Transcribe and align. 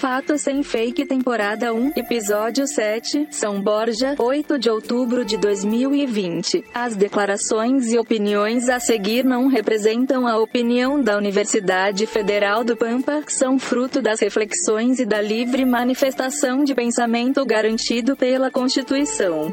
Fato 0.00 0.38
Sem 0.38 0.62
Fake 0.62 1.04
Temporada 1.04 1.74
1, 1.74 1.92
Episódio 1.94 2.66
7, 2.66 3.28
São 3.30 3.60
Borja, 3.60 4.14
8 4.18 4.58
de 4.58 4.70
outubro 4.70 5.26
de 5.26 5.36
2020. 5.36 6.64
As 6.72 6.96
declarações 6.96 7.92
e 7.92 7.98
opiniões 7.98 8.70
a 8.70 8.80
seguir 8.80 9.26
não 9.26 9.46
representam 9.46 10.26
a 10.26 10.38
opinião 10.38 11.02
da 11.02 11.18
Universidade 11.18 12.06
Federal 12.06 12.64
do 12.64 12.78
Pampa, 12.78 13.22
são 13.28 13.58
fruto 13.58 14.00
das 14.00 14.20
reflexões 14.20 15.00
e 15.00 15.04
da 15.04 15.20
livre 15.20 15.66
manifestação 15.66 16.64
de 16.64 16.74
pensamento 16.74 17.44
garantido 17.44 18.16
pela 18.16 18.50
Constituição. 18.50 19.52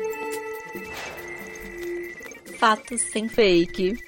Fatos 2.57 3.02
sem 3.02 3.27
fake. 3.27 4.07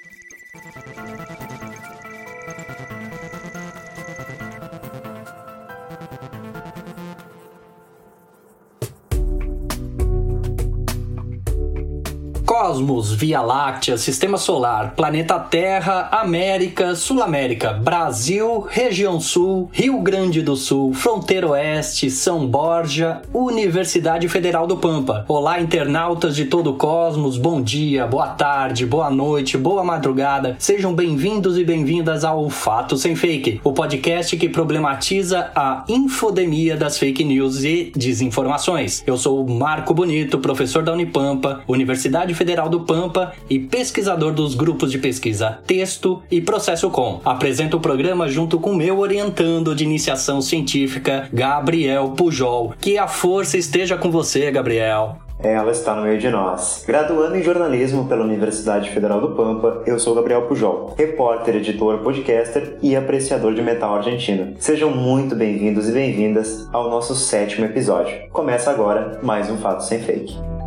Cosmos, 12.60 13.14
Via 13.14 13.42
Láctea, 13.42 13.98
Sistema 13.98 14.38
Solar, 14.38 14.94
Planeta 14.94 15.40
Terra, 15.40 16.10
América, 16.12 16.94
Sul-América, 16.94 17.72
Brasil, 17.72 18.68
Região 18.70 19.18
Sul, 19.18 19.70
Rio 19.72 20.02
Grande 20.02 20.42
do 20.42 20.58
Sul, 20.58 20.94
Fronteira 20.94 21.48
Oeste, 21.48 22.12
São 22.12 22.46
Borja, 22.46 23.22
Universidade 23.34 24.28
Federal 24.28 24.68
do 24.68 24.76
Pampa. 24.76 25.24
Olá, 25.30 25.62
internautas 25.62 26.36
de 26.36 26.44
todo 26.48 26.72
o 26.72 26.74
cosmos, 26.74 27.38
bom 27.38 27.62
dia, 27.62 28.06
boa 28.06 28.28
tarde, 28.28 28.86
boa 28.86 29.10
noite, 29.10 29.58
boa 29.58 29.82
madrugada. 29.82 30.58
Sejam 30.60 30.94
bem-vindos 30.94 31.58
e 31.58 31.64
bem-vindas 31.64 32.26
ao 32.26 32.50
Fato 32.50 32.98
Sem 32.98 33.16
Fake, 33.16 33.62
o 33.64 33.72
podcast 33.72 34.36
que 34.36 34.50
problematiza 34.50 35.50
a 35.56 35.86
infodemia 35.88 36.76
das 36.76 36.98
fake 36.98 37.24
news 37.24 37.64
e 37.64 37.94
desinformações. 37.96 39.02
Eu 39.08 39.16
sou 39.16 39.46
o 39.46 39.50
Marco 39.50 39.94
Bonito, 39.94 40.40
professor 40.40 40.84
da 40.84 40.92
Unipampa, 40.92 41.62
Universidade 41.66 42.34
Federal 42.34 42.49
do 42.50 42.82
Pampa 42.82 43.34
e 43.50 43.60
pesquisador 43.60 44.34
dos 44.34 44.56
grupos 44.56 44.92
de 44.92 44.98
pesquisa 44.98 45.60
Texto 45.68 46.24
e 46.32 46.42
Processo 46.42 46.90
Com. 46.90 47.22
Apresento 47.24 47.78
o 47.78 47.80
programa 47.80 48.28
junto 48.28 48.60
com 48.60 48.74
meu 48.74 49.00
orientando 49.00 49.76
de 49.76 49.84
iniciação 49.84 50.42
científica, 50.42 51.30
Gabriel 51.32 52.10
Pujol. 52.18 52.74
Que 52.82 52.98
a 52.98 53.08
força 53.08 53.58
esteja 53.58 53.98
com 53.98 54.10
você, 54.10 54.50
Gabriel. 54.50 55.18
Ela 55.42 55.72
está 55.72 55.96
no 55.96 56.02
meio 56.02 56.20
de 56.20 56.30
nós. 56.30 56.84
Graduando 56.86 57.38
em 57.38 57.44
jornalismo 57.44 58.06
pela 58.08 58.26
Universidade 58.26 58.90
Federal 58.90 59.22
do 59.22 59.36
Pampa, 59.36 59.84
eu 59.86 59.98
sou 59.98 60.14
Gabriel 60.14 60.48
Pujol, 60.48 60.94
repórter, 60.98 61.56
editor, 61.56 62.00
podcaster 62.00 62.78
e 62.82 62.94
apreciador 62.94 63.54
de 63.54 63.62
metal 63.62 63.96
argentino. 63.96 64.56
Sejam 64.60 64.92
muito 64.92 65.36
bem-vindos 65.36 65.88
e 65.88 65.94
bem-vindas 65.94 66.68
ao 66.74 66.90
nosso 66.90 67.16
sétimo 67.16 67.66
episódio. 67.66 68.28
Começa 68.32 68.70
agora 68.70 69.18
mais 69.24 69.50
um 69.50 69.58
Fato 69.58 69.86
Sem 69.86 70.00
Fake. 70.00 70.59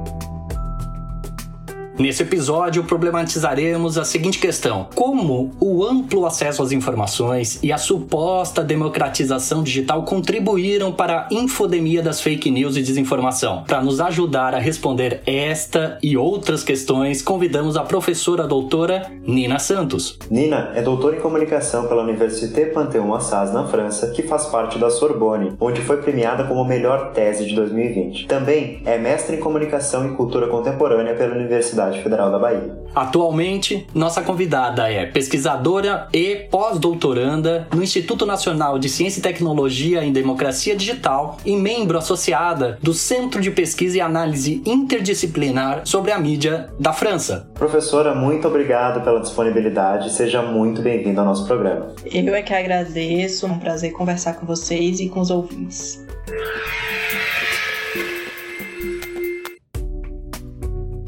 Nesse 1.98 2.22
episódio, 2.22 2.84
problematizaremos 2.84 3.98
a 3.98 4.04
seguinte 4.04 4.38
questão: 4.38 4.88
como 4.94 5.50
o 5.60 5.84
amplo 5.84 6.24
acesso 6.24 6.62
às 6.62 6.72
informações 6.72 7.58
e 7.62 7.70
a 7.70 7.76
suposta 7.76 8.64
democratização 8.64 9.62
digital 9.62 10.02
contribuíram 10.04 10.90
para 10.90 11.20
a 11.20 11.28
infodemia 11.30 12.02
das 12.02 12.20
fake 12.20 12.50
news 12.50 12.76
e 12.76 12.82
desinformação? 12.82 13.64
Para 13.66 13.82
nos 13.82 14.00
ajudar 14.00 14.54
a 14.54 14.58
responder 14.58 15.20
esta 15.26 15.98
e 16.02 16.16
outras 16.16 16.64
questões, 16.64 17.20
convidamos 17.20 17.76
a 17.76 17.82
professora 17.82 18.46
doutora 18.46 19.12
Nina 19.26 19.58
Santos. 19.58 20.18
Nina 20.30 20.72
é 20.74 20.80
doutora 20.80 21.16
em 21.16 21.20
comunicação 21.20 21.86
pela 21.86 22.02
Université 22.02 22.66
Panthéon-Assas, 22.66 23.52
na 23.52 23.66
França, 23.66 24.10
que 24.10 24.22
faz 24.22 24.46
parte 24.46 24.78
da 24.78 24.88
Sorbonne, 24.88 25.52
onde 25.60 25.82
foi 25.82 25.98
premiada 25.98 26.44
como 26.44 26.64
melhor 26.64 27.12
tese 27.12 27.44
de 27.44 27.54
2020. 27.54 28.26
Também 28.26 28.80
é 28.86 28.96
mestre 28.96 29.36
em 29.36 29.40
comunicação 29.40 30.06
e 30.06 30.16
cultura 30.16 30.48
contemporânea 30.48 31.14
pela 31.14 31.34
Universidade 31.34 31.81
Universidade 31.82 32.02
Federal 32.02 32.30
da 32.30 32.38
Bahia. 32.38 32.82
Atualmente, 32.94 33.86
nossa 33.94 34.20
convidada 34.22 34.90
é 34.90 35.06
pesquisadora 35.06 36.08
e 36.12 36.46
pós-doutoranda 36.50 37.66
no 37.74 37.82
Instituto 37.82 38.26
Nacional 38.26 38.78
de 38.78 38.88
Ciência 38.88 39.18
e 39.18 39.22
Tecnologia 39.22 40.04
em 40.04 40.12
Democracia 40.12 40.76
Digital 40.76 41.38
e 41.44 41.56
membro 41.56 41.96
associada 41.96 42.78
do 42.82 42.92
Centro 42.92 43.40
de 43.40 43.50
Pesquisa 43.50 43.96
e 43.96 44.00
Análise 44.00 44.62
Interdisciplinar 44.66 45.82
sobre 45.84 46.12
a 46.12 46.18
Mídia 46.18 46.68
da 46.78 46.92
França. 46.92 47.48
Professora, 47.54 48.14
muito 48.14 48.46
obrigado 48.46 49.02
pela 49.02 49.20
disponibilidade. 49.20 50.12
Seja 50.12 50.42
muito 50.42 50.82
bem-vinda 50.82 51.22
ao 51.22 51.26
nosso 51.26 51.46
programa. 51.46 51.94
Eu 52.04 52.34
é 52.34 52.42
que 52.42 52.52
agradeço. 52.52 53.46
É 53.46 53.48
um 53.48 53.58
prazer 53.58 53.92
conversar 53.92 54.34
com 54.34 54.46
vocês 54.46 55.00
e 55.00 55.08
com 55.08 55.20
os 55.20 55.30
ouvintes. 55.30 56.04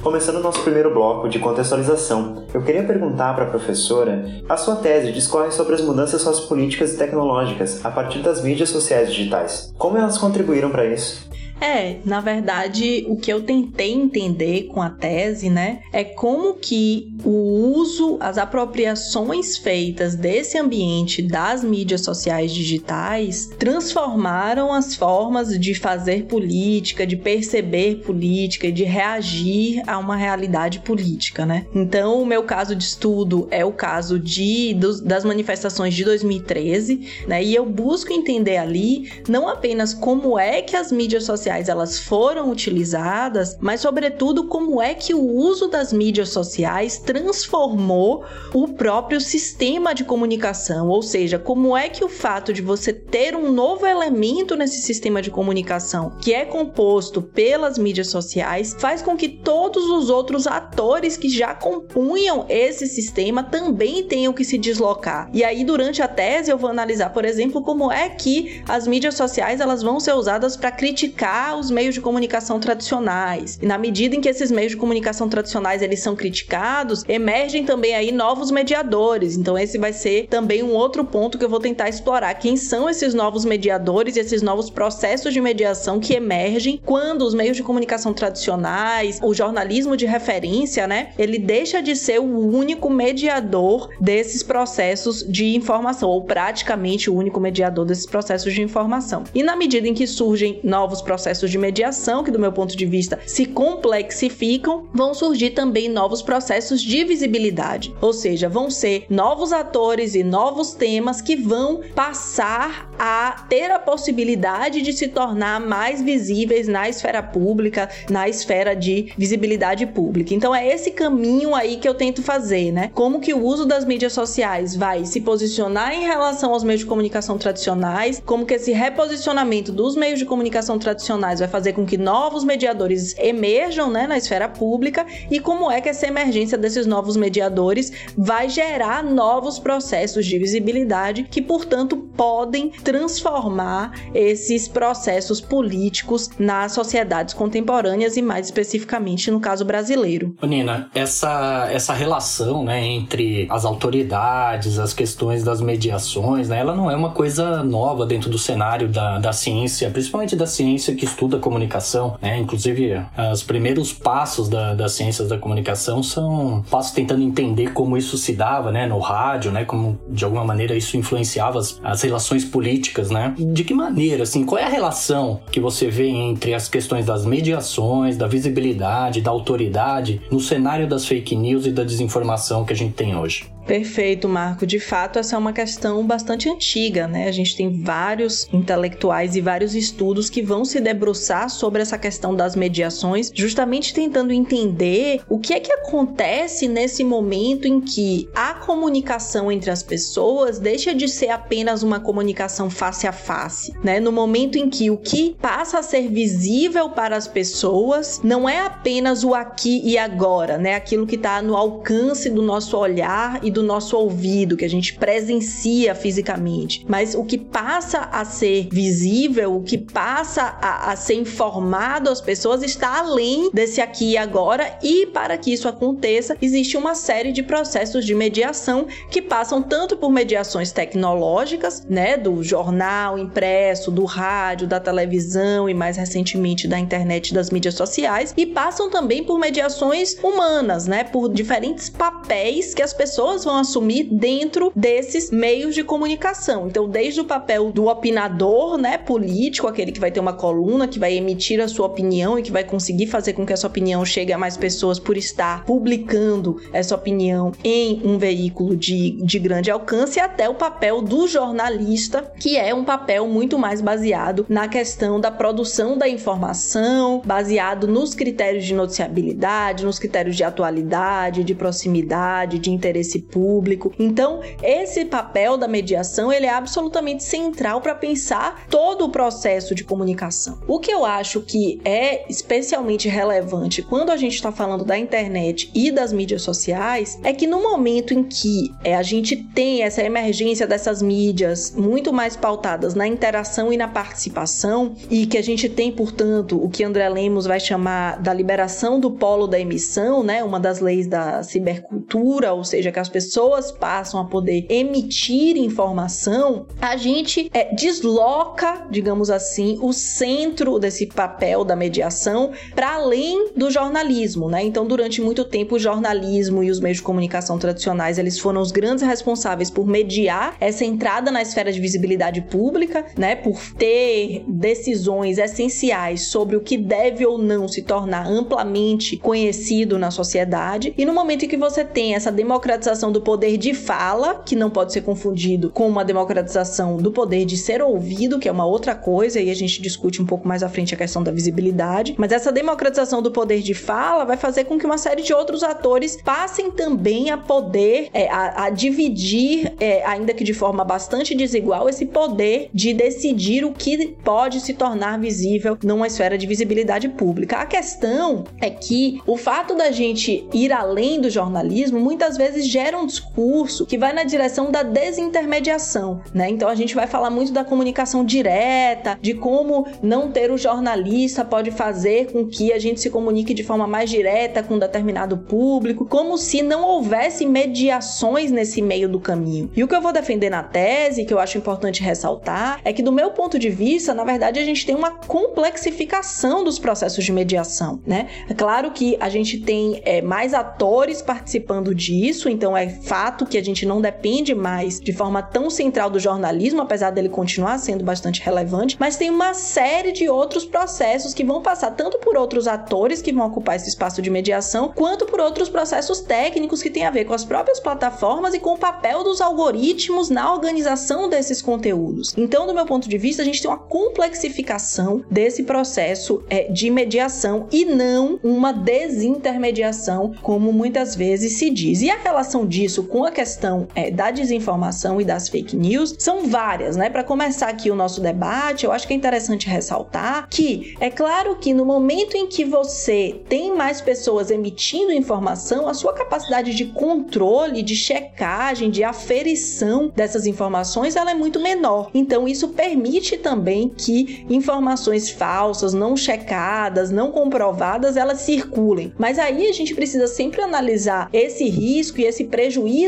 Começando 0.05 0.37
o 0.37 0.41
nosso 0.41 0.61
primeiro 0.61 0.93
bloco 0.93 1.31
de 1.31 1.39
contextualização, 1.39 2.45
eu 2.53 2.63
queria 2.63 2.85
perguntar 2.85 3.35
para 3.35 3.45
a 3.45 3.49
professora: 3.49 4.23
a 4.47 4.55
sua 4.55 4.77
tese 4.77 5.11
discorre 5.11 5.51
sobre 5.51 5.75
as 5.75 5.81
mudanças 5.81 6.21
sociopolíticas 6.21 6.93
e 6.93 6.99
tecnológicas 6.99 7.83
a 7.83 7.91
partir 7.91 8.19
das 8.19 8.43
mídias 8.43 8.69
sociais 8.69 9.11
digitais. 9.11 9.73
Como 9.79 9.97
elas 9.97 10.19
contribuíram 10.19 10.69
para 10.69 10.85
isso? 10.85 11.27
É, 11.61 11.97
na 12.05 12.21
verdade, 12.21 13.07
o 13.09 13.17
que 13.17 13.33
eu 13.33 13.43
tentei 13.43 13.93
entender 13.93 14.65
com 14.65 14.83
a 14.83 14.91
tese, 14.91 15.49
né, 15.49 15.81
é 15.93 16.05
como 16.05 16.55
que 16.55 17.13
o 17.25 17.75
uso, 17.77 18.17
as 18.21 18.39
apropriações 18.39 19.57
feitas 19.57 20.15
desse 20.15 20.59
ambiente 20.59 21.23
das 21.23 21.65
mídias 21.65 22.03
sociais 22.03 22.53
digitais 22.53 23.51
transformaram 23.59 24.73
as 24.73 24.95
formas 24.95 25.59
de 25.59 25.75
fazer 25.75 26.25
política, 26.25 27.07
de 27.07 27.17
perceber 27.17 28.03
política 28.05 28.71
de 28.71 28.85
reagir 28.85 29.83
a 29.87 29.99
uma 29.99 30.17
realidade 30.17 30.81
política, 30.81 31.47
né? 31.47 31.67
Então, 31.75 32.21
o 32.21 32.27
meu 32.27 32.43
caso 32.43 32.75
de 32.75 32.85
estudo 32.85 33.49
é 33.51 33.65
o 33.65 33.73
caso 33.73 34.19
de 34.19 34.75
dos, 34.75 35.01
das 35.01 35.25
manifestações 35.25 35.95
de 35.95 36.05
2013, 36.05 37.25
né? 37.27 37.43
E 37.43 37.55
eu 37.55 37.65
busco 37.65 38.13
entender 38.13 38.57
ali 38.57 39.11
não 39.29 39.49
apenas 39.49 39.95
como 39.95 40.39
é 40.39 40.61
que 40.61 40.77
as 40.77 40.93
mídias 40.93 41.25
sociais 41.25 41.44
sociais 41.45 41.69
elas 41.69 41.99
foram 41.99 42.51
utilizadas, 42.51 43.59
mas 43.61 43.83
sobretudo 43.83 44.49
como 44.49 44.81
é 44.81 44.95
que 44.95 45.13
o 45.13 45.21
uso 45.21 45.69
das 45.69 45.93
mídias 45.93 46.31
sociais 46.31 46.97
transformou 46.99 48.25
o 48.55 48.69
próprio 48.69 49.21
sistema 49.21 49.95
de 49.95 50.05
comunicação, 50.05 50.89
ou 50.89 51.03
seja, 51.03 51.39
como 51.39 51.77
é 51.77 51.91
que 51.91 52.03
o 52.03 52.09
fato 52.09 52.51
de 52.51 52.63
você 52.63 52.95
ter 52.95 53.37
um 53.37 53.53
novo 53.53 53.87
elemento 53.87 54.57
nesse 54.57 54.81
sistema 54.81 55.21
de 55.21 55.31
comunicação, 55.31 56.17
que 56.19 56.33
é 56.33 56.47
composto 56.47 57.21
pelas 57.21 57.77
mídias 57.77 58.09
sociais, 58.09 58.75
faz 58.79 59.03
com 59.03 59.15
que 59.15 59.29
todos 59.29 59.85
os 59.91 60.09
outros 60.09 60.47
atores 60.47 61.19
que 61.19 61.29
já 61.29 61.55
compunham 61.55 62.47
esse 62.49 62.87
sistema 62.87 63.43
também 63.43 64.03
tenham 64.05 64.33
que 64.33 64.45
se 64.45 64.57
deslocar. 64.57 65.29
E 65.35 65.45
aí 65.45 65.63
durante 65.63 66.01
a 66.01 66.09
tese 66.09 66.51
eu 66.51 66.57
vou 66.57 66.71
analisar, 66.71 67.11
por 67.11 67.27
exemplo, 67.27 67.61
como 67.61 67.93
é 67.93 68.09
que 68.09 68.63
as 68.67 68.87
mídias 68.87 69.15
sociais 69.15 69.61
elas 69.61 69.83
vão 69.83 70.01
ser 70.01 70.15
usadas 70.15 70.57
para 70.57 70.71
criticar 70.71 71.34
os 71.57 71.71
meios 71.71 71.95
de 71.95 72.01
comunicação 72.01 72.61
tradicionais. 72.61 73.59
E 73.61 73.67
na 73.67 73.77
medida 73.77 74.15
em 74.15 74.21
que 74.21 74.29
esses 74.29 74.51
meios 74.51 74.73
de 74.73 74.79
comunicação 74.79 75.29
tradicionais 75.29 75.83
eles 75.83 76.01
são 76.01 76.15
criticados, 76.15 77.03
emergem 77.09 77.65
também 77.65 77.95
aí 77.95 78.13
novos 78.13 78.51
mediadores. 78.51 79.37
Então 79.37 79.59
esse 79.59 79.77
vai 79.79 79.93
ser 79.93 80.29
também 80.29 80.63
um 80.63 80.73
outro 80.73 81.05
ponto 81.05 81.37
que 81.37 81.45
eu 81.45 81.49
vou 81.49 81.59
tentar 81.59 81.89
explorar. 81.89 82.35
Quem 82.35 82.57
são 82.57 82.89
esses 82.89 83.15
novos 83.15 83.45
mediadores 83.45 84.17
esses 84.17 84.43
novos 84.43 84.71
processos 84.71 85.33
de 85.33 85.41
mediação 85.41 85.99
que 85.99 86.15
emergem 86.15 86.81
quando 86.85 87.23
os 87.23 87.35
meios 87.35 87.57
de 87.57 87.63
comunicação 87.63 88.13
tradicionais, 88.13 89.19
o 89.23 89.35
jornalismo 89.35 89.97
de 89.97 90.07
referência, 90.07 90.87
né, 90.87 91.13
ele 91.19 91.39
deixa 91.39 91.83
de 91.83 91.97
ser 91.97 92.21
o 92.21 92.57
único 92.57 92.89
mediador 92.89 93.91
desses 94.01 94.43
processos 94.43 95.25
de 95.27 95.57
informação, 95.57 96.09
ou 96.09 96.23
praticamente 96.23 97.11
o 97.11 97.15
único 97.15 97.41
mediador 97.41 97.85
desses 97.85 98.07
processos 98.07 98.53
de 98.53 98.63
informação. 98.63 99.25
E 99.35 99.43
na 99.43 99.57
medida 99.57 99.89
em 99.89 99.95
que 99.95 100.07
surgem 100.07 100.61
novos 100.63 101.03
processos 101.03 101.24
processos 101.25 101.51
de 101.51 101.57
mediação, 101.57 102.23
que 102.23 102.31
do 102.31 102.39
meu 102.39 102.53
ponto 102.53 102.77
de 102.77 102.85
vista 102.85 103.19
se 103.27 103.47
complexificam, 103.47 104.87
vão 104.93 105.15
surgir 105.15 105.51
também 105.51 105.89
novos 105.89 106.21
processos 106.21 106.83
de 106.83 107.03
visibilidade. 107.03 107.95
Ou 108.03 108.13
seja, 108.13 108.47
vão 108.47 108.71
ser 108.71 109.07
novos 109.09 109.51
atores 109.51 110.15
e 110.15 110.23
novos 110.23 110.75
temas 110.75 111.23
que 111.23 111.35
vão 111.35 111.81
passar 111.95 112.91
a 112.99 113.45
ter 113.49 113.71
a 113.71 113.79
possibilidade 113.79 114.83
de 114.83 114.93
se 114.93 115.09
tornar 115.09 115.61
mais 115.61 116.01
visíveis 116.01 116.69
na 116.69 116.89
esfera 116.89 117.23
pública, 117.23 117.89
na 118.11 118.29
esfera 118.29 118.75
de 118.75 119.13
visibilidade 119.17 119.87
pública. 119.87 120.35
Então 120.35 120.55
é 120.55 120.67
esse 120.67 120.91
caminho 120.91 121.55
aí 121.55 121.77
que 121.77 121.89
eu 121.89 121.95
tento 121.95 122.23
fazer, 122.23 122.73
né? 122.73 122.91
Como 122.95 123.21
que 123.21 123.35
o 123.35 123.43
uso 123.43 123.65
das 123.65 123.85
mídias 123.85 124.13
sociais 124.13 124.77
vai 124.77 125.05
se 125.05 125.21
posicionar 125.21 125.93
em 125.93 126.05
relação 126.05 126.53
aos 126.53 126.65
meios 126.65 126.81
de 126.81 126.87
comunicação 126.87 127.39
tradicionais, 127.39 128.23
como 128.25 128.47
que 128.47 128.55
esse 128.55 128.73
reposicionamento 128.73 129.73
dos 129.73 129.97
meios 129.97 130.19
de 130.19 130.25
comunicação 130.25 130.79
tradicionais 130.79 131.41
vai 131.41 131.49
fazer 131.49 131.73
com 131.73 131.85
que 131.85 131.97
novos 131.99 132.45
mediadores 132.45 133.17
emerjam 133.19 133.91
né, 133.91 134.07
na 134.07 134.17
esfera 134.17 134.49
pública 134.49 135.07
e 135.31 135.41
como 135.41 135.71
é 135.71 135.81
que 135.81 135.89
essa 135.89 136.07
emergência 136.07 136.57
desses 136.57 136.87
novos 136.87 137.17
mediadores 137.17 137.93
vai 138.17 138.49
gerar 138.49 139.03
novos 139.03 139.59
processos 139.59 140.27
de 140.27 140.39
visibilidade 140.39 141.25
que, 141.25 141.43
portanto, 141.43 141.97
podem 142.17 142.73
transformar 142.85 143.93
esses 144.15 144.69
processos 144.69 145.41
políticos 145.41 146.31
nas 146.39 146.73
sociedades 146.73 147.35
contemporâneas 147.35 148.17
e 148.17 148.23
mais 148.23 148.47
especificamente 148.47 149.31
no 149.31 149.41
caso 149.41 149.65
brasileiro. 149.65 150.37
Nina, 150.43 150.89
essa, 150.95 151.69
essa 151.73 151.95
relação 151.95 152.63
né, 152.63 152.85
entre 152.87 153.47
as 153.51 153.65
autoridades, 153.65 154.79
as 154.79 154.93
questões 154.93 155.43
das 155.43 155.61
mediações, 155.61 156.49
né, 156.49 156.61
ela 156.61 156.77
não 156.77 156.91
é 156.91 156.97
uma 156.97 157.11
coisa 157.11 157.63
nova 157.63 158.05
dentro 158.05 158.29
do 158.31 158.39
cenário 158.39 158.89
da, 158.89 159.19
da 159.19 159.33
ciência, 159.33 159.91
principalmente 159.91 160.37
da 160.37 160.47
ciência 160.47 160.95
que 160.95 161.05
estuda 161.05 161.39
comunicação. 161.39 162.19
Né? 162.21 162.39
Inclusive, 162.39 163.01
os 163.33 163.43
primeiros 163.43 163.93
passos 163.93 164.49
da, 164.49 164.75
das 164.75 164.93
ciências 164.93 165.29
da 165.29 165.39
comunicação 165.39 166.03
são 166.03 166.65
passos 166.71 166.93
tentando 166.93 167.23
entender 167.23 167.73
como 167.73 167.97
isso 167.97 168.19
se 168.19 168.35
dava 168.35 168.71
né, 168.71 168.87
no 168.87 168.99
rádio, 168.99 169.51
né, 169.51 169.65
como 169.65 169.99
de 170.09 170.25
alguma 170.25 170.45
maneira 170.45 170.77
isso 170.77 170.97
influenciava 170.97 171.59
as, 171.59 171.81
as 171.83 172.03
relações 172.03 172.45
políticas. 172.45 172.74
Né? 173.11 173.35
De 173.39 173.65
que 173.65 173.75
maneira, 173.75 174.23
assim, 174.23 174.45
qual 174.45 174.59
é 174.59 174.65
a 174.65 174.69
relação 174.69 175.41
que 175.51 175.61
você 175.61 175.89
vê 175.89 176.09
entre 176.09 176.55
as 176.55 176.69
questões 176.69 177.07
das 177.07 177.25
mediações, 177.25 178.17
da 178.17 178.27
visibilidade, 178.27 179.21
da 179.21 179.31
autoridade 179.31 180.21
no 180.31 180.41
cenário 180.41 180.87
das 180.87 181.07
fake 181.07 181.37
news 181.37 181.67
e 181.67 181.71
da 181.71 181.85
desinformação 181.85 182.65
que 182.65 182.73
a 182.73 182.77
gente 182.77 182.95
tem 182.95 183.17
hoje? 183.17 183.54
Perfeito, 183.67 184.29
Marco. 184.29 184.67
De 184.67 184.79
fato, 184.79 185.19
essa 185.19 185.37
é 185.37 185.39
uma 185.39 185.53
questão 185.53 186.07
bastante 186.07 186.49
antiga, 186.49 187.09
né? 187.09 187.29
A 187.29 187.33
gente 187.33 187.57
tem 187.57 187.83
vários 187.83 188.47
intelectuais 188.53 189.37
e 189.37 189.41
vários 189.41 189.75
estudos 189.75 190.29
que 190.29 190.43
vão 190.43 190.65
se 190.65 190.81
debruçar 190.81 191.49
sobre 191.49 191.81
essa 191.81 191.97
questão 191.97 192.35
das 192.35 192.55
mediações, 192.55 193.31
justamente 193.35 193.95
tentando 193.95 194.33
entender 194.33 195.23
o 195.29 195.39
que 195.39 195.55
é 195.55 195.61
que 195.61 195.73
acontece 195.73 196.69
nesse 196.69 197.03
momento 197.03 197.67
em 197.67 197.81
que 197.81 198.29
a 198.35 198.55
comunicação 198.55 199.51
entre 199.51 199.71
as 199.71 199.83
pessoas 199.83 200.59
deixa 200.59 200.95
de 200.95 201.09
ser 201.09 201.31
apenas 201.31 201.83
uma 201.83 201.99
comunicação 201.99 202.69
face 202.69 203.07
a 203.07 203.13
face, 203.13 203.73
né? 203.83 203.99
No 203.99 204.13
momento 204.13 204.59
em 204.59 204.69
que 204.69 204.91
o 204.91 204.97
que 204.99 205.37
passa 205.41 205.79
a 205.79 205.83
ser 205.83 206.09
visível 206.09 206.91
para 206.91 207.17
as 207.17 207.27
pessoas 207.27 208.21
não 208.23 208.47
é 208.47 208.61
apenas 208.61 209.25
o 209.25 209.35
aqui 209.35 209.81
e 209.85 209.97
agora, 209.97 210.59
né? 210.59 210.75
Aquilo 210.75 211.07
que 211.07 211.17
está 211.17 211.41
no 211.41 211.57
alcance 211.57 212.29
do 212.29 212.43
nosso 212.43 212.77
olhar 212.77 213.41
e 213.43 213.54
do 213.55 213.63
nosso 213.63 213.97
ouvido, 213.97 214.57
que 214.57 214.65
a 214.65 214.71
gente 214.71 214.95
presencia 214.95 215.95
fisicamente, 215.95 216.85
mas 216.89 217.15
o 217.15 217.25
que 217.25 217.39
passa 217.39 218.01
a 218.13 218.25
ser 218.25 218.69
visível, 218.71 219.57
o 219.57 219.63
que 219.63 219.79
passa 219.79 220.59
a, 220.61 220.93
a 220.93 220.97
ser 220.97 221.15
informado 221.15 222.11
às 222.11 222.21
pessoas 222.21 222.63
está 222.63 222.99
além 222.99 223.51
desse 223.53 223.81
aqui 223.81 224.13
e 224.13 224.19
agora, 224.19 224.79
e 224.83 225.07
para 225.07 225.39
que 225.39 225.53
isso 225.53 225.69
aconteça, 225.69 226.37
existe 226.43 226.77
uma 226.77 226.95
série 226.95 227.33
de 227.33 227.43
processos 227.43 228.05
de 228.05 228.15
mediação 228.15 228.87
que 229.11 229.23
passam 229.23 229.63
tanto 229.63 229.97
por 229.97 230.11
mediações 230.11 230.73
tecnológicas, 230.73 231.87
né, 231.89 232.17
do 232.17 232.43
jornal 232.43 233.19
impresso, 233.19 233.91
do 233.91 234.05
rádio, 234.05 234.67
da 234.67 234.81
televisão 234.81 235.69
e 235.69 235.75
mais 235.75 235.97
recentemente 235.97 236.67
da 236.67 236.79
internet 236.79 237.33
das 237.33 237.51
mídias 237.51 237.75
sociais, 237.75 238.35
e 238.37 238.45
passam 238.45 238.91
também 238.91 239.23
por 239.23 239.39
mediações 239.39 240.17
humanas, 240.23 240.87
né, 240.87 241.05
por 241.05 241.29
diferentes 241.29 241.89
papéis 241.89 242.75
que 242.75 242.83
as 242.83 242.93
pessoas 242.93 243.44
vão 243.45 243.57
assumir 243.57 244.05
dentro 244.05 244.73
desses 244.75 245.31
meios 245.31 245.75
de 245.75 245.85
comunicação. 245.85 246.67
Então, 246.67 246.89
desde 246.89 247.21
o 247.21 247.25
papel 247.25 247.71
do 247.71 247.87
opinador, 247.87 248.77
né, 248.77 248.99
político, 248.99 249.67
aquele 249.67 249.93
que 249.93 250.01
vai 250.01 250.11
ter 250.11 250.21
uma 250.21 250.33
coluna, 250.33 250.89
que 250.89 250.99
vai 250.99 251.15
emitir 251.15 251.61
a 251.61 251.69
sua 251.69 251.87
opinião 251.87 252.39
e 252.39 252.43
que 252.43 252.53
vai 252.53 252.65
conseguir 252.65 253.07
fazer 253.07 253.33
com 253.33 253.47
que 253.47 253.53
essa 253.53 253.67
opinião 253.67 254.05
chegue 254.05 254.33
a 254.33 254.39
mais 254.39 254.57
pessoas 254.57 254.99
por 254.99 255.17
estar 255.17 255.65
publicando 255.65 256.61
essa 256.73 256.95
opinião 256.95 257.53
em 257.63 258.01
um 258.05 258.19
veículo 258.19 258.77
de, 258.77 259.13
de 259.23 259.39
grande 259.39 259.71
alcance, 259.71 260.19
até 260.21 260.49
o 260.49 260.55
papel 260.55 261.03
do 261.03 261.27
jornalista, 261.27 262.33
que 262.39 262.57
é 262.57 262.75
um 262.75 262.85
papel 262.85 263.27
muito 263.27 263.59
mais 263.59 263.81
baseado 263.81 264.47
na 264.49 264.69
questão 264.69 265.21
da 265.21 265.31
produção 265.31 265.97
da 265.99 266.09
informação, 266.09 267.23
baseado 267.25 267.87
nos 267.87 268.15
critérios 268.15 268.65
de 268.65 268.75
noticiabilidade, 268.75 269.85
nos 269.85 269.99
critérios 269.99 270.37
de 270.37 270.45
atualidade, 270.45 271.45
de 271.45 271.55
proximidade, 271.55 272.59
de 272.59 272.71
interesse 272.71 273.21
público. 273.35 273.93
Então, 273.99 274.41
esse 274.63 275.05
papel 275.05 275.57
da 275.57 275.67
mediação 275.67 276.33
ele 276.33 276.47
é 276.47 276.51
absolutamente 276.51 277.25
central 277.25 277.81
para 277.81 277.93
pensar 277.93 278.65
todo 278.71 279.05
o 279.05 279.11
processo 279.11 279.75
de 279.75 279.83
comunicação. 279.83 280.61
O 280.69 280.79
que 280.79 280.93
eu 280.93 281.05
acho 281.05 281.41
que 281.41 281.81
é 281.85 282.31
especialmente 282.31 283.09
relevante 283.09 283.83
quando 283.83 284.11
a 284.11 284.17
gente 284.17 284.35
está 284.35 284.53
falando 284.53 284.85
da 284.85 284.97
internet 284.97 285.69
e 285.75 285.91
das 285.91 286.13
mídias 286.13 286.43
sociais 286.43 287.19
é 287.25 287.33
que 287.33 287.47
no 287.47 287.61
momento 287.61 288.15
em 288.15 288.23
que 288.23 288.73
é, 288.85 288.95
a 288.95 289.03
gente 289.03 289.35
tem 289.37 289.83
essa 289.83 290.03
emergência 290.03 290.67
dessas 290.67 291.03
mídias 291.03 291.75
muito 291.77 292.13
mais 292.13 292.37
pautadas 292.37 292.95
na 292.95 293.07
interação 293.07 293.73
e 293.73 293.77
na 293.77 293.89
participação 293.89 294.95
e 295.11 295.27
que 295.27 295.37
a 295.37 295.43
gente 295.43 295.69
tem, 295.69 295.91
portanto, 295.91 296.63
o 296.63 296.69
que 296.69 296.85
André 296.85 297.09
Lemos 297.09 297.47
vai 297.47 297.59
chamar 297.59 298.21
da 298.21 298.33
liberação 298.33 299.01
do 299.01 299.11
polo 299.11 299.49
da 299.49 299.59
emissão, 299.59 300.23
né, 300.23 300.45
uma 300.45 300.61
das 300.61 300.79
leis 300.79 301.09
da 301.09 301.43
cibercultura, 301.43 302.53
ou 302.53 302.63
seja, 302.63 302.93
que 302.93 302.99
as 302.99 303.09
pessoas 303.09 303.24
pessoas 303.25 303.73
passam 303.73 304.21
a 304.21 304.25
poder 304.25 304.67
emitir 304.69 305.57
informação, 305.57 306.67
a 306.81 306.97
gente 306.97 307.51
é, 307.55 307.75
desloca, 307.75 308.87
digamos 308.91 309.31
assim, 309.31 309.79
o 309.81 309.93
centro 309.93 310.79
desse 310.79 311.07
papel 311.07 311.65
da 311.65 311.75
mediação 311.75 312.53
para 312.75 312.95
além 312.95 313.49
do 313.57 313.71
jornalismo, 313.71 314.51
né? 314.51 314.63
Então, 314.63 314.87
durante 314.87 315.23
muito 315.23 315.45
tempo, 315.45 315.77
o 315.77 315.79
jornalismo 315.79 316.63
e 316.63 316.71
os 316.71 316.81
meios 316.81 316.99
de 316.99 317.03
comunicação 317.03 317.59
tradicionais 317.59 318.19
eles 318.19 318.39
foram 318.39 318.61
os 318.61 318.71
grandes 318.71 319.03
responsáveis 319.03 319.71
por 319.71 319.87
mediar 319.87 320.57
essa 320.61 320.85
entrada 320.85 321.31
na 321.31 321.41
esfera 321.41 321.73
de 321.73 321.81
visibilidade 321.81 322.43
pública, 322.43 323.07
né? 323.17 323.35
Por 323.35 323.59
ter 323.79 324.45
decisões 324.47 325.39
essenciais 325.39 326.29
sobre 326.29 326.57
o 326.57 326.61
que 326.61 326.77
deve 326.77 327.25
ou 327.25 327.39
não 327.39 327.67
se 327.67 327.83
tornar 327.83 328.27
amplamente 328.27 329.17
conhecido 329.17 329.99
na 329.99 330.11
sociedade. 330.11 330.93
E 330.99 331.07
no 331.07 331.15
momento 331.15 331.47
em 331.47 331.49
que 331.49 331.57
você 331.57 331.85
tem 331.85 332.15
essa 332.15 332.31
democratização 332.31 333.14
do 333.15 333.21
poder 333.21 333.57
de 333.57 333.73
fala, 333.73 334.43
que 334.45 334.57
não 334.57 334.69
pode 334.69 334.93
ser 334.93 335.03
confundido 335.03 335.71
com 335.71 335.89
uma 335.89 336.05
democratização 336.05 336.97
do 336.97 337.13
poder 337.13 337.45
de 337.45 337.57
ser 337.57 337.81
ouvido, 337.81 338.41
que 338.41 338.49
é 338.49 338.53
uma 338.53 338.67
outra 338.67 338.95
coisa, 338.95 339.41
e 339.41 339.51
a 339.51 339.55
gente 339.55 339.81
discute 339.81 340.21
um 340.21 340.27
pouco 340.27 340.47
mais 340.49 340.65
à 340.65 340.69
frente 340.69 340.93
a 340.93 340.99
questão 340.99 341.23
da 341.23 341.31
visibilidade. 341.31 342.17
Mas 342.19 342.33
essa 342.33 342.51
democratização 342.51 343.23
do 343.23 343.31
poder 343.31 343.63
de 343.63 343.73
fala 343.73 344.25
vai 344.25 344.37
fazer 344.37 344.65
com 344.65 344.77
que 344.77 344.85
uma 344.85 344.99
série 344.99 345.23
de 345.23 345.33
outros 345.33 345.63
atores 345.63 346.19
passem 346.25 346.73
também 346.73 347.31
a 347.31 347.39
poder, 347.39 348.09
é, 348.13 348.29
a, 348.29 348.65
a, 348.65 348.71
dividir, 348.71 349.73
é, 349.79 350.05
ainda 350.05 350.35
que 350.35 350.43
de 350.43 350.53
forma 350.53 350.85
bastante 350.85 351.37
desigual, 351.37 351.89
esse 351.89 352.07
poder 352.07 352.69
de 352.75 352.93
decidir 352.93 353.65
o 353.65 353.73
que 353.73 354.09
pode 354.25 354.61
se 354.61 354.75
tornar 354.75 355.21
visível 355.21 355.79
numa 355.85 356.09
esfera 356.09 356.37
de 356.37 356.49
visibilidade 356.49 357.09
pública. 357.11 357.59
A 357.59 357.67
questão 357.67 358.43
é 358.61 358.69
que 358.71 359.21
o 359.25 359.37
fato 359.37 359.77
da 359.77 359.93
gente 359.93 360.49
ir 360.53 360.73
além 360.73 361.21
do 361.21 361.31
jornalismo 361.31 362.01
muitas 362.01 362.37
vezes 362.37 362.67
gera 362.67 362.99
um 362.99 363.04
um 363.05 363.07
discurso 363.07 363.87
que 363.87 363.99
vai 363.99 364.13
na 364.13 364.25
direção 364.25 364.71
da 364.71 364.83
desintermediação, 364.83 366.23
né? 366.33 366.49
Então 366.49 366.69
a 366.69 366.75
gente 366.75 366.95
vai 366.95 367.07
falar 367.07 367.31
muito 367.31 367.53
da 367.53 367.65
comunicação 367.65 368.25
direta, 368.25 369.19
de 369.21 369.35
como 369.35 369.87
não 370.03 370.31
ter 370.31 370.51
o 370.51 370.59
jornalista 370.59 371.45
pode 371.45 371.71
fazer 371.71 372.33
com 372.33 372.47
que 372.47 372.73
a 372.73 372.79
gente 372.79 373.01
se 373.01 373.11
comunique 373.11 373.55
de 373.55 373.63
forma 373.63 373.87
mais 373.87 374.11
direta 374.11 374.63
com 374.63 374.75
um 374.75 374.79
determinado 374.79 375.37
público, 375.37 376.07
como 376.07 376.37
se 376.39 376.63
não 376.63 376.85
houvesse 376.85 377.47
mediações 377.47 378.51
nesse 378.51 378.81
meio 378.81 379.09
do 379.09 379.21
caminho. 379.21 379.71
E 379.77 379.85
o 379.85 379.89
que 379.89 379.95
eu 379.95 380.01
vou 380.01 380.13
defender 380.13 380.51
na 380.51 380.63
tese, 380.63 381.25
que 381.25 381.35
eu 381.35 381.39
acho 381.39 381.59
importante 381.59 382.03
ressaltar, 382.03 382.81
é 382.85 382.93
que 382.93 383.03
do 383.03 383.13
meu 383.13 383.31
ponto 383.31 383.59
de 383.59 383.69
vista, 383.69 384.15
na 384.15 384.25
verdade, 384.25 384.59
a 384.59 384.65
gente 384.65 384.87
tem 384.87 384.95
uma 384.95 385.11
complexificação 385.11 386.65
dos 386.65 386.79
processos 386.79 387.25
de 387.25 387.33
mediação, 387.33 388.01
né? 388.07 388.29
É 388.49 388.55
claro 388.55 388.91
que 388.93 389.17
a 389.21 389.29
gente 389.29 389.59
tem 389.59 390.01
é, 390.05 390.23
mais 390.23 390.55
atores 390.55 391.21
participando 391.21 391.95
disso, 391.95 392.49
então 392.49 392.77
é 392.77 392.89
fato 393.03 393.47
que 393.47 393.59
a 393.59 393.65
gente 393.65 393.85
não 393.87 394.01
depende 394.01 394.55
mais 394.55 395.01
de 395.01 395.13
forma 395.13 395.43
tão 395.43 395.69
central 395.71 396.11
do 396.11 396.19
jornalismo, 396.19 396.83
apesar 396.83 397.11
dele 397.11 397.29
continuar 397.29 397.79
sendo 397.79 398.05
bastante 398.05 398.41
relevante, 398.41 398.97
mas 398.99 399.17
tem 399.17 399.31
uma 399.31 399.55
série 399.55 400.13
de 400.13 400.29
outros 400.29 400.65
processos 400.65 401.35
que 401.35 401.45
vão 401.45 401.63
passar 401.63 401.91
tanto 401.93 402.19
por 402.19 402.37
outros 402.37 402.67
atores 402.67 403.21
que 403.21 403.33
vão 403.33 403.47
ocupar 403.47 403.77
esse 403.77 403.89
espaço 403.89 404.23
de 404.23 404.31
mediação, 404.31 404.93
quanto 404.95 405.27
por 405.27 405.41
outros 405.41 405.69
processos 405.69 406.21
técnicos 406.21 406.83
que 406.83 406.91
têm 406.91 407.05
a 407.05 407.11
ver 407.11 407.25
com 407.25 407.35
as 407.35 407.45
próprias 407.45 407.81
plataformas 407.81 408.55
e 408.55 408.61
com 408.61 408.75
o 408.75 408.79
papel 408.79 409.25
dos 409.25 409.41
algoritmos 409.41 410.31
na 410.31 410.53
organização 410.53 411.29
desses 411.29 411.61
conteúdos. 411.61 412.33
Então, 412.37 412.67
do 412.67 412.75
meu 412.75 412.87
ponto 412.87 413.09
de 413.09 413.19
vista, 413.19 413.43
a 413.43 413.45
gente 413.45 413.61
tem 413.61 413.71
uma 413.71 413.79
complexificação 413.79 415.25
desse 415.31 415.63
processo 415.65 416.43
é, 416.49 416.71
de 416.71 416.91
mediação 416.91 417.67
e 417.71 417.85
não 417.85 418.39
uma 418.43 418.73
desintermediação, 418.73 420.33
como 420.43 420.73
muitas 420.73 421.15
vezes 421.15 421.59
se 421.59 421.71
diz. 421.71 422.03
E 422.03 422.11
a 422.11 422.17
relação 422.17 422.67
disso 422.75 423.05
com 423.05 423.25
a 423.25 423.31
questão 423.31 423.87
é, 423.95 424.11
da 424.11 424.31
desinformação 424.33 425.21
e 425.21 425.25
das 425.25 425.49
fake 425.49 425.77
news 425.77 426.17
são 426.19 426.49
várias, 426.49 426.97
né? 426.97 427.09
Para 427.09 427.23
começar 427.23 427.69
aqui 427.69 427.91
o 427.91 427.95
nosso 427.95 428.21
debate, 428.21 428.85
eu 428.85 428.91
acho 428.91 429.07
que 429.07 429.15
é 429.15 429.17
interessante 429.17 429.69
ressaltar 429.69 430.49
que 430.51 430.97
é 430.99 431.09
claro 431.09 431.57
que 431.57 431.73
no 431.73 431.85
momento 431.85 432.37
em 432.37 432.49
que 432.49 432.65
você 432.65 433.41
tem 433.49 433.77
mais 433.77 434.01
pessoas 434.01 434.51
emitindo 434.51 435.13
informação, 435.13 435.87
a 435.87 435.95
sua 435.95 436.13
capacidade 436.13 436.75
de 436.75 436.87
controle, 436.87 437.83
de 437.83 437.95
checagem, 437.95 438.91
de 438.91 439.05
aferição 439.05 440.13
dessas 440.15 440.47
informações, 440.47 441.15
ela 441.15 441.31
é 441.31 441.35
muito 441.35 441.61
menor. 441.61 442.11
Então 442.13 442.49
isso 442.49 442.69
permite 442.71 443.37
também 443.37 443.89
que 443.89 444.45
informações 444.51 445.31
falsas, 445.31 445.95
não 445.95 446.17
checadas, 446.17 447.11
não 447.11 447.31
comprovadas, 447.31 448.17
elas 448.17 448.41
circulem. 448.41 449.13
Mas 449.17 449.39
aí 449.39 449.69
a 449.69 449.73
gente 449.73 449.95
precisa 449.95 450.27
sempre 450.27 450.61
analisar 450.61 451.29
esse 451.33 451.69
risco 451.69 452.21
e 452.21 452.25
esse 452.25 452.45
prejuízo 452.45 452.64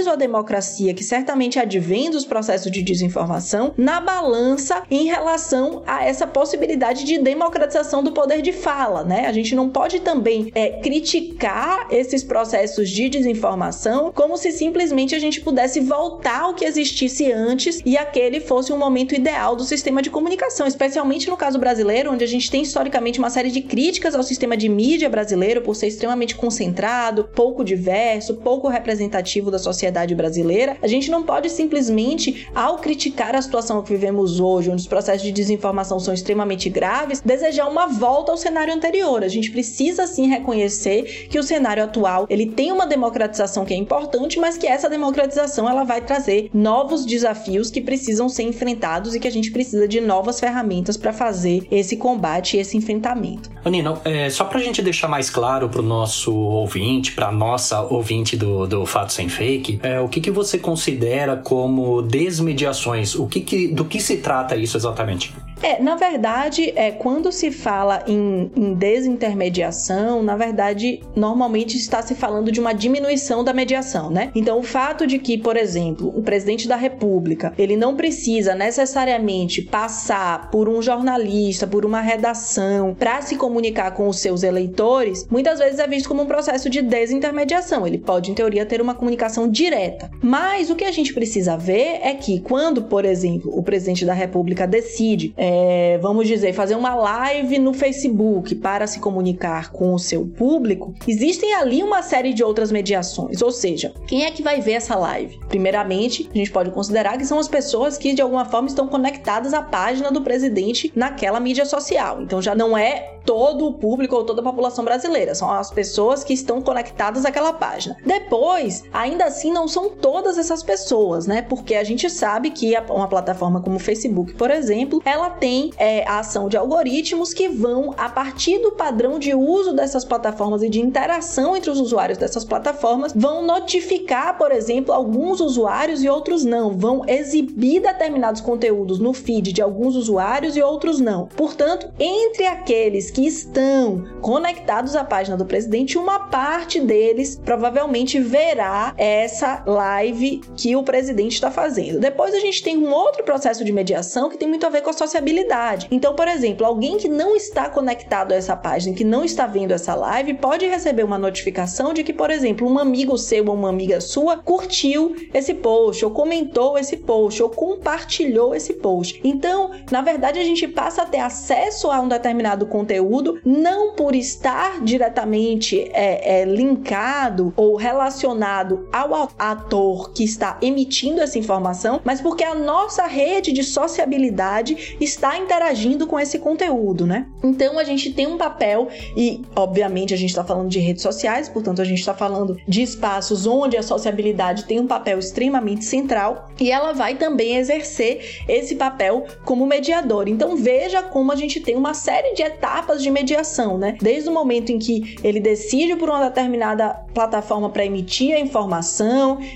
à 0.07 0.17
democracia 0.17 0.95
que 0.95 1.05
certamente 1.05 1.59
advém 1.59 2.11
dos 2.11 2.25
processos 2.25 2.71
de 2.71 2.83
desinformação 2.83 3.73
na 3.77 4.01
balança 4.01 4.83
em 4.91 5.07
relação 5.07 5.83
a 5.87 6.05
essa 6.05 6.27
possibilidade 6.27 7.05
de 7.05 7.19
democratização 7.19 8.03
do 8.03 8.13
poder 8.13 8.43
de 8.43 8.53
fala, 8.53 9.05
né? 9.05 9.27
A 9.27 9.33
gente 9.33 9.55
não 9.55 9.69
pode 9.69 10.01
também 10.01 10.51
é, 10.55 10.81
criticar 10.81 11.89
esses 11.91 12.23
processos 12.23 12.91
de 12.91 13.09
desinformação 13.09 14.13
como 14.15 14.37
se 14.37 14.53
simplesmente 14.53 15.15
a 15.15 15.19
gente 15.19 15.41
pudesse 15.41 15.81
voltar 15.81 16.43
ao 16.43 16.55
que 16.55 16.65
existisse 16.65 17.31
antes 17.33 17.81
e 17.85 17.97
aquele 17.97 18.41
fosse 18.41 18.73
um 18.73 18.79
momento 18.79 19.15
ideal 19.15 19.57
do 19.57 19.65
sistema 19.65 20.03
de 20.03 20.11
comunicação, 20.11 20.67
especialmente 20.67 21.29
no 21.29 21.37
caso 21.37 21.59
brasileiro, 21.59 22.13
onde 22.13 22.25
a 22.25 22.29
gente 22.29 22.51
tem 22.51 22.63
historicamente 22.63 23.19
uma 23.19 23.31
série 23.31 23.51
de 23.51 23.61
críticas 23.61 24.15
ao 24.15 24.23
sistema 24.23 24.57
de 24.57 24.69
mídia 24.69 25.09
brasileiro 25.09 25.63
por 25.63 25.75
ser 25.75 25.89
extremamente 25.89 26.35
concentrado, 26.35 27.25
pouco 27.35 27.65
diverso, 27.65 28.35
pouco 28.35 28.69
representativo 28.69 29.46
da 29.51 29.59
sociedade 29.59 30.15
brasileira. 30.15 30.77
A 30.83 30.87
gente 30.87 31.11
não 31.11 31.23
pode 31.23 31.51
simplesmente, 31.51 32.49
ao 32.55 32.79
criticar 32.79 33.35
a 33.35 33.43
situação 33.43 33.83
que 33.83 33.91
vivemos 33.91 34.41
hoje, 34.41 34.71
onde 34.71 34.83
os 34.83 34.89
processos 34.89 35.23
de 35.23 35.33
desinformação 35.33 35.99
são 35.99 36.13
extremamente 36.13 36.69
graves, 36.69 37.21
desejar 37.21 37.69
uma 37.69 37.87
volta 37.87 38.33
ao 38.33 38.39
cenário 38.39 38.73
anterior. 38.73 39.23
A 39.23 39.29
gente 39.29 39.51
precisa 39.51 40.07
sim 40.07 40.29
reconhecer 40.29 41.29
que 41.29 41.39
o 41.39 41.43
cenário 41.43 41.85
atual 41.85 42.27
ele 42.29 42.47
tem 42.47 42.73
uma 42.73 42.87
democratização 42.87 43.65
que 43.65 43.75
é 43.75 43.77
importante, 43.77 44.39
mas 44.39 44.57
que 44.57 44.67
essa 44.67 44.89
democratização 44.89 45.69
ela 45.69 45.85
vai 45.85 46.01
trazer 46.01 46.51
novos 46.53 47.05
desafios 47.05 47.71
que 47.71 47.81
precisam 47.81 48.29
ser 48.29 48.43
enfrentados 48.43 49.15
e 49.15 49.21
que 49.21 49.29
a 49.29 49.33
gente 49.33 49.51
precisa 49.51 49.87
de 49.87 50.01
novas 50.01 50.41
ferramentas 50.41 50.97
para 50.97 51.13
fazer 51.13 51.67
esse 51.71 51.97
combate 51.97 52.57
e 52.57 52.61
esse 52.61 52.77
enfrentamento. 52.77 53.51
Anina, 53.65 54.01
é, 54.05 54.31
só 54.31 54.45
para 54.45 54.59
a 54.59 54.63
gente 54.63 54.83
deixar 54.83 55.09
mais 55.09 55.31
claro 55.31 55.69
para 55.69 55.81
o 55.81 55.85
nosso 55.85 56.35
ouvinte, 56.35 57.13
para 57.13 57.33
nossa 57.33 57.83
ouvinte 57.83 58.37
do, 58.37 58.67
do 58.67 58.87
Fato 58.87 59.13
Sem 59.13 59.29
Fake, 59.37 59.81
é, 59.83 60.01
o 60.01 60.09
que, 60.09 60.21
que 60.21 60.31
você 60.31 60.59
considera 60.59 61.37
como 61.37 62.01
desmediações? 62.01 63.15
O 63.15 63.27
que, 63.27 63.41
que 63.41 63.69
do 63.69 63.85
que 63.85 64.01
se 64.01 64.17
trata 64.17 64.57
isso 64.57 64.79
exatamente? 64.79 65.35
É, 65.63 65.83
na 65.83 65.97
verdade, 65.97 66.73
é, 66.77 66.91
quando 66.91 67.33
se 67.33 67.51
fala 67.51 68.03
em, 68.07 68.51
em, 68.55 68.75
desintermediação, 68.75 70.23
na 70.23 70.37
verdade, 70.37 71.01
normalmente 71.15 71.77
está 71.77 72.03
se 72.03 72.15
falando 72.15 72.53
de 72.53 72.61
uma 72.61 72.75
diminuição 72.75 73.43
da 73.43 73.55
mediação, 73.55 74.11
né? 74.11 74.31
Então, 74.35 74.59
o 74.59 74.63
fato 74.63 75.07
de 75.07 75.19
que, 75.19 75.39
por 75.39 75.57
exemplo, 75.57 76.13
o 76.15 76.23
presidente 76.23 76.69
da 76.69 76.77
República, 76.77 77.55
ele 77.57 77.75
não 77.75 77.97
precisa 77.97 78.55
necessariamente 78.55 79.63
passar 79.63 80.51
por 80.51 80.69
um 80.69 80.83
jornalista, 80.83 81.67
por 81.67 81.87
uma 81.87 82.01
redação, 82.01 82.95
para 82.95 83.23
se 83.23 83.37
comunicar 83.37 83.93
com 83.93 84.09
os 84.09 84.19
seus 84.19 84.43
eleitores, 84.43 85.27
muitas 85.31 85.59
vezes 85.59 85.79
é 85.79 85.87
visto 85.87 86.09
como 86.09 86.23
um 86.23 86.27
processo 86.27 86.69
de 86.69 86.83
desintermediação. 86.83 87.87
Ele 87.87 87.99
pode, 87.99 88.31
em 88.31 88.35
teoria, 88.35 88.67
ter 88.67 88.83
uma 88.83 88.95
comunicação 88.95 89.26
direta. 89.51 90.11
Mas 90.23 90.71
o 90.71 90.75
que 90.75 90.85
a 90.85 90.93
gente 90.93 91.13
precisa 91.15 91.57
ver 91.57 92.01
é 92.03 92.15
que, 92.15 92.41
quando, 92.41 92.83
por 92.83 93.05
exemplo, 93.05 93.51
o 93.57 93.63
presidente 93.63 94.05
da 94.05 94.13
República 94.13 94.67
decide 94.67 95.35
é, 95.37 95.99
vamos 95.99 96.27
dizer, 96.27 96.53
fazer 96.53 96.75
uma 96.75 96.95
live 96.95 97.59
no 97.59 97.73
Facebook 97.73 98.55
para 98.57 98.87
se 98.87 98.99
comunicar 99.01 99.73
com 99.73 99.95
o 99.95 99.99
seu 99.99 100.27
público, 100.27 100.95
existem 101.07 101.55
ali 101.55 101.83
uma 101.83 102.03
série 102.03 102.33
de 102.33 102.43
outras 102.43 102.71
mediações. 102.71 103.43
Ou 103.43 103.51
seja, 103.51 103.95
quem 104.07 104.25
é 104.25 104.31
que 104.31 104.43
vai 104.43 104.61
ver 104.61 104.73
essa 104.73 104.97
live? 104.97 105.39
Primeiramente, 105.49 106.29
a 106.33 106.39
gente 106.39 106.51
pode 106.51 106.71
considerar 106.71 107.17
que 107.17 107.25
são 107.25 107.39
as 107.39 107.49
pessoas 107.49 107.97
que 107.99 108.15
de 108.15 108.23
alguma 108.23 108.45
forma 108.45 108.69
estão 108.69 108.87
conectadas 108.87 109.55
à 109.55 109.63
página 109.63 110.11
do 110.11 110.23
presidente 110.23 110.93
naquela 110.95 111.41
mídia 111.41 111.65
social. 111.65 112.23
Então 112.23 112.41
já 112.41 112.55
não 112.55 112.77
é 112.77 113.17
todo 113.27 113.67
o 113.67 113.75
público 113.75 114.15
ou 114.15 114.25
toda 114.25 114.41
a 114.41 114.45
população 114.45 114.85
brasileira, 114.85 115.35
são 115.35 115.51
as 115.51 115.71
pessoas 115.71 116.23
que 116.23 116.33
estão 116.33 116.63
conectadas 116.63 117.25
àquela 117.25 117.53
página. 117.53 117.97
Depois, 118.07 118.85
ainda 118.93 119.16
assim, 119.25 119.53
não 119.53 119.67
são 119.69 119.91
todas 119.91 120.39
essas 120.39 120.63
pessoas, 120.63 121.27
né? 121.27 121.43
Porque 121.43 121.75
a 121.75 121.85
gente 121.85 122.09
sabe 122.11 122.51
que 122.51 122.75
uma 122.91 123.09
plataforma 123.09 123.61
como 123.61 123.77
o 123.77 123.81
Facebook, 123.81 124.35
por 124.35 124.51
exemplo, 124.51 125.03
ela 125.05 125.31
tem 125.31 125.71
é, 125.77 126.07
a 126.07 126.19
ação 126.21 126.49
de 126.49 126.57
algoritmos 126.57 127.33
que 127.33 127.49
vão, 127.49 127.95
a 127.97 128.09
partir 128.09 128.59
do 128.59 128.73
padrão 128.73 129.19
de 129.19 129.35
uso 129.35 129.73
dessas 129.73 130.05
plataformas 130.05 130.63
e 130.63 130.69
de 130.69 130.81
interação 130.81 131.57
entre 131.57 131.71
os 131.71 131.81
usuários 131.81 132.19
dessas 132.19 132.45
plataformas, 132.45 133.13
vão 133.15 133.43
notificar, 133.43 134.37
por 134.39 134.53
exemplo, 134.53 134.93
alguns 134.93 135.41
usuários 135.41 136.03
e 136.03 136.09
outros 136.09 136.45
não, 136.45 136.77
vão 136.77 137.03
exibir 137.07 137.81
determinados 137.81 138.41
conteúdos 138.41 138.99
no 138.99 139.13
feed 139.13 139.53
de 139.53 139.63
alguns 139.63 139.97
usuários 139.97 140.57
e 140.57 140.63
outros 140.63 141.01
não. 141.01 141.27
Portanto, 141.37 141.89
entre 141.99 142.47
aqueles 142.47 143.11
que 143.11 143.27
estão 143.27 144.05
conectados 144.21 144.97
à 144.97 145.05
página 145.05 145.37
do 145.37 145.45
presidente, 145.45 145.99
uma 145.99 146.21
parte 146.21 146.81
deles 146.81 147.41
provavelmente 147.45 148.19
verá 148.19 148.95
essa 149.07 149.63
live 149.67 150.41
que 150.57 150.75
o 150.77 150.83
presidente 150.83 151.35
está 151.35 151.51
fazendo. 151.51 152.01
Depois 152.01 152.35
a 152.35 152.41
gente 152.41 152.63
tem 152.63 152.77
um 152.77 152.93
outro 152.93 153.25
processo 153.25 153.65
de 153.65 153.73
mediação 153.73 154.29
que 154.29 154.39
tem 154.39 154.49
muito 154.49 154.67
a 154.67 154.71
ver 154.71 154.83
com 154.83 154.91
a 154.91 154.93
sociabilidade 154.93 155.47
então, 155.91 156.15
por 156.15 156.29
exemplo, 156.29 156.67
alguém 156.67 156.97
que 156.97 157.09
não 157.09 157.37
está 157.37 157.69
conectado 157.69 158.33
a 158.33 158.37
essa 158.37 158.57
página, 158.57 158.95
que 158.95 159.05
não 159.05 159.25
está 159.25 159.47
vendo 159.47 159.73
essa 159.73 159.95
live, 159.95 160.35
pode 160.35 160.67
receber 160.67 161.05
uma 161.05 161.19
notificação 161.19 161.93
de 161.93 162.03
que, 162.03 162.13
por 162.13 162.31
exemplo, 162.31 162.69
um 162.69 162.79
amigo 162.79 163.17
seu 163.17 163.47
ou 163.47 163.55
uma 163.55 163.69
amiga 163.69 164.01
sua 164.01 164.37
curtiu 164.37 165.15
esse 165.33 165.55
post, 165.55 166.05
ou 166.05 166.11
comentou 166.11 166.79
esse 166.79 166.97
post, 166.97 167.43
ou 167.43 167.49
compartilhou 167.49 168.55
esse 168.55 168.75
post. 168.75 169.21
Então, 169.23 169.71
na 169.91 170.03
verdade, 170.03 170.39
a 170.39 170.45
gente 170.45 170.67
passa 170.69 171.03
a 171.03 171.07
ter 171.07 171.21
acesso 171.21 171.91
a 171.91 172.01
um 172.01 172.09
determinado 172.09 172.67
conteúdo, 172.67 173.41
não 173.45 173.95
por 173.95 174.15
estar 174.15 174.83
diretamente 174.83 175.91
é, 175.93 176.41
é, 176.41 176.45
linkado 176.45 177.53
ou 177.57 177.77
relacionado 177.77 178.89
ao 178.97 179.31
ator 179.39 180.13
que 180.13 180.25
está 180.25 180.59
emitindo 180.63 181.21
essa 181.21 181.39
informação, 181.39 182.01
mas 182.05 182.21
porque 182.21 182.45
a 182.45 182.55
nossa 182.55 183.07
rede 183.07 183.53
de 183.53 183.63
sociabilidade 183.63 184.97
está 185.01 185.37
interagindo 185.39 186.07
com 186.07 186.19
esse 186.19 186.39
conteúdo, 186.39 187.07
né? 187.07 187.27
Então 187.43 187.79
a 187.79 187.85
gente 187.85 188.13
tem 188.13 188.27
um 188.27 188.39
papel 188.39 188.89
e, 189.17 189.43
obviamente, 189.55 190.15
a 190.15 190.17
gente 190.17 190.31
está 190.31 190.45
falando 190.45 190.69
de 190.69 190.79
redes 190.79 191.03
sociais, 191.03 191.49
portanto 191.49 191.83
a 191.83 191.85
gente 191.85 191.99
está 191.99 192.15
falando 192.15 192.57
de 192.67 192.83
espaços 192.83 193.47
onde 193.47 193.77
a 193.77 193.83
sociabilidade 193.83 194.65
tem 194.65 194.81
um 194.81 194.87
papel 194.87 195.19
extremamente 195.19 195.85
central 195.85 196.51
e 196.59 196.71
ela 196.71 196.93
vai 196.93 197.17
também 197.17 197.57
exercer 197.57 198.45
esse 198.49 198.77
papel 198.77 199.27
como 199.45 199.67
mediador. 199.67 200.29
Então 200.29 200.57
veja 200.57 201.03
como 201.03 201.33
a 201.33 201.37
gente 201.37 201.61
tem 201.61 201.77
uma 201.77 201.93
série 201.95 202.35
de 202.35 202.43
etapas 202.43 203.03
de 203.03 203.11
mediação, 203.11 203.77
né? 203.77 203.97
Desde 204.01 204.29
o 204.29 204.33
momento 204.33 204.71
em 204.71 204.79
que 204.79 205.17
ele 205.23 205.41
decide 205.41 205.97
por 205.97 206.09
uma 206.09 206.25
determinada 206.29 206.91
plataforma 207.13 207.71
para 207.71 207.85
emitir 207.85 208.35
a 208.35 208.41
informação, 208.41 208.76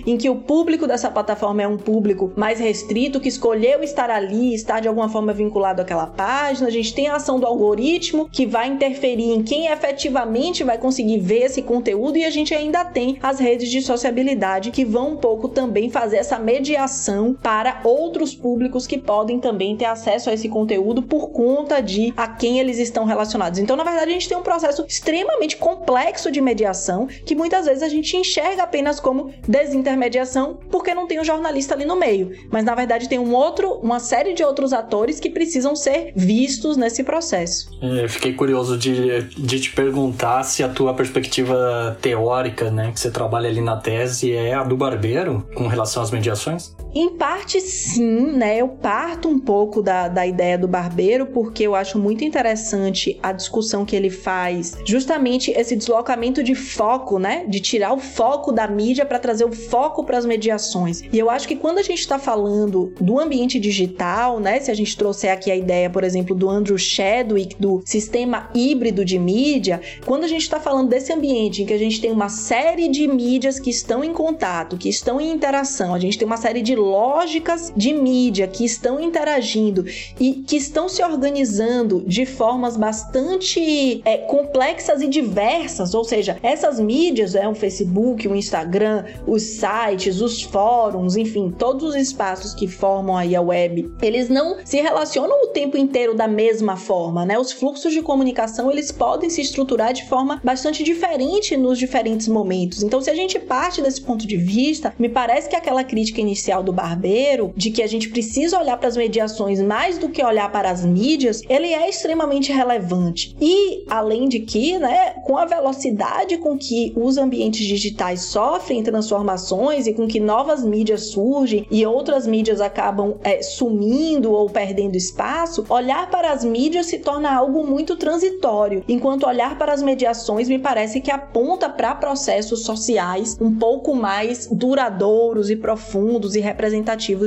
em 0.06 0.16
que 0.16 0.28
o 0.28 0.36
público 0.36 0.86
dessa 0.86 1.10
plataforma 1.10 1.62
é 1.62 1.68
um 1.68 1.76
público 1.76 2.32
mais 2.36 2.58
restrito 2.58 3.20
que 3.20 3.28
escolheu 3.28 3.82
estar 3.82 4.10
ali, 4.10 4.54
estar 4.54 4.80
de 4.80 4.88
alguma 4.88 5.08
forma 5.08 5.32
vinculado 5.32 5.82
àquela 5.82 6.06
página, 6.06 6.68
a 6.68 6.70
gente 6.70 6.94
tem 6.94 7.08
a 7.08 7.16
ação 7.16 7.40
do 7.40 7.46
algoritmo 7.46 8.28
que 8.30 8.46
vai 8.46 8.68
interferir 8.68 9.32
em 9.32 9.42
quem 9.42 9.66
efetivamente 9.66 10.64
vai 10.64 10.78
conseguir 10.78 11.18
ver 11.18 11.44
esse 11.44 11.62
conteúdo 11.62 12.16
e 12.16 12.24
a 12.24 12.30
gente 12.30 12.54
ainda 12.54 12.84
tem 12.84 13.18
as 13.22 13.38
redes 13.38 13.68
de 13.68 13.82
sociabilidade 13.82 14.70
que 14.70 14.84
vão 14.84 15.12
um 15.12 15.16
pouco 15.16 15.48
também 15.48 15.90
fazer 15.90 16.16
essa 16.16 16.38
mediação 16.38 17.34
para 17.34 17.80
outros 17.84 18.34
públicos 18.34 18.86
que 18.86 18.98
podem 18.98 19.38
também 19.38 19.76
ter 19.76 19.86
acesso 19.86 20.30
a 20.30 20.34
esse 20.34 20.48
conteúdo 20.48 21.02
por 21.02 21.30
conta 21.30 21.80
de 21.80 22.12
a 22.16 22.28
quem 22.28 22.58
eles 22.58 22.78
estão 22.78 23.04
relacionados. 23.04 23.58
Então, 23.58 23.76
na 23.76 23.84
verdade, 23.84 24.10
a 24.10 24.12
gente 24.12 24.28
tem 24.28 24.38
um 24.38 24.42
processo 24.42 24.84
extremamente 24.86 25.56
complexo 25.56 26.30
de 26.30 26.40
mediação 26.40 27.06
que 27.06 27.34
muitas 27.34 27.66
vezes 27.66 27.82
a 27.82 27.88
gente 27.88 28.16
enxerga 28.16 28.62
apenas 28.62 29.00
como 29.00 29.09
desintermediação 29.46 30.58
porque 30.70 30.94
não 30.94 31.06
tem 31.06 31.20
um 31.20 31.24
jornalista 31.24 31.74
ali 31.74 31.84
no 31.84 31.96
meio, 31.96 32.32
mas 32.50 32.64
na 32.64 32.74
verdade 32.74 33.08
tem 33.08 33.18
um 33.18 33.34
outro, 33.34 33.74
uma 33.82 33.98
série 33.98 34.32
de 34.32 34.42
outros 34.42 34.72
atores 34.72 35.20
que 35.20 35.30
precisam 35.30 35.74
ser 35.76 36.12
vistos 36.14 36.76
nesse 36.76 37.02
processo. 37.02 37.70
É, 37.82 38.08
fiquei 38.08 38.32
curioso 38.32 38.76
de, 38.76 39.22
de 39.22 39.60
te 39.60 39.72
perguntar 39.72 40.42
se 40.42 40.62
a 40.62 40.68
tua 40.68 40.94
perspectiva 40.94 41.96
teórica, 42.00 42.70
né, 42.70 42.90
que 42.92 43.00
você 43.00 43.10
trabalha 43.10 43.48
ali 43.48 43.60
na 43.60 43.76
tese, 43.76 44.32
é 44.32 44.54
a 44.54 44.64
do 44.64 44.76
barbeiro 44.76 45.46
com 45.54 45.66
relação 45.66 46.02
às 46.02 46.10
mediações? 46.10 46.74
Em 46.92 47.10
parte, 47.10 47.60
sim, 47.60 48.32
né? 48.32 48.56
Eu 48.56 48.68
parto 48.68 49.28
um 49.28 49.38
pouco 49.38 49.80
da, 49.80 50.08
da 50.08 50.26
ideia 50.26 50.58
do 50.58 50.66
barbeiro, 50.66 51.26
porque 51.26 51.62
eu 51.62 51.76
acho 51.76 51.98
muito 51.98 52.24
interessante 52.24 53.16
a 53.22 53.30
discussão 53.30 53.84
que 53.84 53.94
ele 53.94 54.10
faz, 54.10 54.76
justamente 54.84 55.52
esse 55.52 55.76
deslocamento 55.76 56.42
de 56.42 56.54
foco, 56.56 57.18
né? 57.18 57.44
De 57.46 57.60
tirar 57.60 57.92
o 57.92 57.98
foco 57.98 58.50
da 58.50 58.66
mídia 58.66 59.06
para 59.06 59.20
trazer 59.20 59.44
o 59.44 59.52
foco 59.52 60.02
para 60.04 60.18
as 60.18 60.26
mediações. 60.26 61.02
E 61.12 61.18
eu 61.18 61.30
acho 61.30 61.46
que 61.46 61.54
quando 61.54 61.78
a 61.78 61.82
gente 61.82 62.00
está 62.00 62.18
falando 62.18 62.92
do 63.00 63.20
ambiente 63.20 63.60
digital, 63.60 64.40
né, 64.40 64.58
se 64.58 64.70
a 64.70 64.74
gente 64.74 64.96
trouxer 64.96 65.32
aqui 65.32 65.50
a 65.50 65.56
ideia, 65.56 65.88
por 65.88 66.02
exemplo, 66.02 66.34
do 66.34 66.48
Andrew 66.48 66.76
Chadwick, 66.76 67.54
do 67.60 67.82
sistema 67.84 68.50
híbrido 68.52 69.04
de 69.04 69.18
mídia, 69.18 69.80
quando 70.04 70.24
a 70.24 70.28
gente 70.28 70.42
está 70.42 70.58
falando 70.58 70.88
desse 70.88 71.12
ambiente 71.12 71.62
em 71.62 71.66
que 71.66 71.72
a 71.72 71.78
gente 71.78 72.00
tem 72.00 72.10
uma 72.10 72.28
série 72.28 72.88
de 72.88 73.06
mídias 73.06 73.60
que 73.60 73.70
estão 73.70 74.02
em 74.02 74.12
contato, 74.12 74.76
que 74.76 74.88
estão 74.88 75.20
em 75.20 75.30
interação, 75.30 75.94
a 75.94 75.98
gente 75.98 76.18
tem 76.18 76.26
uma 76.26 76.36
série 76.36 76.62
de 76.62 76.79
lógicas 76.80 77.72
de 77.76 77.92
mídia 77.92 78.48
que 78.48 78.64
estão 78.64 79.00
interagindo 79.00 79.84
e 80.18 80.32
que 80.46 80.56
estão 80.56 80.88
se 80.88 81.02
organizando 81.02 82.02
de 82.06 82.26
formas 82.26 82.76
bastante 82.76 84.00
é, 84.04 84.18
complexas 84.18 85.02
e 85.02 85.08
diversas, 85.08 85.94
ou 85.94 86.04
seja, 86.04 86.38
essas 86.42 86.80
mídias, 86.80 87.34
é 87.34 87.46
o 87.46 87.54
Facebook, 87.54 88.26
o 88.26 88.34
Instagram, 88.34 89.04
os 89.26 89.42
sites, 89.42 90.20
os 90.20 90.42
fóruns, 90.42 91.16
enfim, 91.16 91.54
todos 91.56 91.90
os 91.90 91.94
espaços 91.94 92.54
que 92.54 92.66
formam 92.66 93.16
aí 93.16 93.36
a 93.36 93.42
web, 93.42 93.92
eles 94.02 94.28
não 94.28 94.56
se 94.64 94.80
relacionam 94.80 95.44
o 95.44 95.48
tempo 95.48 95.76
inteiro 95.76 96.14
da 96.14 96.26
mesma 96.26 96.76
forma, 96.76 97.24
né? 97.24 97.38
Os 97.38 97.52
fluxos 97.52 97.92
de 97.92 98.02
comunicação, 98.02 98.70
eles 98.70 98.90
podem 98.90 99.28
se 99.28 99.40
estruturar 99.40 99.92
de 99.92 100.08
forma 100.08 100.40
bastante 100.42 100.82
diferente 100.82 101.56
nos 101.56 101.78
diferentes 101.78 102.28
momentos. 102.28 102.82
Então, 102.82 103.00
se 103.00 103.10
a 103.10 103.14
gente 103.14 103.38
parte 103.38 103.82
desse 103.82 104.00
ponto 104.00 104.26
de 104.26 104.36
vista, 104.36 104.94
me 104.98 105.08
parece 105.08 105.48
que 105.48 105.56
aquela 105.56 105.84
crítica 105.84 106.20
inicial 106.20 106.62
do 106.62 106.69
Barbeiro 106.72 107.52
de 107.56 107.70
que 107.70 107.82
a 107.82 107.86
gente 107.86 108.08
precisa 108.08 108.58
olhar 108.58 108.76
para 108.76 108.88
as 108.88 108.96
mediações 108.96 109.60
mais 109.60 109.98
do 109.98 110.08
que 110.08 110.22
olhar 110.22 110.50
para 110.50 110.70
as 110.70 110.84
mídias, 110.84 111.42
ele 111.48 111.68
é 111.68 111.88
extremamente 111.88 112.52
relevante. 112.52 113.36
E 113.40 113.84
além 113.88 114.28
de 114.28 114.40
que, 114.40 114.78
né, 114.78 115.14
com 115.24 115.36
a 115.36 115.44
velocidade 115.44 116.38
com 116.38 116.56
que 116.56 116.92
os 116.96 117.16
ambientes 117.16 117.66
digitais 117.66 118.22
sofrem 118.22 118.82
transformações 118.82 119.86
e 119.86 119.92
com 119.92 120.06
que 120.06 120.20
novas 120.20 120.64
mídias 120.64 121.06
surgem 121.08 121.66
e 121.70 121.84
outras 121.86 122.26
mídias 122.26 122.60
acabam 122.60 123.16
é, 123.22 123.42
sumindo 123.42 124.32
ou 124.32 124.48
perdendo 124.48 124.96
espaço, 124.96 125.64
olhar 125.68 126.10
para 126.10 126.32
as 126.32 126.44
mídias 126.44 126.86
se 126.86 126.98
torna 126.98 127.34
algo 127.34 127.66
muito 127.66 127.96
transitório, 127.96 128.84
enquanto 128.88 129.26
olhar 129.26 129.58
para 129.58 129.72
as 129.72 129.82
mediações 129.82 130.48
me 130.48 130.58
parece 130.58 131.00
que 131.00 131.10
aponta 131.10 131.68
para 131.68 131.94
processos 131.94 132.64
sociais 132.64 133.36
um 133.40 133.54
pouco 133.54 133.94
mais 133.94 134.46
duradouros 134.46 135.50
e 135.50 135.56
profundos 135.56 136.34
e 136.34 136.40
representativos 136.40 136.59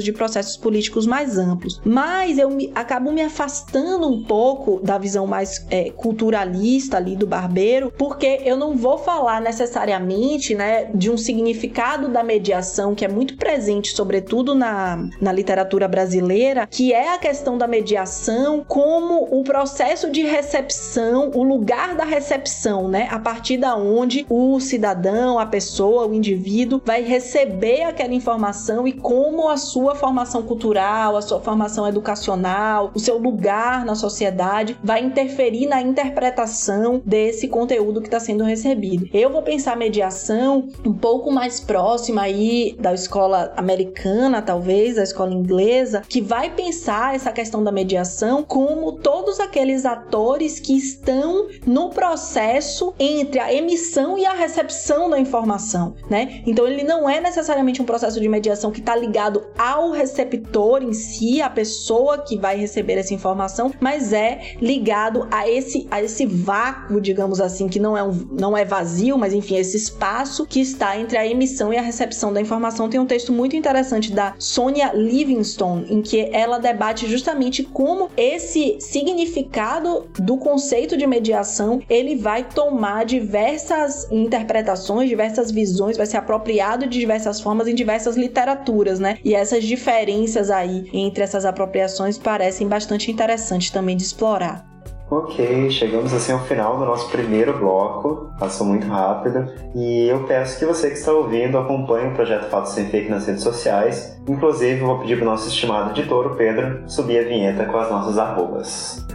de 0.03 0.13
processos 0.13 0.57
políticos 0.57 1.05
mais 1.05 1.37
amplos. 1.37 1.81
Mas 1.83 2.37
eu 2.37 2.49
me, 2.49 2.71
acabo 2.75 3.11
me 3.11 3.21
afastando 3.21 4.07
um 4.07 4.23
pouco 4.23 4.79
da 4.83 4.97
visão 4.97 5.25
mais 5.25 5.65
é, 5.69 5.89
culturalista 5.91 6.97
ali 6.97 7.15
do 7.15 7.25
barbeiro, 7.25 7.91
porque 7.97 8.41
eu 8.43 8.57
não 8.57 8.75
vou 8.75 8.97
falar 8.97 9.41
necessariamente 9.41 10.55
né, 10.55 10.89
de 10.93 11.09
um 11.09 11.17
significado 11.17 12.07
da 12.09 12.23
mediação 12.23 12.93
que 12.93 13.05
é 13.05 13.07
muito 13.07 13.37
presente, 13.37 13.95
sobretudo 13.95 14.53
na, 14.53 15.07
na 15.19 15.31
literatura 15.31 15.87
brasileira, 15.87 16.67
que 16.67 16.93
é 16.93 17.13
a 17.13 17.17
questão 17.17 17.57
da 17.57 17.67
mediação 17.67 18.63
como 18.67 19.27
o 19.31 19.43
processo 19.43 20.09
de 20.09 20.23
recepção, 20.23 21.31
o 21.33 21.43
lugar 21.43 21.95
da 21.95 22.03
recepção, 22.03 22.87
né? 22.87 23.07
A 23.11 23.19
partir 23.19 23.57
da 23.57 23.75
onde 23.75 24.25
o 24.29 24.59
cidadão, 24.59 25.39
a 25.39 25.45
pessoa, 25.45 26.07
o 26.07 26.13
indivíduo 26.13 26.81
vai 26.83 27.03
receber 27.03 27.83
aquela 27.83 28.13
informação 28.13 28.87
e 28.87 28.93
como 28.93 29.22
a 29.53 29.57
sua 29.57 29.95
formação 29.95 30.43
cultural, 30.43 31.15
a 31.15 31.21
sua 31.21 31.39
formação 31.39 31.87
educacional, 31.87 32.91
o 32.93 32.99
seu 32.99 33.17
lugar 33.17 33.85
na 33.85 33.95
sociedade 33.95 34.77
vai 34.83 35.03
interferir 35.03 35.67
na 35.67 35.81
interpretação 35.81 37.01
desse 37.05 37.47
conteúdo 37.47 38.01
que 38.01 38.07
está 38.07 38.19
sendo 38.19 38.43
recebido. 38.43 39.07
Eu 39.13 39.29
vou 39.29 39.41
pensar 39.41 39.77
mediação 39.77 40.69
um 40.85 40.93
pouco 40.93 41.31
mais 41.31 41.59
próxima 41.59 42.23
aí 42.23 42.75
da 42.79 42.93
escola 42.93 43.53
americana, 43.55 44.41
talvez, 44.41 44.95
da 44.95 45.03
escola 45.03 45.33
inglesa, 45.33 46.01
que 46.07 46.21
vai 46.21 46.49
pensar 46.49 47.15
essa 47.15 47.31
questão 47.31 47.63
da 47.63 47.71
mediação 47.71 48.43
como 48.43 48.91
todos 48.93 49.39
aqueles 49.39 49.85
atores 49.85 50.59
que 50.59 50.75
estão 50.75 51.47
no 51.65 51.89
processo 51.89 52.93
entre 52.99 53.39
a 53.39 53.53
emissão 53.53 54.17
e 54.17 54.25
a 54.25 54.33
recepção 54.33 55.09
da 55.09 55.19
informação, 55.19 55.95
né? 56.09 56.41
Então 56.45 56.67
ele 56.67 56.83
não 56.83 57.09
é 57.09 57.21
necessariamente 57.21 57.81
um 57.81 57.85
processo 57.85 58.19
de 58.19 58.27
mediação 58.27 58.71
que 58.71 58.79
está 58.79 58.95
ligado 58.95 59.12
ao 59.57 59.91
receptor 59.91 60.83
em 60.83 60.93
si, 60.93 61.41
a 61.41 61.49
pessoa 61.49 62.19
que 62.19 62.37
vai 62.37 62.57
receber 62.57 62.93
essa 62.93 63.13
informação, 63.13 63.71
mas 63.79 64.13
é 64.13 64.55
ligado 64.61 65.27
a 65.31 65.49
esse 65.49 65.87
a 65.89 66.01
esse 66.01 66.25
vácuo, 66.25 67.01
digamos 67.01 67.39
assim, 67.39 67.67
que 67.67 67.79
não 67.79 67.97
é 67.97 68.03
um, 68.03 68.11
não 68.31 68.57
é 68.57 68.65
vazio, 68.65 69.17
mas 69.17 69.33
enfim, 69.33 69.57
esse 69.57 69.77
espaço 69.77 70.45
que 70.45 70.59
está 70.59 70.97
entre 70.97 71.17
a 71.17 71.27
emissão 71.27 71.73
e 71.73 71.77
a 71.77 71.81
recepção 71.81 72.33
da 72.33 72.41
informação. 72.41 72.89
Tem 72.89 72.99
um 72.99 73.05
texto 73.05 73.31
muito 73.31 73.55
interessante 73.55 74.11
da 74.11 74.35
Sonia 74.39 74.91
Livingstone 74.93 75.85
em 75.89 76.01
que 76.01 76.29
ela 76.31 76.57
debate 76.57 77.07
justamente 77.07 77.63
como 77.63 78.09
esse 78.15 78.77
significado 78.79 80.07
do 80.19 80.37
conceito 80.37 80.97
de 80.97 81.05
mediação 81.05 81.81
ele 81.89 82.15
vai 82.15 82.43
tomar 82.43 83.05
diversas 83.05 84.09
interpretações, 84.11 85.09
diversas 85.09 85.51
visões, 85.51 85.97
vai 85.97 86.05
ser 86.05 86.17
apropriado 86.17 86.87
de 86.87 86.99
diversas 86.99 87.39
formas 87.39 87.67
em 87.67 87.75
diversas 87.75 88.15
literaturas, 88.15 88.99
né? 89.03 89.19
E 89.23 89.35
essas 89.35 89.63
diferenças 89.63 90.49
aí 90.49 90.89
entre 90.91 91.23
essas 91.23 91.45
apropriações 91.45 92.17
parecem 92.17 92.67
bastante 92.67 93.11
interessantes 93.11 93.69
também 93.69 93.95
de 93.95 94.03
explorar. 94.03 94.65
Ok, 95.11 95.69
chegamos 95.69 96.11
assim 96.11 96.31
ao 96.31 96.43
final 96.45 96.79
do 96.79 96.85
nosso 96.85 97.07
primeiro 97.11 97.59
bloco, 97.59 98.31
passou 98.39 98.65
muito 98.65 98.87
rápido, 98.87 99.47
e 99.75 100.07
eu 100.07 100.23
peço 100.23 100.57
que 100.57 100.65
você 100.65 100.87
que 100.87 100.97
está 100.97 101.11
ouvindo 101.11 101.55
acompanhe 101.55 102.07
o 102.07 102.15
projeto 102.15 102.49
Fatos 102.49 102.71
Sem 102.71 102.89
Fake 102.89 103.11
nas 103.11 103.27
redes 103.27 103.43
sociais. 103.43 104.17
Inclusive, 104.27 104.79
vou 104.79 104.97
pedir 104.99 105.17
para 105.17 105.27
o 105.27 105.29
nosso 105.29 105.49
estimado 105.49 105.91
editor, 105.91 106.31
o 106.31 106.35
Pedro, 106.35 106.89
subir 106.89 107.19
a 107.19 107.27
vinheta 107.27 107.65
com 107.65 107.77
as 107.77 107.91
nossas 107.91 108.17
arrobas. 108.17 109.05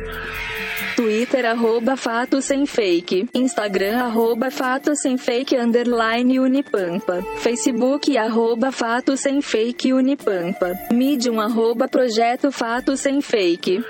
Twitter, 0.98 1.46
arroba 1.46 1.96
Fato 1.96 2.40
Sem 2.42 2.66
Fake. 2.66 3.28
Instagram, 3.32 4.02
arroba 4.02 4.50
Fato 4.50 4.96
Sem 4.96 5.16
Fake, 5.16 5.54
underline 5.54 6.40
Unipampa. 6.40 7.22
Facebook, 7.36 8.16
arroba 8.16 8.72
Fato 8.72 9.16
Sem 9.16 9.40
Fake 9.40 9.92
Unipampa. 9.92 10.76
Medium, 10.90 11.38
arroba 11.38 11.86
Projeto 11.86 12.50
Fato 12.50 12.96
Sem 12.96 13.20
Fake. 13.20 13.80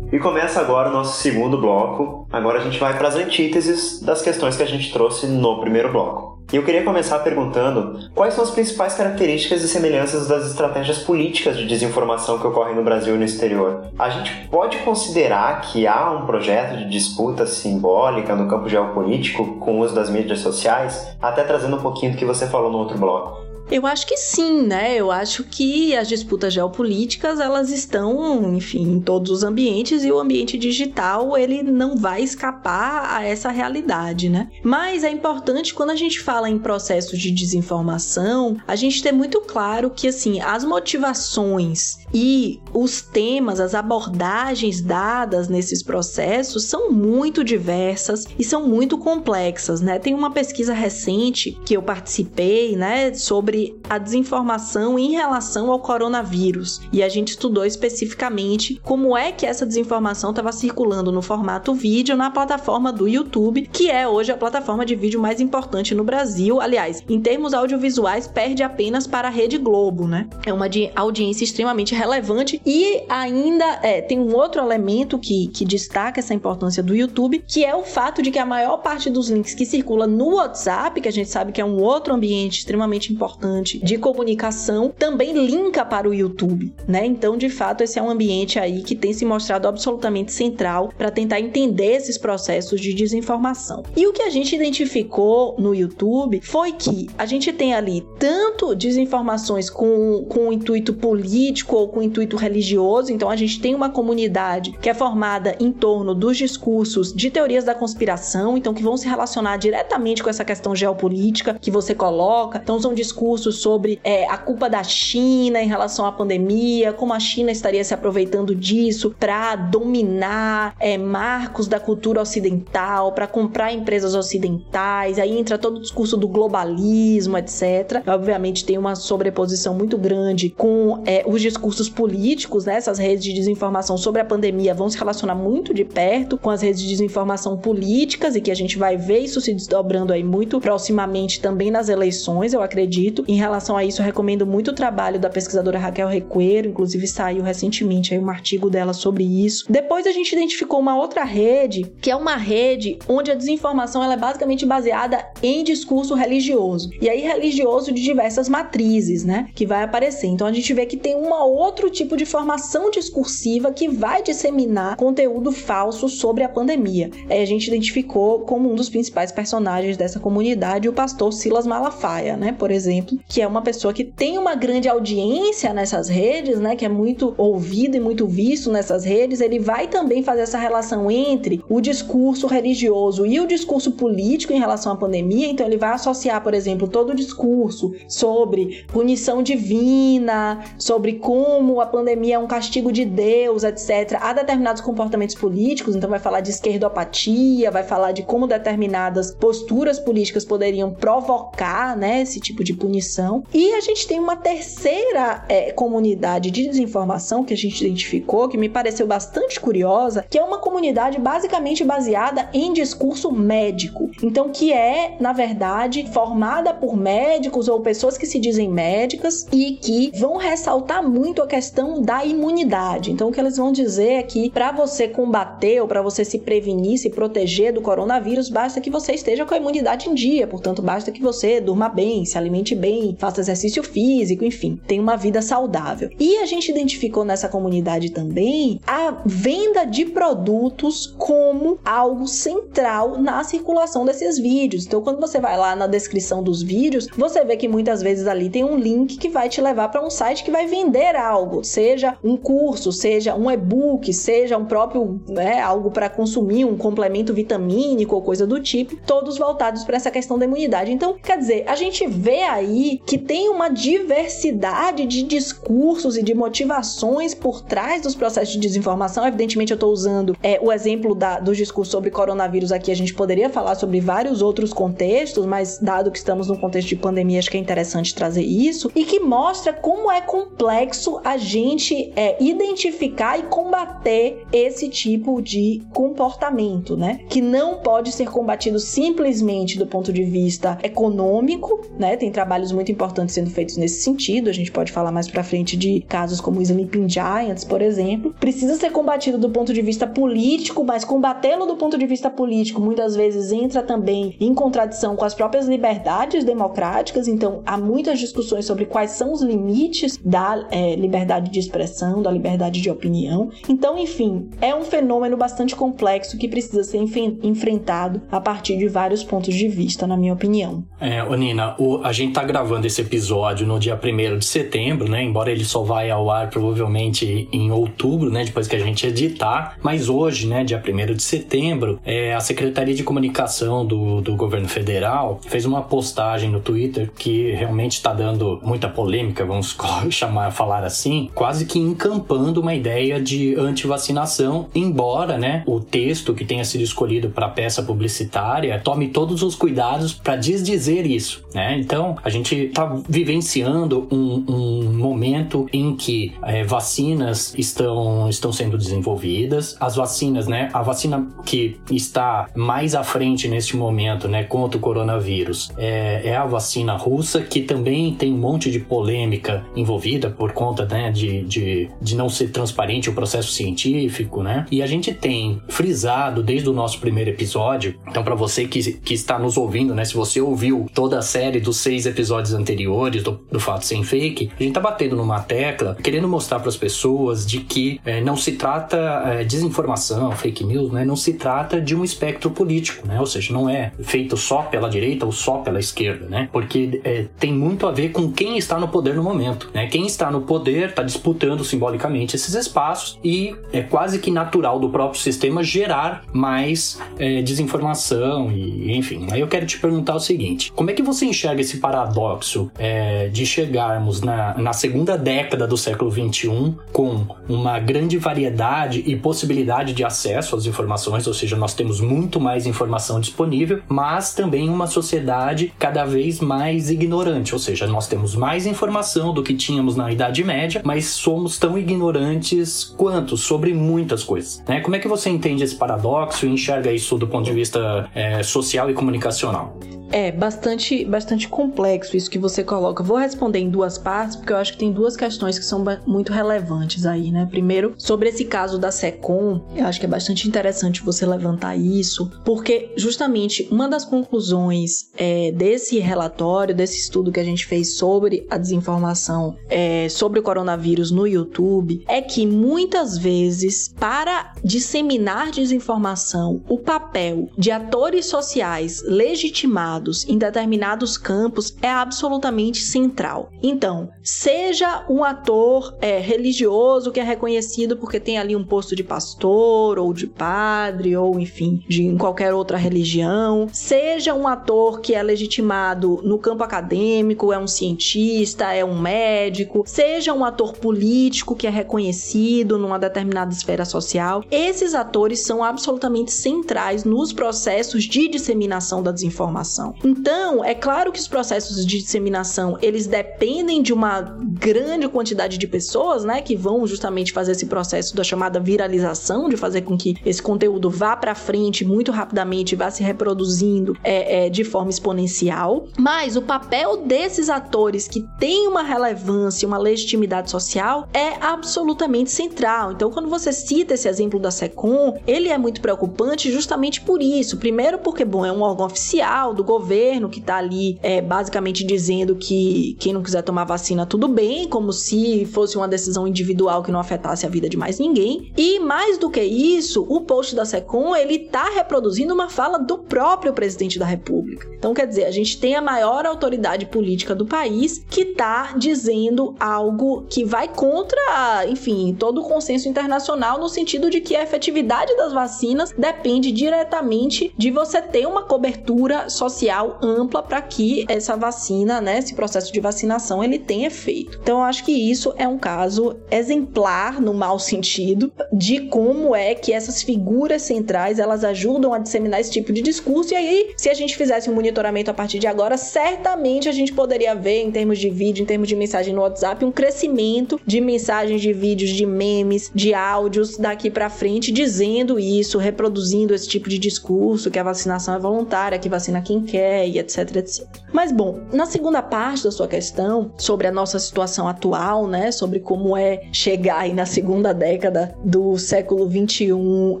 E 0.12 0.18
começa 0.18 0.60
agora 0.60 0.90
o 0.90 0.92
nosso 0.92 1.22
segundo 1.22 1.56
bloco. 1.56 2.28
Agora 2.30 2.58
a 2.58 2.62
gente 2.62 2.78
vai 2.78 2.98
para 2.98 3.08
as 3.08 3.16
antíteses 3.16 3.98
das 4.02 4.20
questões 4.20 4.54
que 4.54 4.62
a 4.62 4.66
gente 4.66 4.92
trouxe 4.92 5.26
no 5.26 5.58
primeiro 5.58 5.90
bloco. 5.90 6.38
E 6.52 6.56
eu 6.56 6.62
queria 6.62 6.84
começar 6.84 7.20
perguntando 7.20 8.10
quais 8.14 8.34
são 8.34 8.44
as 8.44 8.50
principais 8.50 8.92
características 8.94 9.62
e 9.62 9.68
semelhanças 9.68 10.28
das 10.28 10.44
estratégias 10.44 10.98
políticas 10.98 11.56
de 11.56 11.66
desinformação 11.66 12.38
que 12.38 12.46
ocorrem 12.46 12.76
no 12.76 12.84
Brasil 12.84 13.14
e 13.14 13.18
no 13.18 13.24
exterior. 13.24 13.86
A 13.98 14.10
gente 14.10 14.48
pode 14.50 14.76
considerar 14.80 15.62
que 15.62 15.86
há 15.86 16.10
um 16.10 16.26
projeto 16.26 16.76
de 16.76 16.90
disputa 16.90 17.46
simbólica 17.46 18.36
no 18.36 18.46
campo 18.46 18.68
geopolítico 18.68 19.56
com 19.60 19.78
o 19.78 19.82
uso 19.82 19.94
das 19.94 20.10
mídias 20.10 20.40
sociais, 20.40 21.16
até 21.22 21.42
trazendo 21.42 21.76
um 21.76 21.80
pouquinho 21.80 22.12
do 22.12 22.18
que 22.18 22.26
você 22.26 22.46
falou 22.46 22.70
no 22.70 22.76
outro 22.76 22.98
bloco. 22.98 23.51
Eu 23.72 23.86
acho 23.86 24.06
que 24.06 24.18
sim, 24.18 24.66
né? 24.66 24.94
Eu 24.94 25.10
acho 25.10 25.44
que 25.44 25.96
as 25.96 26.06
disputas 26.06 26.52
geopolíticas, 26.52 27.40
elas 27.40 27.70
estão, 27.70 28.54
enfim, 28.54 28.82
em 28.82 29.00
todos 29.00 29.30
os 29.30 29.42
ambientes 29.42 30.04
e 30.04 30.12
o 30.12 30.18
ambiente 30.18 30.58
digital, 30.58 31.38
ele 31.38 31.62
não 31.62 31.96
vai 31.96 32.22
escapar 32.22 33.16
a 33.16 33.24
essa 33.24 33.50
realidade, 33.50 34.28
né? 34.28 34.50
Mas 34.62 35.04
é 35.04 35.10
importante 35.10 35.72
quando 35.72 35.88
a 35.88 35.96
gente 35.96 36.20
fala 36.20 36.50
em 36.50 36.58
processos 36.58 37.18
de 37.18 37.30
desinformação, 37.30 38.58
a 38.68 38.76
gente 38.76 39.02
ter 39.02 39.10
muito 39.10 39.40
claro 39.40 39.88
que 39.88 40.06
assim, 40.06 40.38
as 40.42 40.64
motivações 40.64 42.01
e 42.12 42.60
os 42.72 43.00
temas, 43.00 43.60
as 43.60 43.74
abordagens 43.74 44.80
dadas 44.80 45.48
nesses 45.48 45.82
processos 45.82 46.64
são 46.64 46.90
muito 46.90 47.44
diversas 47.44 48.26
e 48.38 48.44
são 48.44 48.66
muito 48.66 48.98
complexas, 48.98 49.80
né? 49.80 49.98
Tem 49.98 50.14
uma 50.14 50.30
pesquisa 50.30 50.74
recente 50.74 51.58
que 51.64 51.74
eu 51.74 51.82
participei, 51.82 52.76
né, 52.76 53.12
sobre 53.14 53.78
a 53.88 53.98
desinformação 53.98 54.98
em 54.98 55.12
relação 55.12 55.70
ao 55.70 55.80
coronavírus. 55.80 56.80
E 56.92 57.02
a 57.02 57.08
gente 57.08 57.28
estudou 57.28 57.64
especificamente 57.64 58.80
como 58.82 59.16
é 59.16 59.32
que 59.32 59.46
essa 59.46 59.66
desinformação 59.66 60.30
estava 60.30 60.52
circulando 60.52 61.12
no 61.12 61.22
formato 61.22 61.74
vídeo 61.74 62.16
na 62.16 62.30
plataforma 62.30 62.92
do 62.92 63.08
YouTube, 63.08 63.68
que 63.72 63.90
é 63.90 64.06
hoje 64.06 64.32
a 64.32 64.36
plataforma 64.36 64.84
de 64.84 64.94
vídeo 64.94 65.20
mais 65.20 65.40
importante 65.40 65.94
no 65.94 66.04
Brasil. 66.04 66.60
Aliás, 66.60 67.02
em 67.08 67.20
termos 67.20 67.54
audiovisuais, 67.54 68.26
perde 68.26 68.62
apenas 68.62 69.06
para 69.06 69.28
a 69.28 69.30
Rede 69.30 69.58
Globo, 69.58 70.06
né? 70.06 70.28
É 70.44 70.52
uma 70.52 70.66
audiência 70.96 71.44
extremamente 71.44 71.94
relevante 72.02 72.60
e 72.66 73.04
ainda 73.08 73.78
é, 73.82 74.00
tem 74.00 74.18
um 74.18 74.34
outro 74.34 74.60
elemento 74.60 75.18
que, 75.18 75.46
que 75.48 75.64
destaca 75.64 76.18
essa 76.18 76.34
importância 76.34 76.82
do 76.82 76.94
YouTube, 76.94 77.44
que 77.46 77.64
é 77.64 77.74
o 77.74 77.84
fato 77.84 78.20
de 78.22 78.30
que 78.30 78.38
a 78.38 78.46
maior 78.46 78.78
parte 78.78 79.08
dos 79.08 79.30
links 79.30 79.54
que 79.54 79.64
circula 79.64 80.06
no 80.06 80.34
WhatsApp, 80.34 81.00
que 81.00 81.08
a 81.08 81.12
gente 81.12 81.28
sabe 81.28 81.52
que 81.52 81.60
é 81.60 81.64
um 81.64 81.80
outro 81.80 82.12
ambiente 82.12 82.58
extremamente 82.58 83.12
importante 83.12 83.78
de 83.78 83.96
comunicação, 83.98 84.92
também 84.98 85.32
linka 85.46 85.84
para 85.84 86.08
o 86.08 86.14
YouTube, 86.14 86.72
né? 86.88 87.06
Então, 87.06 87.36
de 87.36 87.48
fato, 87.48 87.84
esse 87.84 87.98
é 87.98 88.02
um 88.02 88.10
ambiente 88.10 88.58
aí 88.58 88.82
que 88.82 88.96
tem 88.96 89.12
se 89.12 89.24
mostrado 89.24 89.68
absolutamente 89.68 90.32
central 90.32 90.92
para 90.98 91.10
tentar 91.10 91.40
entender 91.40 91.96
esses 91.96 92.18
processos 92.18 92.80
de 92.80 92.92
desinformação. 92.92 93.82
E 93.96 94.06
o 94.06 94.12
que 94.12 94.22
a 94.22 94.30
gente 94.30 94.54
identificou 94.56 95.54
no 95.58 95.74
YouTube 95.74 96.40
foi 96.42 96.72
que 96.72 97.08
a 97.16 97.26
gente 97.26 97.52
tem 97.52 97.74
ali 97.74 98.04
tanto 98.18 98.74
desinformações 98.74 99.70
com, 99.70 100.24
com 100.28 100.52
intuito 100.52 100.92
político 100.94 101.76
ou 101.76 101.91
com 101.92 102.02
intuito 102.02 102.36
religioso, 102.36 103.12
então 103.12 103.30
a 103.30 103.36
gente 103.36 103.60
tem 103.60 103.74
uma 103.74 103.90
comunidade 103.90 104.72
que 104.80 104.88
é 104.88 104.94
formada 104.94 105.54
em 105.60 105.70
torno 105.70 106.14
dos 106.14 106.36
discursos 106.38 107.12
de 107.12 107.30
teorias 107.30 107.64
da 107.64 107.74
conspiração, 107.74 108.56
então 108.56 108.72
que 108.72 108.82
vão 108.82 108.96
se 108.96 109.06
relacionar 109.06 109.58
diretamente 109.58 110.22
com 110.22 110.30
essa 110.30 110.44
questão 110.44 110.74
geopolítica 110.74 111.56
que 111.60 111.70
você 111.70 111.94
coloca. 111.94 112.58
Então 112.62 112.80
são 112.80 112.94
discursos 112.94 113.58
sobre 113.58 114.00
é, 114.02 114.26
a 114.26 114.38
culpa 114.38 114.68
da 114.70 114.82
China 114.82 115.60
em 115.60 115.68
relação 115.68 116.06
à 116.06 116.12
pandemia, 116.12 116.92
como 116.92 117.12
a 117.12 117.20
China 117.20 117.52
estaria 117.52 117.84
se 117.84 117.92
aproveitando 117.92 118.54
disso 118.54 119.14
para 119.18 119.54
dominar 119.54 120.74
é, 120.80 120.96
marcos 120.96 121.68
da 121.68 121.78
cultura 121.78 122.22
ocidental, 122.22 123.12
para 123.12 123.26
comprar 123.26 123.72
empresas 123.72 124.14
ocidentais. 124.14 125.18
Aí 125.18 125.38
entra 125.38 125.58
todo 125.58 125.76
o 125.76 125.80
discurso 125.80 126.16
do 126.16 126.26
globalismo, 126.26 127.36
etc. 127.36 128.02
Obviamente 128.06 128.64
tem 128.64 128.78
uma 128.78 128.94
sobreposição 128.94 129.74
muito 129.74 129.98
grande 129.98 130.48
com 130.48 131.02
é, 131.04 131.22
os 131.26 131.42
discursos 131.42 131.81
políticos, 131.88 132.64
né? 132.64 132.76
Essas 132.76 132.98
redes 132.98 133.24
de 133.24 133.32
desinformação 133.32 133.96
sobre 133.96 134.20
a 134.20 134.24
pandemia 134.24 134.74
vão 134.74 134.88
se 134.88 134.98
relacionar 134.98 135.34
muito 135.34 135.72
de 135.72 135.84
perto 135.84 136.38
com 136.38 136.50
as 136.50 136.62
redes 136.62 136.80
de 136.80 136.88
desinformação 136.88 137.56
políticas 137.56 138.36
e 138.36 138.40
que 138.40 138.50
a 138.50 138.54
gente 138.54 138.78
vai 138.78 138.96
ver 138.96 139.20
isso 139.20 139.40
se 139.40 139.52
desdobrando 139.52 140.12
aí 140.12 140.24
muito 140.24 140.60
proximamente 140.60 141.40
também 141.40 141.70
nas 141.70 141.88
eleições, 141.88 142.52
eu 142.52 142.62
acredito. 142.62 143.24
Em 143.28 143.36
relação 143.36 143.76
a 143.76 143.84
isso, 143.84 144.02
recomendo 144.02 144.46
muito 144.46 144.70
o 144.70 144.74
trabalho 144.74 145.18
da 145.18 145.30
pesquisadora 145.30 145.78
Raquel 145.78 146.08
Recuero, 146.08 146.68
inclusive 146.68 147.06
saiu 147.06 147.42
recentemente 147.42 148.14
aí 148.14 148.20
um 148.20 148.30
artigo 148.30 148.70
dela 148.70 148.92
sobre 148.92 149.24
isso. 149.24 149.64
Depois 149.68 150.06
a 150.06 150.12
gente 150.12 150.32
identificou 150.32 150.80
uma 150.80 150.96
outra 150.96 151.24
rede, 151.24 151.90
que 152.00 152.10
é 152.10 152.16
uma 152.16 152.36
rede 152.36 152.98
onde 153.08 153.30
a 153.30 153.34
desinformação 153.34 154.02
ela 154.02 154.14
é 154.14 154.16
basicamente 154.16 154.66
baseada 154.66 155.24
em 155.42 155.64
discurso 155.64 156.14
religioso. 156.14 156.90
E 157.00 157.08
aí 157.08 157.20
religioso 157.20 157.92
de 157.92 158.02
diversas 158.02 158.48
matrizes, 158.48 159.24
né, 159.24 159.48
que 159.54 159.66
vai 159.66 159.82
aparecer. 159.82 160.26
Então 160.26 160.46
a 160.46 160.52
gente 160.52 160.72
vê 160.72 160.86
que 160.86 160.96
tem 160.96 161.16
um 161.16 161.32
outro 161.72 161.88
tipo 161.88 162.18
de 162.18 162.26
formação 162.26 162.90
discursiva 162.90 163.72
que 163.72 163.88
vai 163.88 164.22
disseminar 164.22 164.94
conteúdo 164.96 165.50
falso 165.50 166.06
sobre 166.06 166.44
a 166.44 166.48
pandemia. 166.48 167.10
É, 167.30 167.40
a 167.40 167.46
gente 167.46 167.66
identificou 167.66 168.40
como 168.40 168.70
um 168.70 168.74
dos 168.74 168.90
principais 168.90 169.32
personagens 169.32 169.96
dessa 169.96 170.20
comunidade 170.20 170.88
o 170.88 170.92
pastor 170.92 171.32
Silas 171.32 171.66
Malafaia, 171.66 172.36
né, 172.36 172.52
por 172.52 172.70
exemplo, 172.70 173.18
que 173.26 173.40
é 173.40 173.46
uma 173.46 173.62
pessoa 173.62 173.94
que 173.94 174.04
tem 174.04 174.36
uma 174.36 174.54
grande 174.54 174.86
audiência 174.86 175.72
nessas 175.72 176.10
redes, 176.10 176.60
né, 176.60 176.76
que 176.76 176.84
é 176.84 176.90
muito 176.90 177.34
ouvido 177.38 177.96
e 177.96 178.00
muito 178.00 178.26
visto 178.26 178.70
nessas 178.70 179.04
redes. 179.04 179.40
Ele 179.40 179.58
vai 179.58 179.88
também 179.88 180.22
fazer 180.22 180.42
essa 180.42 180.58
relação 180.58 181.10
entre 181.10 181.64
o 181.70 181.80
discurso 181.80 182.46
religioso 182.46 183.24
e 183.24 183.40
o 183.40 183.46
discurso 183.46 183.92
político 183.92 184.52
em 184.52 184.58
relação 184.58 184.92
à 184.92 184.96
pandemia. 184.96 185.48
Então 185.48 185.66
ele 185.66 185.78
vai 185.78 185.92
associar, 185.92 186.42
por 186.42 186.52
exemplo, 186.52 186.86
todo 186.86 187.10
o 187.10 187.14
discurso 187.14 187.92
sobre 188.06 188.84
punição 188.88 189.42
divina, 189.42 190.62
sobre 190.78 191.14
como 191.14 191.51
a 191.80 191.86
pandemia 191.86 192.36
é 192.36 192.38
um 192.38 192.46
castigo 192.46 192.92
de 192.92 193.04
Deus, 193.04 193.64
etc., 193.64 194.18
a 194.20 194.32
determinados 194.32 194.80
comportamentos 194.80 195.34
políticos. 195.34 195.96
Então 195.96 196.08
vai 196.08 196.18
falar 196.18 196.40
de 196.40 196.50
esquerdopatia, 196.50 197.70
vai 197.70 197.82
falar 197.82 198.12
de 198.12 198.22
como 198.22 198.46
determinadas 198.46 199.32
posturas 199.34 199.98
políticas 199.98 200.44
poderiam 200.44 200.92
provocar 200.92 201.96
né, 201.96 202.22
esse 202.22 202.40
tipo 202.40 202.62
de 202.64 202.74
punição. 202.74 203.42
E 203.52 203.74
a 203.74 203.80
gente 203.80 204.06
tem 204.06 204.18
uma 204.18 204.36
terceira 204.36 205.44
é, 205.48 205.72
comunidade 205.72 206.50
de 206.50 206.68
desinformação 206.68 207.44
que 207.44 207.54
a 207.54 207.56
gente 207.56 207.84
identificou, 207.84 208.48
que 208.48 208.58
me 208.58 208.68
pareceu 208.68 209.06
bastante 209.06 209.60
curiosa, 209.60 210.24
que 210.28 210.38
é 210.38 210.42
uma 210.42 210.58
comunidade 210.58 211.18
basicamente 211.18 211.84
baseada 211.84 212.48
em 212.52 212.72
discurso 212.72 213.30
médico. 213.30 214.10
Então, 214.22 214.50
que 214.50 214.72
é, 214.72 215.16
na 215.20 215.32
verdade, 215.32 216.08
formada 216.12 216.72
por 216.72 216.96
médicos 216.96 217.68
ou 217.68 217.80
pessoas 217.80 218.16
que 218.16 218.26
se 218.26 218.38
dizem 218.38 218.68
médicas 218.68 219.46
e 219.52 219.72
que 219.72 220.10
vão 220.18 220.36
ressaltar 220.36 221.02
muito 221.02 221.41
a 221.42 221.46
questão 221.46 222.00
da 222.00 222.24
imunidade. 222.24 223.10
Então, 223.10 223.28
o 223.28 223.32
que 223.32 223.40
eles 223.40 223.56
vão 223.56 223.72
dizer 223.72 224.12
é 224.12 224.22
que 224.22 224.50
para 224.50 224.72
você 224.72 225.08
combater 225.08 225.80
ou 225.80 225.88
para 225.88 226.02
você 226.02 226.24
se 226.24 226.38
prevenir, 226.38 226.98
se 226.98 227.10
proteger 227.10 227.72
do 227.72 227.80
coronavírus, 227.80 228.48
basta 228.48 228.80
que 228.80 228.90
você 228.90 229.12
esteja 229.12 229.44
com 229.44 229.54
a 229.54 229.56
imunidade 229.56 230.08
em 230.08 230.14
dia. 230.14 230.46
Portanto, 230.46 230.82
basta 230.82 231.10
que 231.10 231.20
você 231.20 231.60
durma 231.60 231.88
bem, 231.88 232.24
se 232.24 232.38
alimente 232.38 232.74
bem, 232.74 233.16
faça 233.18 233.40
exercício 233.40 233.82
físico, 233.82 234.44
enfim, 234.44 234.80
tenha 234.86 235.02
uma 235.02 235.16
vida 235.16 235.42
saudável. 235.42 236.10
E 236.18 236.38
a 236.38 236.46
gente 236.46 236.70
identificou 236.70 237.24
nessa 237.24 237.48
comunidade 237.48 238.10
também 238.10 238.80
a 238.86 239.22
venda 239.24 239.84
de 239.84 240.06
produtos 240.06 241.06
como 241.18 241.78
algo 241.84 242.26
central 242.26 243.18
na 243.18 243.42
circulação 243.44 244.04
desses 244.04 244.38
vídeos. 244.38 244.86
Então, 244.86 245.02
quando 245.02 245.20
você 245.20 245.40
vai 245.40 245.56
lá 245.56 245.74
na 245.74 245.86
descrição 245.86 246.42
dos 246.42 246.62
vídeos, 246.62 247.08
você 247.16 247.44
vê 247.44 247.56
que 247.56 247.68
muitas 247.68 248.02
vezes 248.02 248.26
ali 248.26 248.48
tem 248.48 248.64
um 248.64 248.76
link 248.76 249.18
que 249.18 249.28
vai 249.28 249.48
te 249.48 249.60
levar 249.60 249.88
para 249.88 250.04
um 250.04 250.10
site 250.10 250.44
que 250.44 250.50
vai 250.50 250.66
vender 250.66 251.16
algo, 251.16 251.31
seja 251.62 252.16
um 252.22 252.36
curso, 252.36 252.92
seja 252.92 253.34
um 253.34 253.50
e-book, 253.50 254.12
seja 254.12 254.56
um 254.58 254.64
próprio, 254.64 255.20
né, 255.28 255.60
algo 255.60 255.90
para 255.90 256.08
consumir, 256.08 256.64
um 256.64 256.76
complemento 256.76 257.32
vitamínico 257.32 258.14
ou 258.14 258.22
coisa 258.22 258.46
do 258.46 258.60
tipo, 258.60 258.96
todos 259.06 259.38
voltados 259.38 259.84
para 259.84 259.96
essa 259.96 260.10
questão 260.10 260.38
da 260.38 260.44
imunidade. 260.44 260.92
Então, 260.92 261.14
quer 261.14 261.38
dizer, 261.38 261.64
a 261.66 261.76
gente 261.76 262.06
vê 262.06 262.42
aí 262.42 263.00
que 263.06 263.18
tem 263.18 263.48
uma 263.48 263.68
diversidade 263.68 265.06
de 265.06 265.22
discursos 265.22 266.16
e 266.16 266.22
de 266.22 266.34
motivações 266.34 267.34
por 267.34 267.62
trás 267.62 268.02
dos 268.02 268.14
processos 268.14 268.54
de 268.54 268.60
desinformação. 268.60 269.26
Evidentemente, 269.26 269.72
eu 269.72 269.76
estou 269.76 269.92
usando 269.92 270.36
é, 270.42 270.58
o 270.62 270.72
exemplo 270.72 271.14
da, 271.14 271.38
do 271.38 271.54
discurso 271.54 271.90
sobre 271.90 272.10
coronavírus 272.10 272.72
aqui. 272.72 272.90
A 272.90 272.96
gente 272.96 273.14
poderia 273.14 273.48
falar 273.48 273.74
sobre 273.74 274.00
vários 274.00 274.42
outros 274.42 274.72
contextos, 274.72 275.46
mas 275.46 275.78
dado 275.78 276.10
que 276.10 276.18
estamos 276.18 276.48
num 276.48 276.56
contexto 276.56 276.88
de 276.88 276.96
pandemia, 276.96 277.38
acho 277.38 277.50
que 277.50 277.56
é 277.56 277.60
interessante 277.60 278.14
trazer 278.14 278.42
isso 278.42 278.90
e 278.94 279.04
que 279.04 279.20
mostra 279.20 279.72
como 279.72 280.10
é 280.10 280.20
complexo 280.20 281.20
a 281.24 281.36
gente 281.36 282.12
é, 282.16 282.42
identificar 282.42 283.38
e 283.38 283.44
combater 283.44 284.44
esse 284.52 284.88
tipo 284.88 285.40
de 285.40 285.82
comportamento, 285.92 286.96
né? 286.96 287.20
Que 287.28 287.40
não 287.40 287.76
pode 287.76 288.12
ser 288.12 288.28
combatido 288.30 288.78
simplesmente 288.78 289.78
do 289.78 289.86
ponto 289.86 290.12
de 290.12 290.24
vista 290.24 290.78
econômico, 290.82 291.86
né? 291.98 292.16
Tem 292.16 292.30
trabalhos 292.30 292.72
muito 292.72 292.90
importantes 292.90 293.34
sendo 293.34 293.50
feitos 293.50 293.76
nesse 293.76 294.02
sentido. 294.02 294.50
A 294.50 294.52
gente 294.52 294.72
pode 294.72 294.90
falar 294.90 295.12
mais 295.12 295.28
para 295.28 295.44
frente 295.44 295.76
de 295.76 296.00
casos 296.00 296.40
como 296.40 296.58
o 296.58 296.62
Sleeping 296.62 297.08
Giants, 297.08 297.64
por 297.64 297.80
exemplo. 297.80 298.34
Precisa 298.40 298.74
ser 298.76 298.90
combatido 298.90 299.38
do 299.38 299.50
ponto 299.50 299.72
de 299.72 299.82
vista 299.82 300.06
político, 300.06 300.84
mas 300.84 301.04
combatê-lo 301.04 301.66
do 301.66 301.76
ponto 301.76 301.96
de 301.96 302.06
vista 302.06 302.28
político 302.30 302.80
muitas 302.80 303.14
vezes 303.14 303.52
entra 303.52 303.82
também 303.82 304.36
em 304.40 304.54
contradição 304.54 305.16
com 305.16 305.24
as 305.24 305.34
próprias 305.34 305.68
liberdades 305.68 306.44
democráticas. 306.44 307.28
Então, 307.28 307.62
há 307.64 307.78
muitas 307.78 308.18
discussões 308.18 308.64
sobre 308.64 308.86
quais 308.86 309.12
são 309.12 309.32
os 309.32 309.42
limites 309.42 310.18
da 310.18 310.66
é, 310.70 310.94
liberdade 310.96 311.11
de 311.50 311.58
expressão, 311.58 312.22
da 312.22 312.30
liberdade 312.30 312.80
de 312.80 312.90
opinião. 312.90 313.50
Então, 313.68 313.98
enfim, 313.98 314.48
é 314.60 314.74
um 314.74 314.82
fenômeno 314.82 315.36
bastante 315.36 315.76
complexo 315.76 316.38
que 316.38 316.48
precisa 316.48 316.82
ser 316.84 316.98
enfrentado 317.42 318.22
a 318.30 318.40
partir 318.40 318.76
de 318.76 318.88
vários 318.88 319.22
pontos 319.22 319.54
de 319.54 319.68
vista, 319.68 320.06
na 320.06 320.16
minha 320.16 320.32
opinião. 320.32 320.84
É, 321.00 321.24
Nina, 321.36 321.74
o, 321.78 322.00
a 322.04 322.12
gente 322.12 322.32
tá 322.32 322.44
gravando 322.44 322.86
esse 322.86 323.00
episódio 323.00 323.66
no 323.66 323.78
dia 323.78 323.98
1 324.00 324.38
de 324.38 324.44
setembro, 324.44 325.08
né? 325.08 325.22
Embora 325.22 325.50
ele 325.50 325.64
só 325.64 325.82
vai 325.82 326.10
ao 326.10 326.30
ar 326.30 326.48
provavelmente 326.50 327.48
em 327.52 327.70
outubro, 327.70 328.30
né? 328.30 328.44
Depois 328.44 328.68
que 328.68 328.76
a 328.76 328.78
gente 328.78 329.06
editar. 329.06 329.76
Mas 329.82 330.08
hoje, 330.08 330.46
né, 330.46 330.64
dia 330.64 330.82
1 330.82 331.14
de 331.14 331.22
setembro, 331.22 331.98
é, 332.04 332.34
a 332.34 332.40
Secretaria 332.40 332.94
de 332.94 333.02
Comunicação 333.02 333.84
do, 333.84 334.20
do 334.20 334.36
governo 334.36 334.68
federal 334.68 335.40
fez 335.46 335.64
uma 335.64 335.82
postagem 335.82 336.50
no 336.50 336.60
Twitter 336.60 337.10
que 337.16 337.52
realmente 337.52 337.92
está 337.92 338.12
dando 338.12 338.60
muita 338.62 338.88
polêmica, 338.88 339.44
vamos 339.44 339.76
chamar, 340.10 340.50
falar 340.52 340.84
assim, 340.84 341.01
quase 341.34 341.66
que 341.66 341.78
encampando 341.78 342.60
uma 342.60 342.74
ideia 342.74 343.20
de 343.20 343.54
antivacinação, 343.56 344.68
embora, 344.74 345.38
né, 345.38 345.62
o 345.66 345.80
texto 345.80 346.34
que 346.34 346.44
tenha 346.44 346.64
sido 346.64 346.82
escolhido 346.82 347.30
para 347.30 347.48
peça 347.48 347.82
publicitária 347.82 348.80
tome 348.82 349.08
todos 349.08 349.42
os 349.42 349.54
cuidados 349.54 350.12
para 350.12 350.36
desdizer 350.36 351.06
isso, 351.06 351.44
né? 351.54 351.78
Então, 351.78 352.16
a 352.22 352.30
gente 352.30 352.54
está 352.54 353.00
vivenciando 353.08 354.08
um, 354.10 354.44
um, 354.48 354.92
momento 354.92 355.66
em 355.72 355.96
que 355.96 356.32
é, 356.42 356.64
vacinas 356.64 357.54
estão, 357.56 358.28
estão 358.28 358.52
sendo 358.52 358.78
desenvolvidas, 358.78 359.76
as 359.80 359.96
vacinas, 359.96 360.46
né, 360.46 360.68
a 360.72 360.82
vacina 360.82 361.26
que 361.44 361.76
está 361.90 362.48
mais 362.54 362.94
à 362.94 363.02
frente 363.02 363.48
neste 363.48 363.76
momento, 363.76 364.28
né, 364.28 364.44
contra 364.44 364.78
o 364.78 364.80
coronavírus, 364.80 365.70
é, 365.76 366.22
é 366.24 366.36
a 366.36 366.46
vacina 366.46 366.96
russa, 366.96 367.42
que 367.42 367.62
também 367.62 368.14
tem 368.14 368.32
um 368.32 368.38
monte 368.38 368.70
de 368.70 368.80
polêmica 368.80 369.64
envolvida 369.74 370.30
por 370.30 370.52
conta, 370.52 370.86
né, 370.92 371.10
de, 371.10 371.42
de, 371.42 371.90
de 372.00 372.14
não 372.14 372.28
ser 372.28 372.48
transparente 372.48 373.08
o 373.08 373.14
processo 373.14 373.50
científico, 373.52 374.42
né? 374.42 374.66
E 374.70 374.82
a 374.82 374.86
gente 374.86 375.12
tem 375.12 375.60
frisado 375.68 376.42
desde 376.42 376.68
o 376.68 376.72
nosso 376.72 377.00
primeiro 377.00 377.30
episódio, 377.30 377.98
então 378.06 378.22
para 378.22 378.34
você 378.34 378.66
que, 378.66 378.92
que 378.94 379.14
está 379.14 379.38
nos 379.38 379.56
ouvindo, 379.56 379.94
né, 379.94 380.04
se 380.04 380.14
você 380.14 380.40
ouviu 380.40 380.86
toda 380.94 381.18
a 381.18 381.22
série 381.22 381.60
dos 381.60 381.78
seis 381.78 382.06
episódios 382.06 382.52
anteriores 382.52 383.22
do, 383.22 383.40
do 383.50 383.58
Fato 383.58 383.86
Sem 383.86 384.04
Fake, 384.04 384.50
a 384.58 384.62
gente 384.62 384.74
tá 384.74 384.80
batendo 384.80 385.16
numa 385.16 385.40
tecla, 385.40 385.96
querendo 386.02 386.28
mostrar 386.28 386.60
para 386.60 386.68
as 386.68 386.76
pessoas 386.76 387.46
de 387.46 387.60
que 387.60 388.00
é, 388.04 388.20
não 388.20 388.36
se 388.36 388.52
trata 388.52 388.96
é, 389.26 389.44
desinformação, 389.44 390.32
fake 390.32 390.64
news, 390.64 390.92
né? 390.92 391.04
Não 391.04 391.16
se 391.16 391.34
trata 391.34 391.80
de 391.80 391.94
um 391.94 392.04
espectro 392.04 392.50
político, 392.50 393.06
né? 393.06 393.18
Ou 393.18 393.26
seja, 393.26 393.52
não 393.52 393.68
é 393.68 393.92
feito 394.02 394.36
só 394.36 394.62
pela 394.62 394.88
direita 394.88 395.24
ou 395.24 395.32
só 395.32 395.58
pela 395.58 395.78
esquerda, 395.78 396.28
né? 396.28 396.48
Porque 396.52 397.00
é, 397.04 397.26
tem 397.38 397.52
muito 397.52 397.86
a 397.86 397.92
ver 397.92 398.10
com 398.10 398.30
quem 398.30 398.58
está 398.58 398.78
no 398.78 398.88
poder 398.88 399.14
no 399.14 399.22
momento, 399.22 399.70
né? 399.72 399.86
Quem 399.86 400.06
está 400.06 400.30
no 400.30 400.42
poder 400.42 400.81
está 400.90 401.02
disputando 401.02 401.64
simbolicamente 401.64 402.36
esses 402.36 402.54
espaços 402.54 403.18
e 403.22 403.54
é 403.72 403.82
quase 403.82 404.18
que 404.18 404.30
natural 404.30 404.78
do 404.78 404.88
próprio 404.88 405.20
sistema 405.20 405.62
gerar 405.62 406.24
mais 406.32 406.98
é, 407.18 407.42
desinformação 407.42 408.50
e 408.50 408.96
enfim. 408.96 409.26
Aí 409.30 409.40
eu 409.40 409.48
quero 409.48 409.66
te 409.66 409.78
perguntar 409.78 410.14
o 410.14 410.20
seguinte: 410.20 410.72
como 410.72 410.90
é 410.90 410.92
que 410.92 411.02
você 411.02 411.26
enxerga 411.26 411.60
esse 411.60 411.78
paradoxo 411.78 412.70
é, 412.78 413.28
de 413.28 413.44
chegarmos 413.46 414.20
na, 414.20 414.56
na 414.58 414.72
segunda 414.72 415.16
década 415.16 415.66
do 415.66 415.76
século 415.76 416.10
XXI 416.10 416.74
com 416.92 417.26
uma 417.48 417.78
grande 417.78 418.18
variedade 418.18 419.02
e 419.06 419.16
possibilidade 419.16 419.92
de 419.92 420.04
acesso 420.04 420.56
às 420.56 420.66
informações, 420.66 421.26
ou 421.26 421.34
seja, 421.34 421.56
nós 421.56 421.74
temos 421.74 422.00
muito 422.00 422.40
mais 422.40 422.66
informação 422.66 423.20
disponível, 423.20 423.80
mas 423.88 424.34
também 424.34 424.68
uma 424.68 424.86
sociedade 424.86 425.72
cada 425.78 426.04
vez 426.04 426.40
mais 426.40 426.90
ignorante, 426.90 427.52
ou 427.54 427.58
seja, 427.58 427.86
nós 427.86 428.06
temos 428.06 428.34
mais 428.34 428.66
informação 428.66 429.32
do 429.32 429.42
que 429.42 429.54
tínhamos 429.54 429.96
na 429.96 430.10
Idade 430.10 430.42
Média, 430.44 430.61
mas 430.84 431.06
somos 431.06 431.58
tão 431.58 431.78
ignorantes 431.78 432.84
quanto 432.84 433.36
sobre 433.36 433.72
muitas 433.72 434.22
coisas. 434.22 434.62
Né? 434.68 434.80
Como 434.80 434.96
é 434.96 434.98
que 434.98 435.08
você 435.08 435.30
entende 435.30 435.62
esse 435.62 435.76
paradoxo 435.76 436.46
e 436.46 436.50
enxerga 436.50 436.92
isso 436.92 437.16
do 437.18 437.26
ponto 437.26 437.44
de 437.44 437.52
vista 437.52 438.08
é, 438.14 438.42
social 438.42 438.90
e 438.90 438.94
comunicacional? 438.94 439.78
É 440.12 440.30
bastante, 440.30 441.06
bastante 441.06 441.48
complexo 441.48 442.16
isso 442.16 442.30
que 442.30 442.38
você 442.38 442.62
coloca. 442.62 443.02
Vou 443.02 443.16
responder 443.16 443.60
em 443.60 443.70
duas 443.70 443.96
partes, 443.96 444.36
porque 444.36 444.52
eu 444.52 444.58
acho 444.58 444.72
que 444.72 444.78
tem 444.78 444.92
duas 444.92 445.16
questões 445.16 445.58
que 445.58 445.64
são 445.64 445.82
muito 446.06 446.32
relevantes 446.32 447.06
aí, 447.06 447.30
né? 447.30 447.48
Primeiro, 447.50 447.94
sobre 447.96 448.28
esse 448.28 448.44
caso 448.44 448.78
da 448.78 448.92
SECOM, 448.92 449.62
eu 449.74 449.86
acho 449.86 449.98
que 449.98 450.04
é 450.04 450.08
bastante 450.08 450.46
interessante 450.46 451.02
você 451.02 451.24
levantar 451.24 451.76
isso, 451.76 452.30
porque 452.44 452.92
justamente 452.94 453.66
uma 453.70 453.88
das 453.88 454.04
conclusões 454.04 455.10
é, 455.16 455.50
desse 455.52 455.98
relatório, 455.98 456.74
desse 456.74 456.98
estudo 456.98 457.32
que 457.32 457.40
a 457.40 457.44
gente 457.44 457.64
fez 457.64 457.96
sobre 457.96 458.46
a 458.50 458.58
desinformação 458.58 459.56
é, 459.70 460.08
sobre 460.10 460.40
o 460.40 460.42
coronavírus 460.42 461.10
no 461.10 461.26
YouTube, 461.26 462.04
é 462.06 462.20
que 462.20 462.46
muitas 462.46 463.16
vezes, 463.16 463.88
para 463.98 464.52
disseminar 464.62 465.50
desinformação, 465.50 466.62
o 466.68 466.78
papel 466.78 467.48
de 467.56 467.70
atores 467.70 468.26
sociais 468.26 469.02
legitimados 469.06 470.01
em 470.28 470.38
determinados 470.38 471.16
campos 471.16 471.76
é 471.80 471.88
absolutamente 471.90 472.80
central. 472.80 473.50
Então, 473.62 474.10
seja 474.22 475.04
um 475.08 475.22
ator 475.24 475.94
é, 476.00 476.18
religioso 476.18 477.12
que 477.12 477.20
é 477.20 477.22
reconhecido 477.22 477.96
porque 477.96 478.18
tem 478.18 478.38
ali 478.38 478.56
um 478.56 478.64
posto 478.64 478.96
de 478.96 479.04
pastor 479.04 479.98
ou 479.98 480.12
de 480.12 480.26
padre 480.26 481.16
ou 481.16 481.38
enfim 481.38 481.82
de 481.88 482.14
qualquer 482.16 482.54
outra 482.54 482.76
religião, 482.76 483.68
seja 483.72 484.34
um 484.34 484.46
ator 484.46 485.00
que 485.00 485.14
é 485.14 485.22
legitimado 485.22 486.20
no 486.22 486.38
campo 486.38 486.64
acadêmico, 486.64 487.52
é 487.52 487.58
um 487.58 487.66
cientista, 487.66 488.72
é 488.72 488.84
um 488.84 488.98
médico, 488.98 489.82
seja 489.86 490.32
um 490.32 490.44
ator 490.44 490.74
político 490.74 491.54
que 491.54 491.66
é 491.66 491.70
reconhecido 491.70 492.78
numa 492.78 492.98
determinada 492.98 493.52
esfera 493.52 493.84
social, 493.84 494.44
esses 494.50 494.94
atores 494.94 495.40
são 495.40 495.62
absolutamente 495.62 496.32
centrais 496.32 497.04
nos 497.04 497.32
processos 497.32 498.04
de 498.04 498.28
disseminação 498.28 499.02
da 499.02 499.12
desinformação. 499.12 499.91
Então, 500.04 500.64
é 500.64 500.74
claro 500.74 501.12
que 501.12 501.18
os 501.18 501.28
processos 501.28 501.84
de 501.84 501.98
disseminação, 501.98 502.78
eles 502.80 503.06
dependem 503.06 503.82
de 503.82 503.92
uma 503.92 504.20
grande 504.20 505.08
quantidade 505.08 505.58
de 505.58 505.66
pessoas, 505.66 506.24
né, 506.24 506.40
que 506.40 506.56
vão 506.56 506.86
justamente 506.86 507.32
fazer 507.32 507.52
esse 507.52 507.66
processo 507.66 508.14
da 508.14 508.24
chamada 508.24 508.60
viralização, 508.60 509.48
de 509.48 509.56
fazer 509.56 509.82
com 509.82 509.96
que 509.96 510.16
esse 510.24 510.42
conteúdo 510.42 510.90
vá 510.90 511.16
para 511.16 511.34
frente 511.34 511.84
muito 511.84 512.12
rapidamente, 512.12 512.76
vá 512.76 512.90
se 512.90 513.02
reproduzindo 513.02 513.96
é, 514.02 514.46
é, 514.46 514.50
de 514.50 514.64
forma 514.64 514.90
exponencial. 514.90 515.86
Mas 515.98 516.36
o 516.36 516.42
papel 516.42 516.98
desses 516.98 517.48
atores 517.48 518.08
que 518.08 518.24
têm 518.38 518.68
uma 518.68 518.82
relevância, 518.82 519.66
uma 519.66 519.78
legitimidade 519.78 520.50
social, 520.50 521.08
é 521.12 521.34
absolutamente 521.40 522.30
central. 522.30 522.92
Então, 522.92 523.10
quando 523.10 523.28
você 523.28 523.52
cita 523.52 523.94
esse 523.94 524.08
exemplo 524.08 524.38
da 524.38 524.50
SECOM, 524.50 525.18
ele 525.26 525.48
é 525.48 525.58
muito 525.58 525.80
preocupante 525.80 526.50
justamente 526.50 527.00
por 527.00 527.22
isso. 527.22 527.56
Primeiro, 527.56 527.98
porque, 527.98 528.24
bom, 528.24 528.44
é 528.44 528.52
um 528.52 528.62
órgão 528.62 528.86
oficial 528.86 529.54
do 529.54 529.64
governo 529.72 530.28
que 530.28 530.38
está 530.38 530.56
ali 530.56 530.98
é, 531.02 531.22
basicamente 531.22 531.84
dizendo 531.84 532.36
que 532.36 532.94
quem 533.00 533.12
não 533.12 533.22
quiser 533.22 533.42
tomar 533.42 533.64
vacina, 533.64 534.04
tudo 534.04 534.28
bem, 534.28 534.68
como 534.68 534.92
se 534.92 535.46
fosse 535.46 535.76
uma 535.76 535.88
decisão 535.88 536.28
individual 536.28 536.82
que 536.82 536.92
não 536.92 537.00
afetasse 537.00 537.46
a 537.46 537.48
vida 537.48 537.68
de 537.68 537.76
mais 537.76 537.98
ninguém. 537.98 538.52
E 538.56 538.78
mais 538.78 539.16
do 539.16 539.30
que 539.30 539.42
isso, 539.42 540.06
o 540.08 540.20
post 540.20 540.54
da 540.54 540.66
SECOM 540.66 541.16
ele 541.16 541.36
está 541.36 541.70
reproduzindo 541.70 542.34
uma 542.34 542.50
fala 542.50 542.78
do 542.78 542.98
próprio 542.98 543.54
presidente 543.54 543.98
da 543.98 544.04
República. 544.04 544.68
Então, 544.76 544.92
quer 544.92 545.06
dizer, 545.06 545.24
a 545.24 545.30
gente 545.30 545.58
tem 545.58 545.74
a 545.74 545.80
maior 545.80 546.26
autoridade 546.26 546.86
política 546.86 547.34
do 547.34 547.46
país 547.46 548.04
que 548.10 548.22
está 548.22 548.74
dizendo 548.76 549.54
algo 549.58 550.26
que 550.28 550.44
vai 550.44 550.68
contra, 550.68 551.66
enfim, 551.66 552.14
todo 552.18 552.42
o 552.42 552.44
consenso 552.44 552.88
internacional 552.88 553.58
no 553.58 553.68
sentido 553.68 554.10
de 554.10 554.20
que 554.20 554.36
a 554.36 554.42
efetividade 554.42 555.16
das 555.16 555.32
vacinas 555.32 555.94
depende 555.96 556.52
diretamente 556.52 557.54
de 557.56 557.70
você 557.70 558.02
ter 558.02 558.26
uma 558.26 558.42
cobertura 558.42 559.30
social 559.30 559.61
social 559.62 559.98
ampla 560.02 560.42
para 560.42 560.60
que 560.60 561.04
essa 561.08 561.36
vacina, 561.36 562.00
né, 562.00 562.18
esse 562.18 562.34
processo 562.34 562.72
de 562.72 562.80
vacinação, 562.80 563.42
ele 563.42 563.58
tenha 563.58 563.86
efeito. 563.86 564.38
Então, 564.42 564.58
eu 564.58 564.64
acho 564.64 564.84
que 564.84 564.92
isso 564.92 565.32
é 565.36 565.46
um 565.46 565.56
caso 565.56 566.16
exemplar, 566.30 567.20
no 567.20 567.32
mau 567.32 567.58
sentido, 567.58 568.32
de 568.52 568.80
como 568.88 569.34
é 569.36 569.54
que 569.54 569.72
essas 569.72 570.02
figuras 570.02 570.62
centrais 570.62 571.18
elas 571.18 571.44
ajudam 571.44 571.94
a 571.94 571.98
disseminar 571.98 572.40
esse 572.40 572.50
tipo 572.50 572.72
de 572.72 572.82
discurso. 572.82 573.34
E 573.34 573.36
aí, 573.36 573.72
se 573.76 573.88
a 573.88 573.94
gente 573.94 574.16
fizesse 574.16 574.50
um 574.50 574.54
monitoramento 574.54 575.10
a 575.10 575.14
partir 575.14 575.38
de 575.38 575.46
agora, 575.46 575.76
certamente 575.76 576.68
a 576.68 576.72
gente 576.72 576.92
poderia 576.92 577.34
ver, 577.34 577.62
em 577.62 577.70
termos 577.70 577.98
de 577.98 578.10
vídeo, 578.10 578.42
em 578.42 578.46
termos 578.46 578.68
de 578.68 578.74
mensagem 578.74 579.14
no 579.14 579.20
WhatsApp, 579.20 579.64
um 579.64 579.70
crescimento 579.70 580.60
de 580.66 580.80
mensagens, 580.80 581.40
de 581.40 581.52
vídeos, 581.52 581.90
de 581.90 582.04
memes, 582.04 582.70
de 582.74 582.92
áudios 582.94 583.56
daqui 583.56 583.90
para 583.90 584.10
frente 584.10 584.50
dizendo 584.50 585.20
isso, 585.20 585.58
reproduzindo 585.58 586.34
esse 586.34 586.48
tipo 586.48 586.68
de 586.68 586.78
discurso, 586.78 587.50
que 587.50 587.58
a 587.58 587.62
vacinação 587.62 588.14
é 588.14 588.18
voluntária, 588.18 588.78
que 588.78 588.88
vacina 588.88 589.22
quem 589.22 589.40
quer 589.52 589.86
e 589.86 589.98
etc, 589.98 590.36
etc. 590.36 590.66
Mas 590.90 591.12
bom, 591.12 591.40
na 591.52 591.66
segunda 591.66 592.00
parte 592.00 592.44
da 592.44 592.50
sua 592.50 592.66
questão 592.66 593.32
sobre 593.36 593.66
a 593.66 593.72
nossa 593.72 593.98
situação 593.98 594.48
atual, 594.48 595.06
né, 595.06 595.30
sobre 595.30 595.60
como 595.60 595.94
é 595.94 596.22
chegar 596.32 596.78
aí 596.78 596.94
na 596.94 597.04
segunda 597.04 597.52
década 597.52 598.14
do 598.24 598.56
século 598.56 599.06
21 599.06 600.00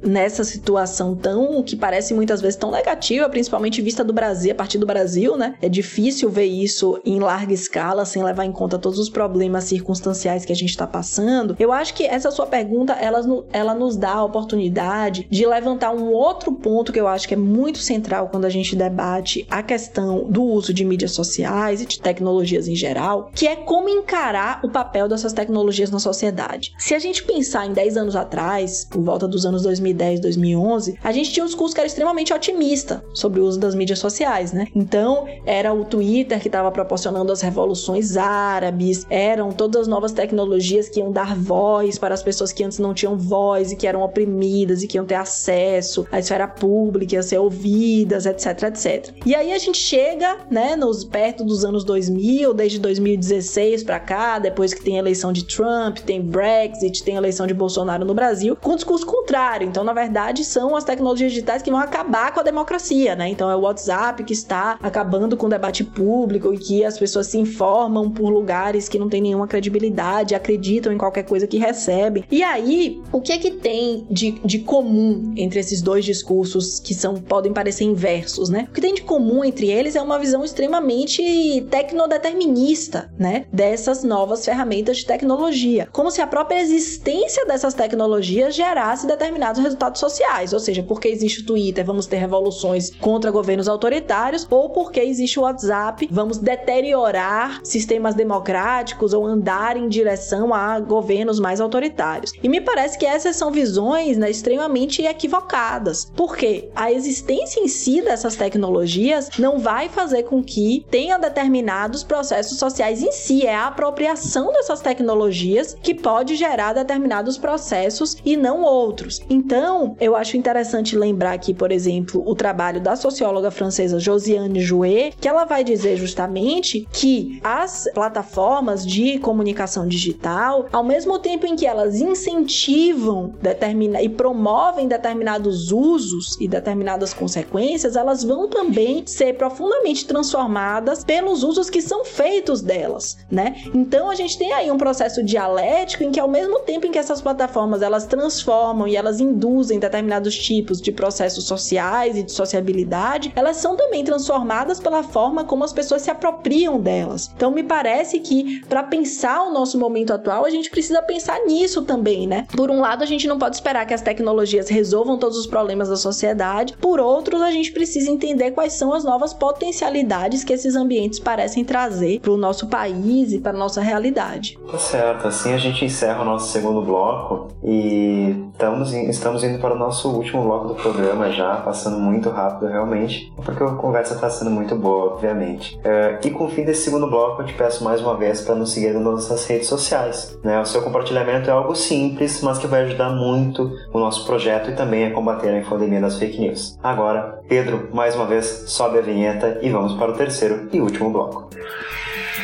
nessa 0.00 0.44
situação 0.44 1.16
tão 1.16 1.62
que 1.62 1.74
parece 1.74 2.14
muitas 2.14 2.40
vezes 2.40 2.56
tão 2.56 2.70
negativa, 2.70 3.28
principalmente 3.28 3.82
vista 3.82 4.04
do 4.04 4.12
Brasil, 4.12 4.52
a 4.52 4.54
partir 4.54 4.78
do 4.78 4.86
Brasil, 4.86 5.36
né? 5.36 5.54
É 5.60 5.68
difícil 5.68 6.30
ver 6.30 6.44
isso 6.44 7.00
em 7.04 7.18
larga 7.18 7.52
escala 7.52 8.04
sem 8.04 8.22
levar 8.22 8.44
em 8.44 8.52
conta 8.52 8.78
todos 8.78 8.98
os 8.98 9.08
problemas 9.08 9.64
circunstanciais 9.64 10.44
que 10.44 10.52
a 10.52 10.56
gente 10.56 10.70
está 10.70 10.86
passando. 10.86 11.56
Eu 11.58 11.72
acho 11.72 11.94
que 11.94 12.04
essa 12.04 12.30
sua 12.30 12.46
pergunta 12.46 12.92
ela, 12.92 13.20
ela 13.52 13.74
nos 13.74 13.96
dá 13.96 14.14
a 14.14 14.24
oportunidade 14.24 15.26
de 15.28 15.46
levantar 15.46 15.92
um 15.92 16.12
outro 16.12 16.52
ponto 16.52 16.92
que 16.92 17.00
eu 17.00 17.08
acho 17.08 17.26
que 17.26 17.34
é 17.34 17.36
muito 17.36 17.78
central 17.78 18.28
quando 18.28 18.44
a 18.44 18.50
gente 18.50 18.76
debate 18.76 19.31
a 19.50 19.62
questão 19.62 20.24
do 20.28 20.42
uso 20.42 20.72
de 20.72 20.84
mídias 20.84 21.12
sociais 21.12 21.80
e 21.80 21.86
de 21.86 22.00
tecnologias 22.00 22.68
em 22.68 22.74
geral, 22.74 23.30
que 23.34 23.46
é 23.46 23.56
como 23.56 23.88
encarar 23.88 24.60
o 24.64 24.68
papel 24.68 25.08
dessas 25.08 25.32
tecnologias 25.32 25.90
na 25.90 25.98
sociedade. 25.98 26.72
Se 26.78 26.94
a 26.94 26.98
gente 26.98 27.24
pensar 27.24 27.66
em 27.66 27.72
10 27.72 27.96
anos 27.96 28.16
atrás, 28.16 28.86
por 28.90 29.02
volta 29.02 29.26
dos 29.26 29.46
anos 29.46 29.62
2010, 29.62 30.20
2011, 30.20 30.98
a 31.02 31.12
gente 31.12 31.32
tinha 31.32 31.44
um 31.44 31.46
discurso 31.46 31.74
que 31.74 31.80
era 31.80 31.86
extremamente 31.86 32.32
otimista 32.32 33.04
sobre 33.14 33.40
o 33.40 33.44
uso 33.44 33.58
das 33.58 33.74
mídias 33.74 33.98
sociais, 33.98 34.52
né? 34.52 34.66
Então, 34.74 35.26
era 35.44 35.72
o 35.72 35.84
Twitter 35.84 36.40
que 36.40 36.48
estava 36.48 36.70
proporcionando 36.70 37.32
as 37.32 37.40
revoluções 37.40 38.16
árabes, 38.16 39.06
eram 39.08 39.52
todas 39.52 39.82
as 39.82 39.88
novas 39.88 40.12
tecnologias 40.12 40.88
que 40.88 41.00
iam 41.00 41.12
dar 41.12 41.36
voz 41.36 41.98
para 41.98 42.14
as 42.14 42.22
pessoas 42.22 42.52
que 42.52 42.64
antes 42.64 42.78
não 42.78 42.94
tinham 42.94 43.16
voz 43.16 43.72
e 43.72 43.76
que 43.76 43.86
eram 43.86 44.02
oprimidas 44.02 44.82
e 44.82 44.86
que 44.86 44.96
iam 44.96 45.04
ter 45.04 45.14
acesso 45.14 46.06
à 46.10 46.18
esfera 46.18 46.48
pública, 46.48 47.14
iam 47.14 47.22
ser 47.22 47.38
ouvidas, 47.38 48.26
etc, 48.26 48.62
etc. 48.64 49.14
E 49.24 49.36
aí 49.36 49.52
a 49.52 49.58
gente 49.58 49.78
chega, 49.78 50.38
né, 50.50 50.74
nos 50.74 51.04
perto 51.04 51.44
dos 51.44 51.64
anos 51.64 51.84
2000, 51.84 52.52
desde 52.52 52.80
2016 52.80 53.84
para 53.84 54.00
cá, 54.00 54.40
depois 54.40 54.74
que 54.74 54.82
tem 54.82 54.96
a 54.96 54.98
eleição 54.98 55.32
de 55.32 55.44
Trump, 55.44 55.98
tem 55.98 56.20
Brexit, 56.20 57.04
tem 57.04 57.14
a 57.14 57.18
eleição 57.18 57.46
de 57.46 57.54
Bolsonaro 57.54 58.04
no 58.04 58.14
Brasil, 58.14 58.56
com 58.60 58.72
um 58.72 58.76
discurso 58.76 59.06
contrário. 59.06 59.68
Então, 59.68 59.84
na 59.84 59.92
verdade, 59.92 60.44
são 60.44 60.74
as 60.74 60.82
tecnologias 60.82 61.30
digitais 61.30 61.62
que 61.62 61.70
vão 61.70 61.78
acabar 61.78 62.34
com 62.34 62.40
a 62.40 62.42
democracia, 62.42 63.14
né? 63.14 63.28
Então, 63.28 63.48
é 63.48 63.54
o 63.54 63.60
WhatsApp 63.60 64.24
que 64.24 64.32
está 64.32 64.76
acabando 64.82 65.36
com 65.36 65.46
o 65.46 65.50
debate 65.50 65.84
público 65.84 66.52
e 66.52 66.58
que 66.58 66.84
as 66.84 66.98
pessoas 66.98 67.28
se 67.28 67.38
informam 67.38 68.10
por 68.10 68.28
lugares 68.28 68.88
que 68.88 68.98
não 68.98 69.08
tem 69.08 69.20
nenhuma 69.20 69.46
credibilidade, 69.46 70.34
acreditam 70.34 70.92
em 70.92 70.98
qualquer 70.98 71.22
coisa 71.22 71.46
que 71.46 71.58
recebem. 71.58 72.24
E 72.28 72.42
aí, 72.42 73.00
o 73.12 73.20
que 73.20 73.32
é 73.32 73.38
que 73.38 73.52
tem 73.52 74.04
de, 74.10 74.32
de 74.44 74.58
comum 74.58 75.32
entre 75.36 75.60
esses 75.60 75.80
dois 75.80 76.04
discursos 76.04 76.80
que 76.80 76.92
são 76.92 77.14
podem 77.14 77.52
parecer 77.52 77.84
inversos, 77.84 78.48
né? 78.48 78.66
O 78.68 78.72
que 78.72 78.80
tem 78.80 78.94
de 78.94 79.02
comum 79.12 79.44
entre 79.44 79.70
eles 79.70 79.94
é 79.94 80.00
uma 80.00 80.18
visão 80.18 80.42
extremamente 80.42 81.66
tecnodeterminista, 81.70 83.12
né, 83.18 83.44
dessas 83.52 84.02
novas 84.02 84.42
ferramentas 84.42 84.96
de 84.96 85.04
tecnologia, 85.04 85.86
como 85.92 86.10
se 86.10 86.22
a 86.22 86.26
própria 86.26 86.62
existência 86.62 87.44
dessas 87.44 87.74
tecnologias 87.74 88.54
gerasse 88.54 89.06
determinados 89.06 89.62
resultados 89.62 90.00
sociais, 90.00 90.54
ou 90.54 90.58
seja, 90.58 90.82
porque 90.82 91.08
existe 91.08 91.42
o 91.42 91.44
Twitter, 91.44 91.84
vamos 91.84 92.06
ter 92.06 92.16
revoluções 92.16 92.90
contra 93.02 93.30
governos 93.30 93.68
autoritários, 93.68 94.46
ou 94.50 94.70
porque 94.70 95.00
existe 95.00 95.38
o 95.38 95.42
WhatsApp, 95.42 96.08
vamos 96.10 96.38
deteriorar 96.38 97.60
sistemas 97.64 98.14
democráticos 98.14 99.12
ou 99.12 99.26
andar 99.26 99.76
em 99.76 99.90
direção 99.90 100.54
a 100.54 100.80
governos 100.80 101.38
mais 101.38 101.60
autoritários. 101.60 102.32
E 102.42 102.48
me 102.48 102.62
parece 102.62 102.96
que 102.96 103.04
essas 103.04 103.36
são 103.36 103.50
visões 103.50 104.16
né, 104.16 104.30
extremamente 104.30 105.02
equivocadas, 105.02 106.10
porque 106.16 106.70
a 106.74 106.90
existência 106.90 107.60
em 107.60 107.68
si 107.68 108.00
dessas 108.00 108.36
tecnologias 108.36 109.01
não 109.38 109.58
vai 109.58 109.88
fazer 109.88 110.24
com 110.24 110.42
que 110.42 110.84
tenha 110.90 111.18
determinados 111.18 112.02
processos 112.02 112.58
sociais 112.58 113.02
em 113.02 113.12
si, 113.12 113.46
é 113.46 113.54
a 113.54 113.66
apropriação 113.66 114.52
dessas 114.52 114.80
tecnologias 114.80 115.76
que 115.82 115.94
pode 115.94 116.36
gerar 116.36 116.72
determinados 116.72 117.38
processos 117.38 118.16
e 118.24 118.36
não 118.36 118.62
outros. 118.62 119.20
Então, 119.28 119.96
eu 120.00 120.14
acho 120.14 120.36
interessante 120.36 120.96
lembrar 120.96 121.32
aqui, 121.32 121.54
por 121.54 121.72
exemplo, 121.72 122.22
o 122.26 122.34
trabalho 122.34 122.80
da 122.80 122.96
socióloga 122.96 123.50
francesa 123.50 123.98
Josiane 123.98 124.60
Jouet, 124.60 125.14
que 125.20 125.28
ela 125.28 125.44
vai 125.44 125.64
dizer 125.64 125.96
justamente 125.96 126.86
que 126.92 127.40
as 127.42 127.88
plataformas 127.94 128.86
de 128.86 129.18
comunicação 129.18 129.86
digital, 129.86 130.66
ao 130.72 130.84
mesmo 130.84 131.18
tempo 131.18 131.46
em 131.46 131.56
que 131.56 131.66
elas 131.66 132.00
incentivam 132.00 133.34
determina 133.40 134.02
e 134.02 134.08
promovem 134.08 134.88
determinados 134.88 135.72
usos 135.72 136.36
e 136.40 136.48
determinadas 136.48 137.14
consequências, 137.14 137.96
elas 137.96 138.22
vão 138.22 138.48
também 138.48 138.91
ser 139.06 139.34
profundamente 139.34 140.06
transformadas 140.06 141.04
pelos 141.04 141.42
usos 141.42 141.70
que 141.70 141.80
são 141.80 142.04
feitos 142.04 142.60
delas, 142.60 143.16
né? 143.30 143.56
Então 143.74 144.10
a 144.10 144.14
gente 144.14 144.38
tem 144.38 144.52
aí 144.52 144.70
um 144.70 144.76
processo 144.76 145.22
dialético 145.22 146.04
em 146.04 146.10
que 146.10 146.20
ao 146.20 146.28
mesmo 146.28 146.60
tempo 146.60 146.86
em 146.86 146.90
que 146.90 146.98
essas 146.98 147.22
plataformas 147.22 147.82
elas 147.82 148.06
transformam 148.06 148.86
e 148.86 148.96
elas 148.96 149.20
induzem 149.20 149.78
determinados 149.78 150.36
tipos 150.36 150.80
de 150.80 150.92
processos 150.92 151.44
sociais 151.44 152.16
e 152.16 152.22
de 152.22 152.32
sociabilidade, 152.32 153.32
elas 153.36 153.56
são 153.56 153.76
também 153.76 154.04
transformadas 154.04 154.80
pela 154.80 155.02
forma 155.02 155.44
como 155.44 155.64
as 155.64 155.72
pessoas 155.72 156.02
se 156.02 156.10
apropriam 156.10 156.80
delas. 156.80 157.30
Então 157.34 157.50
me 157.50 157.62
parece 157.62 158.20
que 158.20 158.64
para 158.66 158.82
pensar 158.82 159.42
o 159.42 159.52
nosso 159.52 159.78
momento 159.78 160.12
atual, 160.12 160.44
a 160.44 160.50
gente 160.50 160.70
precisa 160.70 161.02
pensar 161.02 161.38
nisso 161.46 161.82
também, 161.82 162.26
né? 162.26 162.46
Por 162.56 162.70
um 162.70 162.80
lado, 162.80 163.02
a 163.02 163.06
gente 163.06 163.28
não 163.28 163.38
pode 163.38 163.56
esperar 163.56 163.86
que 163.86 163.94
as 163.94 164.02
tecnologias 164.02 164.68
resolvam 164.68 165.18
todos 165.18 165.38
os 165.38 165.46
problemas 165.46 165.88
da 165.88 165.96
sociedade, 165.96 166.76
por 166.78 167.00
outros, 167.00 167.40
a 167.40 167.50
gente 167.50 167.72
precisa 167.72 168.10
entender 168.10 168.52
quais 168.52 168.72
são 168.82 168.92
as 168.92 169.04
novas 169.04 169.32
potencialidades 169.32 170.42
que 170.42 170.52
esses 170.52 170.74
ambientes 170.74 171.20
parecem 171.20 171.64
trazer 171.64 172.18
para 172.18 172.32
o 172.32 172.36
nosso 172.36 172.66
país 172.66 173.32
e 173.32 173.38
para 173.38 173.52
nossa 173.52 173.80
realidade. 173.80 174.58
Tá 174.68 174.76
certo, 174.76 175.28
assim 175.28 175.52
a 175.52 175.56
gente 175.56 175.84
encerra 175.84 176.22
o 176.22 176.24
nosso 176.24 176.50
segundo 176.50 176.82
bloco 176.82 177.46
e 177.62 178.34
estamos, 178.50 178.92
estamos 178.92 179.44
indo 179.44 179.60
para 179.60 179.72
o 179.72 179.78
nosso 179.78 180.08
último 180.08 180.42
bloco 180.42 180.66
do 180.66 180.74
programa 180.74 181.30
já, 181.30 181.58
passando 181.58 181.96
muito 182.00 182.28
rápido 182.28 182.66
realmente, 182.66 183.32
porque 183.44 183.62
a 183.62 183.70
conversa 183.70 184.14
está 184.14 184.28
sendo 184.28 184.50
muito 184.50 184.74
boa, 184.74 185.12
obviamente. 185.12 185.78
É, 185.84 186.18
e 186.24 186.30
com 186.30 186.46
o 186.46 186.48
fim 186.48 186.64
desse 186.64 186.82
segundo 186.82 187.08
bloco, 187.08 187.42
eu 187.42 187.46
te 187.46 187.54
peço 187.54 187.84
mais 187.84 188.00
uma 188.00 188.16
vez 188.16 188.40
para 188.40 188.56
nos 188.56 188.72
seguir 188.72 188.92
nas 188.94 189.02
nossas 189.04 189.46
redes 189.46 189.68
sociais. 189.68 190.36
Né? 190.42 190.60
O 190.60 190.64
seu 190.64 190.82
compartilhamento 190.82 191.48
é 191.48 191.52
algo 191.52 191.76
simples, 191.76 192.42
mas 192.42 192.58
que 192.58 192.66
vai 192.66 192.82
ajudar 192.82 193.10
muito 193.10 193.70
o 193.92 193.98
nosso 194.00 194.26
projeto 194.26 194.70
e 194.70 194.74
também 194.74 195.06
a 195.06 195.12
combater 195.12 195.50
a 195.50 195.58
infodemia 195.60 196.00
das 196.00 196.18
fake 196.18 196.40
news. 196.40 196.76
Agora, 196.82 197.40
Pedro, 197.48 197.90
mais 197.92 198.16
uma 198.16 198.26
vez, 198.26 198.61
sobe 198.66 198.98
a 198.98 199.02
vinheta 199.02 199.58
e 199.62 199.70
vamos 199.70 199.94
para 199.94 200.12
o 200.12 200.16
terceiro 200.16 200.68
e 200.72 200.80
último 200.80 201.10
bloco. 201.10 201.50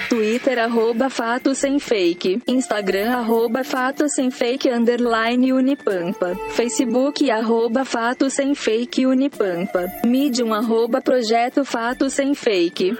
Twitter 0.08 0.58
arroba 0.58 1.10
fato 1.10 1.54
sem 1.54 1.78
fake, 1.78 2.42
Instagram 2.46 3.10
arroba 3.10 3.62
fato 3.62 4.08
sem 4.08 4.30
fake 4.30 4.70
underline 4.70 5.52
unipampa, 5.52 6.34
Facebook 6.50 7.30
arroba 7.30 7.84
fato 7.84 8.30
sem 8.30 8.54
fake 8.54 9.06
unipampa, 9.06 9.86
Medium 10.04 10.54
arroba 10.54 11.02
projeto 11.02 11.64
fato 11.64 12.08
sem 12.08 12.34
fake. 12.34 12.96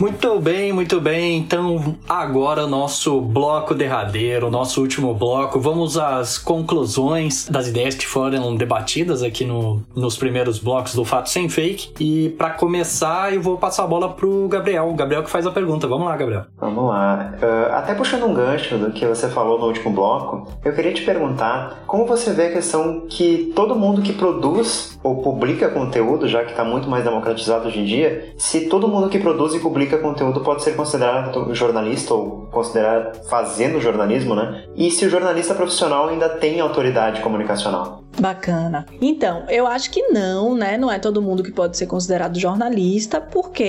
Muito 0.00 0.38
bem, 0.38 0.72
muito 0.72 1.00
bem. 1.00 1.38
Então, 1.38 1.96
agora 2.08 2.64
o 2.64 2.68
nosso 2.68 3.20
bloco 3.20 3.74
derradeiro, 3.74 4.46
o 4.46 4.50
nosso 4.50 4.80
último 4.80 5.12
bloco. 5.12 5.58
Vamos 5.58 5.98
às 5.98 6.38
conclusões 6.38 7.48
das 7.48 7.66
ideias 7.66 7.96
que 7.96 8.06
foram 8.06 8.54
debatidas 8.54 9.24
aqui 9.24 9.44
no, 9.44 9.82
nos 9.96 10.16
primeiros 10.16 10.60
blocos 10.60 10.94
do 10.94 11.04
Fato 11.04 11.28
Sem 11.28 11.48
Fake. 11.48 11.92
E 11.98 12.30
para 12.30 12.50
começar, 12.50 13.34
eu 13.34 13.42
vou 13.42 13.58
passar 13.58 13.84
a 13.84 13.86
bola 13.88 14.10
pro 14.10 14.46
Gabriel. 14.46 14.88
O 14.88 14.94
Gabriel 14.94 15.24
que 15.24 15.30
faz 15.30 15.46
a 15.46 15.50
pergunta. 15.50 15.88
Vamos 15.88 16.06
lá, 16.06 16.16
Gabriel. 16.16 16.44
Vamos 16.58 16.88
lá. 16.88 17.34
Uh, 17.42 17.72
até 17.72 17.94
puxando 17.94 18.24
um 18.24 18.34
gancho 18.34 18.78
do 18.78 18.92
que 18.92 19.04
você 19.04 19.28
falou 19.28 19.58
no 19.58 19.66
último 19.66 19.90
bloco, 19.90 20.46
eu 20.64 20.72
queria 20.72 20.92
te 20.92 21.02
perguntar 21.02 21.82
como 21.88 22.06
você 22.06 22.32
vê 22.32 22.46
a 22.46 22.52
questão 22.52 23.06
que 23.08 23.52
todo 23.54 23.74
mundo 23.74 24.00
que 24.00 24.12
produz 24.12 24.97
publica 25.02 25.68
conteúdo, 25.68 26.28
já 26.28 26.44
que 26.44 26.50
está 26.50 26.64
muito 26.64 26.88
mais 26.88 27.04
democratizado 27.04 27.68
hoje 27.68 27.80
em 27.80 27.84
dia, 27.84 28.34
se 28.36 28.68
todo 28.68 28.88
mundo 28.88 29.08
que 29.08 29.18
produz 29.18 29.54
e 29.54 29.60
publica 29.60 29.98
conteúdo 29.98 30.40
pode 30.40 30.62
ser 30.62 30.74
considerado 30.74 31.54
jornalista 31.54 32.14
ou 32.14 32.48
considerado 32.50 33.28
fazendo 33.28 33.80
jornalismo, 33.80 34.34
né? 34.34 34.64
E 34.76 34.90
se 34.90 35.06
o 35.06 35.10
jornalista 35.10 35.54
profissional 35.54 36.08
ainda 36.08 36.28
tem 36.28 36.60
autoridade 36.60 37.20
comunicacional? 37.20 38.02
Bacana. 38.20 38.86
Então, 39.00 39.44
eu 39.48 39.66
acho 39.66 39.90
que 39.90 40.08
não, 40.08 40.54
né? 40.54 40.76
Não 40.76 40.90
é 40.90 40.98
todo 40.98 41.22
mundo 41.22 41.42
que 41.42 41.52
pode 41.52 41.76
ser 41.76 41.86
considerado 41.86 42.38
jornalista, 42.38 43.20
porque 43.20 43.62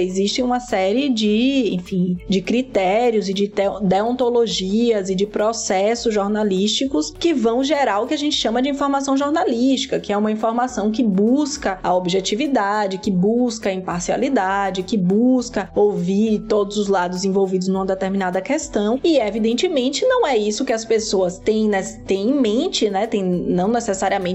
existe 0.00 0.42
uma 0.42 0.60
série 0.60 1.08
de, 1.08 1.74
enfim, 1.74 2.18
de 2.28 2.40
critérios 2.40 3.28
e 3.28 3.34
de 3.34 3.52
deontologias 3.82 5.08
e 5.08 5.14
de 5.14 5.26
processos 5.26 6.12
jornalísticos 6.12 7.10
que 7.10 7.32
vão 7.32 7.64
gerar 7.64 8.00
o 8.00 8.06
que 8.06 8.14
a 8.14 8.18
gente 8.18 8.36
chama 8.36 8.62
de 8.62 8.68
informação 8.68 9.16
jornalística, 9.16 9.98
que 9.98 10.12
é 10.12 10.16
uma 10.16 10.30
informação 10.30 10.90
que 10.90 11.02
busca 11.02 11.78
a 11.82 11.94
objetividade, 11.94 12.98
que 12.98 13.10
busca 13.10 13.70
a 13.70 13.72
imparcialidade, 13.72 14.82
que 14.82 14.96
busca 14.96 15.70
ouvir 15.74 16.40
todos 16.48 16.76
os 16.76 16.88
lados 16.88 17.24
envolvidos 17.24 17.68
numa 17.68 17.86
determinada 17.86 18.40
questão. 18.40 19.00
E 19.02 19.18
evidentemente 19.18 20.04
não 20.06 20.26
é 20.26 20.36
isso 20.36 20.64
que 20.64 20.72
as 20.72 20.84
pessoas 20.84 21.38
têm, 21.38 21.68
né, 21.68 21.82
têm 22.06 22.30
em 22.30 22.40
mente, 22.40 22.90
né? 22.90 23.06
Tem, 23.06 23.22
não 23.22 23.68
necessariamente 23.68 23.85